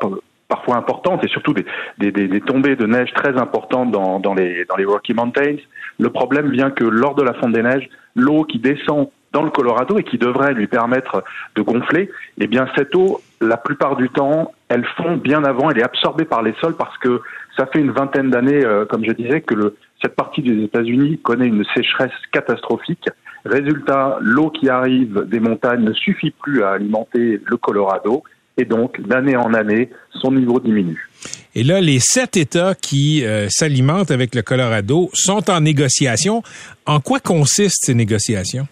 parfois 0.48 0.77
importante 0.77 1.22
et 1.24 1.29
surtout 1.29 1.53
des, 1.53 1.66
des, 1.98 2.11
des, 2.11 2.40
tombées 2.40 2.74
de 2.74 2.87
neige 2.87 3.12
très 3.12 3.37
importantes 3.37 3.90
dans, 3.90 4.18
dans, 4.18 4.35
les, 4.35 4.64
dans 4.64 4.77
les 4.77 4.87
Rocky 4.87 5.12
Mountains, 5.12 5.57
le 5.98 6.09
problème 6.09 6.51
vient 6.51 6.70
que 6.70 6.85
lors 6.85 7.14
de 7.14 7.22
la 7.22 7.35
fonte 7.35 7.53
des 7.53 7.62
neiges, 7.62 7.88
l'eau 8.14 8.44
qui 8.44 8.59
descend 8.59 9.11
dans 9.33 9.42
le 9.42 9.51
Colorado 9.51 9.98
et 9.98 10.05
qui 10.05 10.16
devrait 10.16 10.55
lui 10.55 10.66
permettre 10.66 11.22
de 11.55 11.61
gonfler, 11.61 12.11
eh 12.38 12.46
bien 12.46 12.66
cette 12.77 12.94
eau, 12.94 13.20
la 13.40 13.57
plupart 13.57 13.96
du 13.96 14.09
temps, 14.11 14.53
elle 14.68 14.85
fond 14.96 15.16
bien 15.16 15.44
avant, 15.44 15.70
elle 15.70 15.79
est 15.79 15.85
absorbée 15.85 16.24
par 16.24 16.42
les 16.42 16.55
sols 16.61 16.77
parce 16.77 16.96
que 16.98 17.20
ça 17.57 17.66
fait 17.66 17.81
une 17.81 17.90
vingtaine 17.90 18.31
d'années, 18.31 18.64
euh, 18.64 18.85
comme 18.85 19.05
je 19.05 19.12
disais, 19.12 19.40
que 19.40 19.55
le, 19.55 19.77
cette 20.03 20.14
partie 20.14 20.42
des 20.42 20.62
États-Unis 20.64 21.18
connaît 21.18 21.46
une 21.46 21.64
sécheresse 21.74 22.12
catastrophique. 22.33 23.09
Résultat, 23.44 24.18
l'eau 24.20 24.51
qui 24.51 24.68
arrive 24.68 25.24
des 25.27 25.40
montagnes 25.40 25.85
ne 25.85 25.92
suffit 25.92 26.31
plus 26.31 26.62
à 26.62 26.72
alimenter 26.72 27.40
le 27.44 27.57
Colorado 27.57 28.22
et 28.57 28.64
donc 28.64 29.01
d'année 29.01 29.37
en 29.37 29.55
année, 29.55 29.90
son 30.20 30.33
niveau 30.33 30.59
diminue. 30.59 31.09
Et 31.55 31.62
là, 31.62 31.81
les 31.81 32.01
sept 32.01 32.37
États 32.37 32.74
qui 32.74 33.24
euh, 33.24 33.48
s'alimentent 33.48 34.11
avec 34.11 34.35
le 34.35 34.42
Colorado 34.42 35.11
sont 35.14 35.48
en 35.48 35.61
négociation. 35.61 36.42
En 36.87 37.01
quoi 37.01 37.20
consistent 37.20 37.85
ces 37.85 37.94
négociations? 37.94 38.66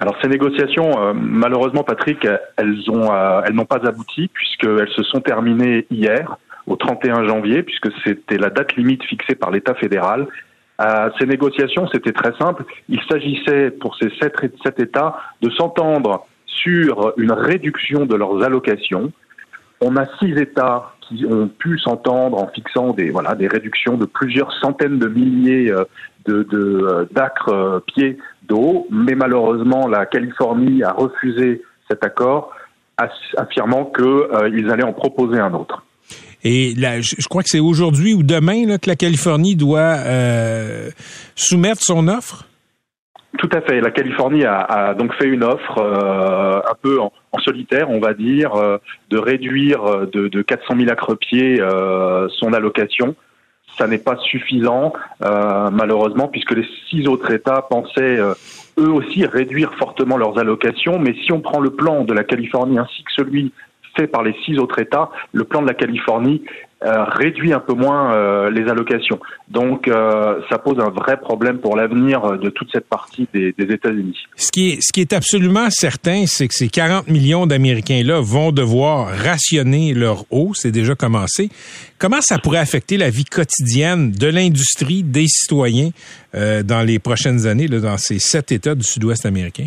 Alors 0.00 0.16
ces 0.22 0.28
négociations, 0.28 0.90
euh, 0.98 1.12
malheureusement, 1.14 1.84
Patrick, 1.84 2.26
elles 2.56 2.90
ont, 2.90 3.12
euh, 3.12 3.42
elles 3.44 3.52
n'ont 3.52 3.66
pas 3.66 3.86
abouti 3.86 4.28
puisqu'elles 4.28 4.88
se 4.96 5.02
sont 5.02 5.20
terminées 5.20 5.86
hier 5.90 6.38
au 6.66 6.76
31 6.76 7.26
janvier, 7.26 7.62
puisque 7.62 7.88
c'était 8.04 8.38
la 8.38 8.48
date 8.48 8.76
limite 8.76 9.04
fixée 9.04 9.34
par 9.34 9.50
l'État 9.50 9.74
fédéral. 9.74 10.26
Euh, 10.80 11.10
ces 11.18 11.26
négociations, 11.26 11.86
c'était 11.92 12.12
très 12.12 12.32
simple. 12.38 12.64
Il 12.88 13.00
s'agissait 13.10 13.70
pour 13.70 13.94
ces 13.96 14.10
sept, 14.20 14.34
sept 14.64 14.80
États 14.80 15.18
de 15.42 15.50
s'entendre 15.50 16.26
sur 16.46 17.12
une 17.18 17.32
réduction 17.32 18.06
de 18.06 18.16
leurs 18.16 18.42
allocations. 18.42 19.12
On 19.82 19.96
a 19.96 20.06
six 20.18 20.32
États 20.32 20.94
qui 21.00 21.26
ont 21.26 21.48
pu 21.48 21.78
s'entendre 21.78 22.38
en 22.38 22.46
fixant 22.48 22.92
des 22.92 23.10
voilà 23.10 23.34
des 23.34 23.48
réductions 23.48 23.96
de 23.96 24.06
plusieurs 24.06 24.52
centaines 24.60 24.98
de 24.98 25.08
milliers 25.08 25.70
euh, 25.70 25.84
de, 26.26 26.42
de 26.44 26.58
euh, 26.58 27.04
d'acres 27.12 27.48
euh, 27.48 27.80
pieds 27.80 28.18
d'eau, 28.48 28.86
mais 28.90 29.14
malheureusement 29.14 29.88
la 29.88 30.06
Californie 30.06 30.82
a 30.82 30.92
refusé 30.92 31.62
cet 31.88 32.04
accord, 32.04 32.52
affirmant 33.36 33.86
qu'ils 33.86 34.70
allaient 34.70 34.84
en 34.84 34.92
proposer 34.92 35.38
un 35.38 35.54
autre. 35.54 35.82
Et 36.42 36.74
là, 36.74 37.00
je, 37.00 37.26
crois 37.28 37.42
que 37.42 37.48
c'est 37.50 37.60
aujourd'hui 37.60 38.14
ou 38.14 38.22
demain 38.22 38.66
là, 38.66 38.78
que 38.78 38.88
la 38.88 38.96
Californie 38.96 39.56
doit 39.56 39.96
euh, 40.06 40.90
soumettre 41.34 41.82
son 41.82 42.08
offre? 42.08 42.46
Tout 43.38 43.48
à 43.52 43.60
fait. 43.60 43.80
La 43.80 43.90
Californie 43.90 44.44
a, 44.44 44.60
a 44.60 44.94
donc 44.94 45.14
fait 45.14 45.26
une 45.26 45.44
offre 45.44 45.78
euh, 45.78 46.58
un 46.58 46.74
peu 46.82 47.00
en, 47.00 47.12
en, 47.32 47.38
solitaire, 47.40 47.88
on 47.90 48.00
va 48.00 48.14
dire, 48.14 48.54
euh, 48.54 48.78
de 49.10 49.18
réduire 49.18 50.06
de, 50.12 50.28
de 50.28 50.42
400 50.42 50.74
000 50.78 50.90
acre-pieds 50.90 51.60
euh, 51.60 52.28
son 52.38 52.52
allocation. 52.52 53.14
Ça 53.80 53.86
n'est 53.86 53.98
pas 53.98 54.16
suffisant, 54.18 54.92
euh, 55.22 55.70
malheureusement, 55.70 56.28
puisque 56.28 56.52
les 56.52 56.66
six 56.90 57.08
autres 57.08 57.32
États 57.32 57.62
pensaient 57.62 58.18
eux 58.18 58.90
aussi 58.90 59.24
réduire 59.24 59.72
fortement 59.74 60.18
leurs 60.18 60.38
allocations. 60.38 60.98
Mais 60.98 61.14
si 61.24 61.32
on 61.32 61.40
prend 61.40 61.60
le 61.60 61.70
plan 61.70 62.04
de 62.04 62.12
la 62.12 62.22
Californie 62.22 62.78
ainsi 62.78 63.02
que 63.02 63.12
celui 63.16 63.52
fait 63.96 64.06
par 64.06 64.22
les 64.22 64.34
six 64.44 64.58
autres 64.58 64.80
États, 64.80 65.10
le 65.32 65.44
plan 65.44 65.62
de 65.62 65.66
la 65.66 65.74
Californie 65.74 66.42
euh, 66.82 67.04
réduit 67.04 67.52
un 67.52 67.60
peu 67.60 67.74
moins 67.74 68.14
euh, 68.14 68.50
les 68.50 68.66
allocations. 68.66 69.20
Donc, 69.50 69.86
euh, 69.86 70.40
ça 70.48 70.56
pose 70.56 70.78
un 70.80 70.88
vrai 70.88 71.20
problème 71.20 71.58
pour 71.58 71.76
l'avenir 71.76 72.38
de 72.38 72.48
toute 72.48 72.72
cette 72.72 72.88
partie 72.88 73.28
des, 73.34 73.52
États-Unis. 73.58 74.16
Ce 74.34 74.50
qui 74.50 74.70
est, 74.70 75.12
absolument 75.12 75.68
certain, 75.68 76.24
c'est 76.26 76.48
que 76.48 76.54
ces 76.54 76.70
40 76.70 77.08
millions 77.08 77.46
d'Américains-là 77.46 78.20
vont 78.22 78.50
devoir 78.50 79.08
rationner 79.08 79.92
leur 79.92 80.24
eau. 80.30 80.52
C'est 80.54 80.70
déjà 80.70 80.94
commencé. 80.94 81.50
Comment 81.98 82.22
ça 82.22 82.38
pourrait 82.38 82.60
affecter 82.60 82.96
la 82.96 83.10
vie 83.10 83.26
quotidienne 83.26 84.10
de 84.10 84.28
l'industrie, 84.28 85.02
des 85.02 85.26
citoyens 85.26 85.90
dans 86.32 86.82
les 86.86 86.98
prochaines 86.98 87.46
années, 87.46 87.68
dans 87.68 87.98
ces 87.98 88.18
sept 88.18 88.52
États 88.52 88.74
du 88.74 88.84
Sud-Ouest 88.84 89.26
américain? 89.26 89.66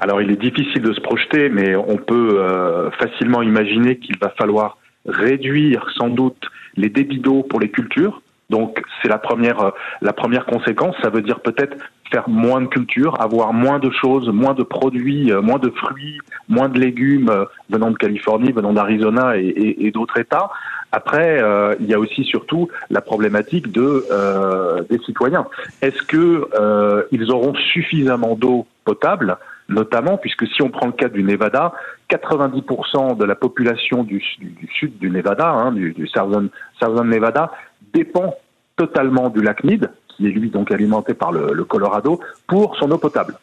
Alors 0.00 0.22
il 0.22 0.30
est 0.30 0.40
difficile 0.40 0.82
de 0.82 0.94
se 0.94 1.00
projeter, 1.00 1.50
mais 1.50 1.76
on 1.76 1.96
peut 1.96 2.40
euh, 2.40 2.90
facilement 2.92 3.42
imaginer 3.42 3.98
qu'il 3.98 4.16
va 4.18 4.30
falloir 4.30 4.78
réduire 5.06 5.86
sans 5.96 6.08
doute 6.08 6.42
les 6.76 6.88
débits 6.88 7.18
d'eau 7.18 7.42
pour 7.42 7.60
les 7.60 7.70
cultures. 7.70 8.22
Donc 8.50 8.82
c'est 9.00 9.08
la 9.08 9.18
première 9.18 9.60
euh, 9.60 9.70
la 10.02 10.12
première 10.12 10.44
conséquence. 10.44 10.94
Ça 11.02 11.08
veut 11.08 11.22
dire 11.22 11.40
peut-être 11.40 11.76
faire 12.10 12.28
moins 12.28 12.60
de 12.60 12.66
cultures, 12.66 13.20
avoir 13.20 13.52
moins 13.52 13.78
de 13.78 13.90
choses, 13.90 14.28
moins 14.28 14.54
de 14.54 14.64
produits, 14.64 15.32
euh, 15.32 15.40
moins 15.40 15.58
de 15.58 15.70
fruits, 15.70 16.18
moins 16.48 16.68
de 16.68 16.78
légumes 16.78 17.32
venant 17.70 17.90
de 17.90 17.96
Californie, 17.96 18.52
venant 18.52 18.72
d'Arizona 18.72 19.38
et, 19.38 19.46
et, 19.46 19.86
et 19.86 19.90
d'autres 19.92 20.18
États. 20.18 20.50
Après, 20.92 21.40
euh, 21.40 21.74
il 21.80 21.86
y 21.86 21.94
a 21.94 21.98
aussi 21.98 22.24
surtout 22.24 22.68
la 22.90 23.00
problématique 23.00 23.70
de 23.70 24.04
euh, 24.10 24.82
des 24.90 24.98
citoyens. 24.98 25.46
Est-ce 25.82 26.02
que 26.02 26.48
euh, 26.58 27.04
ils 27.12 27.30
auront 27.30 27.54
suffisamment 27.54 28.34
d'eau 28.34 28.66
potable 28.84 29.36
notamment 29.68 30.16
puisque 30.16 30.48
si 30.48 30.62
on 30.62 30.68
prend 30.68 30.86
le 30.86 30.92
cas 30.92 31.08
du 31.08 31.22
Nevada, 31.22 31.72
90% 32.10 33.16
de 33.16 33.24
la 33.24 33.36
population 33.36 34.02
du, 34.02 34.20
du, 34.40 34.68
sud 34.74 34.98
du 34.98 35.10
Nevada, 35.10 35.48
hein, 35.48 35.70
du, 35.70 35.92
du 35.92 36.08
Southern, 36.08 36.48
Southern, 36.80 37.08
Nevada, 37.08 37.52
dépend 37.92 38.34
totalement 38.76 39.28
du 39.28 39.42
lac 39.42 39.64
Mead, 39.64 39.90
qui 40.08 40.26
est 40.26 40.30
lui 40.30 40.50
donc 40.50 40.72
alimenté 40.72 41.14
par 41.14 41.32
le, 41.32 41.64
Colorado, 41.64 42.20
pour 42.46 42.76
son 42.76 42.90
eau 42.90 42.98
potable. 42.98 43.34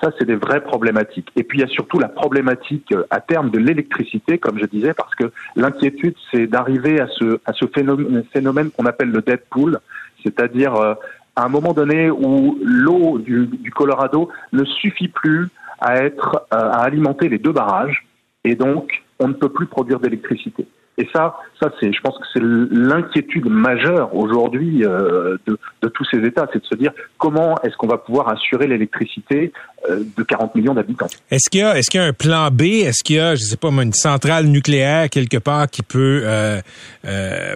Ça, 0.00 0.10
c'est 0.18 0.24
des 0.24 0.36
vraies 0.36 0.62
problématiques. 0.62 1.30
Et 1.36 1.42
puis, 1.42 1.58
il 1.58 1.60
y 1.60 1.64
a 1.64 1.68
surtout 1.68 1.98
la 1.98 2.08
problématique 2.08 2.90
euh, 2.92 3.04
à 3.10 3.20
terme 3.20 3.50
de 3.50 3.58
l'électricité, 3.58 4.38
comme 4.38 4.58
je 4.58 4.64
disais, 4.64 4.94
parce 4.94 5.14
que 5.14 5.30
l'inquiétude, 5.56 6.14
c'est 6.30 6.46
d'arriver 6.46 7.00
à 7.00 7.06
ce, 7.08 7.38
à 7.44 7.52
ce 7.52 7.66
phénomène, 7.66 8.70
qu'on 8.70 8.86
appelle 8.86 9.10
le 9.10 9.20
dead 9.20 9.40
pool, 9.50 9.78
c'est-à-dire 10.22 10.74
euh, 10.76 10.94
à 11.36 11.44
un 11.44 11.48
moment 11.48 11.74
donné 11.74 12.10
où 12.10 12.58
l'eau 12.62 13.18
du, 13.18 13.46
du, 13.46 13.70
Colorado 13.70 14.30
ne 14.52 14.64
suffit 14.64 15.08
plus 15.08 15.48
à 15.80 15.96
être 15.96 16.46
euh, 16.54 16.56
à 16.56 16.82
alimenter 16.82 17.28
les 17.28 17.38
deux 17.38 17.52
barrages 17.52 18.06
et 18.44 18.54
donc 18.54 19.02
on 19.18 19.28
ne 19.28 19.34
peut 19.34 19.48
plus 19.48 19.66
produire 19.66 20.00
d'électricité. 20.00 20.66
Et 21.00 21.08
ça, 21.14 21.34
ça 21.58 21.70
c'est, 21.80 21.90
je 21.94 22.00
pense 22.02 22.18
que 22.18 22.24
c'est 22.34 22.42
l'inquiétude 22.42 23.46
majeure 23.46 24.14
aujourd'hui 24.14 24.84
euh, 24.84 25.38
de, 25.46 25.88
tous 25.88 26.04
ces 26.10 26.18
États, 26.18 26.46
c'est 26.52 26.60
de 26.60 26.66
se 26.66 26.74
dire 26.74 26.92
comment 27.16 27.54
est-ce 27.62 27.74
qu'on 27.78 27.86
va 27.86 27.96
pouvoir 27.96 28.28
assurer 28.28 28.66
l'électricité 28.66 29.50
euh, 29.88 30.02
de 30.14 30.22
40 30.22 30.54
millions 30.54 30.74
d'habitants. 30.74 31.06
Est-ce 31.30 31.48
qu'il 31.48 31.60
y 31.60 31.64
a, 31.64 31.78
est-ce 31.78 31.88
qu'il 31.88 32.02
y 32.02 32.04
a 32.04 32.06
un 32.06 32.12
plan 32.12 32.50
B? 32.50 32.62
Est-ce 32.84 33.02
qu'il 33.02 33.16
y 33.16 33.20
a, 33.20 33.34
je 33.34 33.40
sais 33.40 33.56
pas, 33.56 33.70
une 33.70 33.94
centrale 33.94 34.44
nucléaire 34.44 35.08
quelque 35.08 35.38
part 35.38 35.68
qui 35.68 35.82
peut 35.82 36.22
euh, 36.24 36.60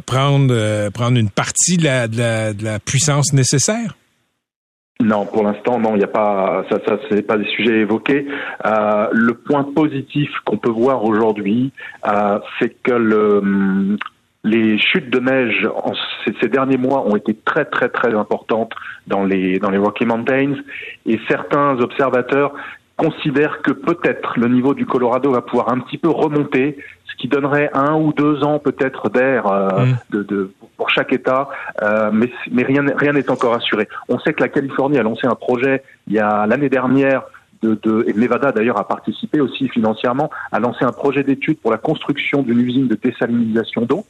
prendre 0.06 0.88
prendre 0.90 1.18
une 1.18 1.30
partie 1.30 1.76
de 1.76 2.64
la 2.64 2.78
puissance 2.78 3.34
nécessaire? 3.34 3.94
Non, 5.00 5.26
pour 5.26 5.42
l'instant, 5.42 5.80
non, 5.80 5.94
il 5.94 5.98
n'y 5.98 6.04
a 6.04 6.08
pas, 6.08 6.64
ça, 6.70 6.78
ça, 6.86 6.98
c'est 7.10 7.22
pas 7.22 7.36
des 7.36 7.48
sujets 7.48 7.80
évoqués. 7.80 8.26
Euh, 8.64 9.08
le 9.12 9.34
point 9.34 9.64
positif 9.64 10.30
qu'on 10.44 10.56
peut 10.56 10.70
voir 10.70 11.04
aujourd'hui, 11.04 11.72
euh, 12.06 12.38
c'est 12.58 12.80
que 12.80 12.92
le, 12.92 13.98
les 14.44 14.78
chutes 14.78 15.10
de 15.10 15.18
neige 15.18 15.68
en 15.74 15.92
ces, 16.40 16.48
derniers 16.48 16.76
mois 16.76 17.04
ont 17.06 17.16
été 17.16 17.34
très, 17.34 17.64
très, 17.64 17.88
très 17.88 18.14
importantes 18.14 18.72
dans 19.08 19.24
les 19.24 19.58
dans 19.58 19.70
les 19.70 19.78
Rocky 19.78 20.06
Mountains, 20.06 20.54
et 21.06 21.18
certains 21.28 21.76
observateurs 21.80 22.54
considèrent 22.96 23.62
que 23.62 23.72
peut-être 23.72 24.38
le 24.38 24.48
niveau 24.48 24.74
du 24.74 24.86
Colorado 24.86 25.32
va 25.32 25.42
pouvoir 25.42 25.72
un 25.72 25.80
petit 25.80 25.98
peu 25.98 26.08
remonter, 26.08 26.78
ce 27.06 27.16
qui 27.16 27.28
donnerait 27.28 27.70
un 27.74 27.94
ou 27.94 28.12
deux 28.12 28.44
ans 28.44 28.58
peut-être 28.58 29.08
d'air 29.08 29.46
euh, 29.46 29.86
mm. 29.86 29.96
de, 30.10 30.22
de, 30.22 30.50
pour 30.76 30.90
chaque 30.90 31.12
État, 31.12 31.48
euh, 31.82 32.10
mais, 32.12 32.30
mais 32.50 32.62
rien 32.62 32.84
rien 32.96 33.12
n'est 33.12 33.30
encore 33.30 33.54
assuré. 33.54 33.88
On 34.08 34.18
sait 34.20 34.32
que 34.32 34.42
la 34.42 34.48
Californie 34.48 34.98
a 34.98 35.02
lancé 35.02 35.26
un 35.26 35.34
projet 35.34 35.82
il 36.06 36.14
y 36.14 36.18
a 36.18 36.46
l'année 36.46 36.68
dernière 36.68 37.22
de, 37.62 37.78
de, 37.82 38.04
et 38.06 38.12
Nevada 38.12 38.52
d'ailleurs 38.52 38.78
a 38.78 38.86
participé 38.86 39.40
aussi 39.40 39.68
financièrement, 39.68 40.30
a 40.52 40.60
lancé 40.60 40.84
un 40.84 40.92
projet 40.92 41.22
d'étude 41.22 41.58
pour 41.58 41.70
la 41.70 41.78
construction 41.78 42.42
d'une 42.42 42.60
usine 42.60 42.88
de 42.88 42.94
désalinisation 42.94 43.82
d'eau. 43.82 44.04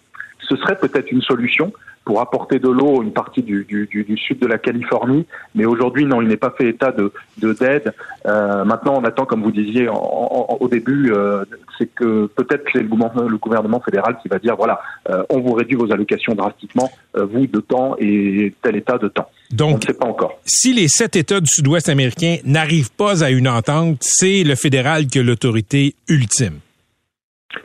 Ce 0.48 0.56
serait 0.56 0.76
peut-être 0.76 1.10
une 1.10 1.22
solution 1.22 1.72
pour 2.04 2.20
apporter 2.20 2.58
de 2.58 2.68
l'eau 2.68 3.02
une 3.02 3.12
partie 3.12 3.42
du, 3.42 3.64
du, 3.64 3.86
du, 3.86 4.16
sud 4.18 4.38
de 4.38 4.46
la 4.46 4.58
Californie. 4.58 5.26
Mais 5.54 5.64
aujourd'hui, 5.64 6.04
non, 6.04 6.20
il 6.20 6.28
n'est 6.28 6.36
pas 6.36 6.54
fait 6.56 6.68
état 6.68 6.92
de 6.92 7.12
d'aide. 7.38 7.92
Euh, 8.26 8.64
maintenant, 8.64 8.94
on 8.98 9.04
attend, 9.04 9.24
comme 9.24 9.42
vous 9.42 9.50
disiez 9.50 9.88
au 9.88 10.68
début, 10.68 11.12
euh, 11.12 11.44
c'est 11.78 11.92
que 11.94 12.26
peut-être 12.26 12.72
le, 12.74 12.82
le 12.82 13.36
gouvernement 13.38 13.80
fédéral 13.80 14.18
qui 14.22 14.28
va 14.28 14.38
dire 14.38 14.56
voilà, 14.56 14.80
euh, 15.10 15.22
on 15.30 15.40
vous 15.40 15.52
réduit 15.52 15.76
vos 15.76 15.90
allocations 15.92 16.34
drastiquement, 16.34 16.90
vous 17.14 17.46
de 17.46 17.60
temps 17.60 17.96
et 17.98 18.54
tel 18.62 18.76
état 18.76 18.98
de 18.98 19.08
temps. 19.08 19.28
Donc, 19.50 19.74
on 19.74 19.78
ne 19.78 19.82
sait 19.82 19.94
pas 19.94 20.06
encore. 20.06 20.38
Si 20.44 20.72
les 20.72 20.88
sept 20.88 21.16
États 21.16 21.40
du 21.40 21.46
Sud-Ouest 21.46 21.88
américain 21.88 22.36
n'arrivent 22.44 22.92
pas 22.92 23.24
à 23.24 23.30
une 23.30 23.48
entente, 23.48 23.98
c'est 24.00 24.42
le 24.42 24.54
fédéral 24.54 25.06
qui 25.06 25.18
a 25.18 25.22
l'autorité 25.22 25.94
ultime. 26.08 26.58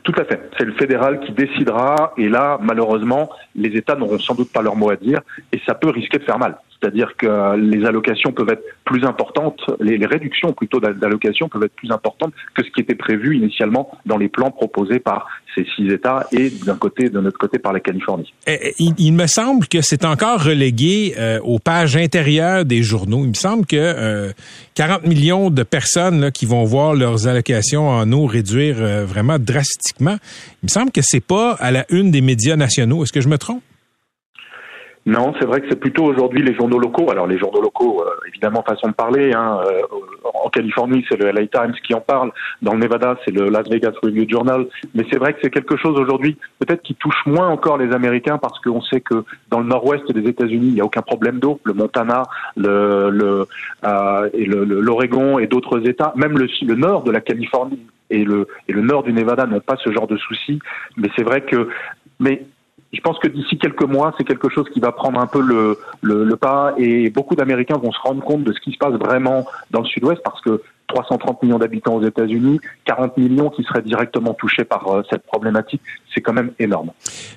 Tout 0.02 0.14
à 0.16 0.24
fait. 0.24 0.50
C'est 0.56 0.64
le 0.64 0.72
fédéral 0.72 1.20
qui 1.20 1.32
décidera. 1.32 2.12
Et 2.16 2.28
là, 2.28 2.58
malheureusement, 2.60 3.30
les 3.54 3.76
États 3.76 3.96
n'auront 3.96 4.18
sans 4.18 4.34
doute 4.34 4.52
pas 4.52 4.62
leur 4.62 4.76
mot 4.76 4.90
à 4.90 4.96
dire. 4.96 5.20
Et 5.52 5.60
ça 5.66 5.74
peut 5.74 5.90
risquer 5.90 6.18
de 6.18 6.24
faire 6.24 6.38
mal. 6.38 6.58
C'est-à-dire 6.80 7.14
que 7.16 7.56
les 7.56 7.84
allocations 7.84 8.32
peuvent 8.32 8.48
être 8.48 8.64
plus 8.84 9.04
importantes, 9.04 9.60
les, 9.80 10.04
réductions 10.06 10.52
plutôt 10.52 10.80
d'allocations 10.80 11.48
peuvent 11.48 11.64
être 11.64 11.74
plus 11.74 11.90
importantes 11.92 12.32
que 12.54 12.64
ce 12.64 12.70
qui 12.70 12.80
était 12.80 12.94
prévu 12.94 13.36
initialement 13.36 13.90
dans 14.06 14.16
les 14.16 14.28
plans 14.28 14.50
proposés 14.50 14.98
par 14.98 15.28
ces 15.54 15.66
six 15.76 15.92
États 15.92 16.26
et 16.32 16.50
d'un 16.64 16.76
côté, 16.76 17.08
de 17.08 17.20
notre 17.20 17.38
côté, 17.38 17.58
par 17.58 17.72
la 17.72 17.80
Californie. 17.80 18.32
Eh, 18.46 18.58
eh, 18.78 18.84
il, 18.98 19.12
me 19.12 19.26
semble 19.26 19.66
que 19.66 19.80
c'est 19.80 20.04
encore 20.04 20.42
relégué 20.42 21.14
euh, 21.18 21.38
aux 21.42 21.58
pages 21.58 21.96
intérieures 21.96 22.64
des 22.64 22.82
journaux. 22.82 23.24
Il 23.24 23.30
me 23.30 23.34
semble 23.34 23.66
que 23.66 23.76
euh, 23.76 24.32
40 24.74 25.06
millions 25.06 25.50
de 25.50 25.62
personnes 25.62 26.30
qui 26.32 26.46
vont 26.46 26.64
voir 26.64 26.94
leurs 26.94 27.28
allocations 27.28 27.88
en 27.88 28.10
eau 28.12 28.26
réduire 28.26 28.76
euh, 28.78 29.04
vraiment 29.04 29.38
drastiquement. 29.38 30.16
Il 30.62 30.66
me 30.66 30.68
semble 30.68 30.90
que 30.92 31.00
c'est 31.02 31.24
pas 31.24 31.52
à 31.60 31.70
la 31.70 31.84
une 31.90 32.10
des 32.10 32.20
médias 32.20 32.56
nationaux. 32.56 33.02
Est-ce 33.02 33.12
que 33.12 33.20
je 33.20 33.28
me 33.28 33.38
trompe? 33.38 33.62
Non, 35.10 35.34
c'est 35.40 35.44
vrai 35.44 35.60
que 35.60 35.66
c'est 35.68 35.80
plutôt 35.80 36.04
aujourd'hui 36.04 36.40
les 36.40 36.54
journaux 36.54 36.78
locaux. 36.78 37.10
Alors 37.10 37.26
les 37.26 37.36
journaux 37.36 37.60
locaux, 37.60 38.00
euh, 38.00 38.28
évidemment, 38.28 38.62
façon 38.62 38.86
de 38.86 38.92
parler. 38.92 39.32
Hein, 39.32 39.58
euh, 39.66 39.80
en 40.44 40.48
Californie, 40.50 41.04
c'est 41.08 41.20
le 41.20 41.32
LA 41.32 41.48
Times 41.48 41.74
qui 41.84 41.94
en 41.94 42.00
parle. 42.00 42.30
Dans 42.62 42.74
le 42.74 42.78
Nevada, 42.78 43.18
c'est 43.24 43.32
le 43.32 43.48
Las 43.48 43.68
Vegas 43.68 43.90
Review 44.04 44.24
Journal. 44.28 44.66
Mais 44.94 45.04
c'est 45.10 45.18
vrai 45.18 45.32
que 45.32 45.40
c'est 45.42 45.50
quelque 45.50 45.76
chose 45.76 45.98
aujourd'hui, 45.98 46.36
peut-être 46.60 46.82
qui 46.82 46.94
touche 46.94 47.26
moins 47.26 47.48
encore 47.48 47.76
les 47.76 47.92
Américains 47.92 48.38
parce 48.38 48.60
qu'on 48.60 48.82
sait 48.82 49.00
que 49.00 49.24
dans 49.50 49.58
le 49.58 49.66
nord-ouest 49.66 50.12
des 50.12 50.28
États-Unis, 50.28 50.68
il 50.68 50.74
n'y 50.74 50.80
a 50.80 50.84
aucun 50.84 51.02
problème 51.02 51.40
d'eau. 51.40 51.58
Le 51.64 51.72
Montana, 51.72 52.22
le, 52.56 53.10
le 53.10 53.48
euh, 53.84 54.30
l'Oregon 54.32 55.40
et 55.40 55.48
d'autres 55.48 55.88
États, 55.88 56.12
même 56.14 56.38
le, 56.38 56.46
le 56.62 56.74
nord 56.76 57.02
de 57.02 57.10
la 57.10 57.20
Californie 57.20 57.84
et 58.10 58.22
le, 58.22 58.46
et 58.68 58.72
le 58.72 58.82
nord 58.82 59.02
du 59.02 59.12
Nevada 59.12 59.44
n'ont 59.46 59.58
pas 59.58 59.76
ce 59.82 59.90
genre 59.90 60.06
de 60.06 60.16
soucis. 60.18 60.60
Mais 60.96 61.08
c'est 61.16 61.24
vrai 61.24 61.40
que, 61.40 61.68
mais 62.20 62.44
je 62.92 63.00
pense 63.00 63.18
que 63.18 63.28
d'ici 63.28 63.56
quelques 63.58 63.84
mois, 63.84 64.14
c'est 64.18 64.24
quelque 64.24 64.48
chose 64.48 64.66
qui 64.72 64.80
va 64.80 64.92
prendre 64.92 65.20
un 65.20 65.26
peu 65.26 65.40
le, 65.40 65.78
le, 66.02 66.24
le 66.24 66.36
pas 66.36 66.74
et 66.76 67.08
beaucoup 67.10 67.36
d'Américains 67.36 67.76
vont 67.76 67.92
se 67.92 68.00
rendre 68.00 68.22
compte 68.22 68.44
de 68.44 68.52
ce 68.52 68.60
qui 68.60 68.72
se 68.72 68.78
passe 68.78 68.94
vraiment 68.94 69.46
dans 69.70 69.80
le 69.80 69.86
Sud-Ouest 69.86 70.20
parce 70.24 70.40
que 70.40 70.60
330 70.88 71.42
millions 71.42 71.58
d'habitants 71.58 71.94
aux 71.94 72.04
États-Unis, 72.04 72.60
40 72.84 73.16
millions 73.16 73.50
qui 73.50 73.62
seraient 73.62 73.82
directement 73.82 74.34
touchés 74.34 74.64
par 74.64 74.88
euh, 74.88 75.02
cette 75.08 75.22
problématique, 75.22 75.80
c'est 76.14 76.20
quand 76.20 76.32
même 76.32 76.50
énorme. 76.58 76.90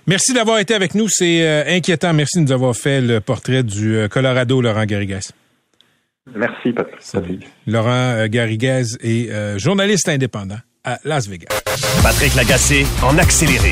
Merci 0.07 0.33
d'avoir 0.33 0.59
été 0.59 0.73
avec 0.73 0.95
nous, 0.95 1.07
c'est 1.07 1.47
euh, 1.47 1.63
inquiétant. 1.67 2.13
Merci 2.13 2.39
de 2.39 2.45
nous 2.45 2.51
avoir 2.51 2.75
fait 2.75 3.01
le 3.01 3.19
portrait 3.21 3.63
du 3.63 3.95
euh, 3.95 4.07
Colorado, 4.07 4.61
Laurent 4.61 4.85
Garrigues. 4.85 5.19
Merci, 6.35 6.71
Patrick. 6.71 6.95
Salut. 6.99 7.39
Laurent 7.67 8.27
Garrigues 8.27 8.85
est 9.01 9.59
journaliste 9.59 10.07
indépendant 10.07 10.59
à 10.85 10.97
Las 11.03 11.27
Vegas. 11.27 11.47
Patrick 12.01 12.33
Lagacé 12.35 12.85
en 13.03 13.17
accéléré. 13.17 13.71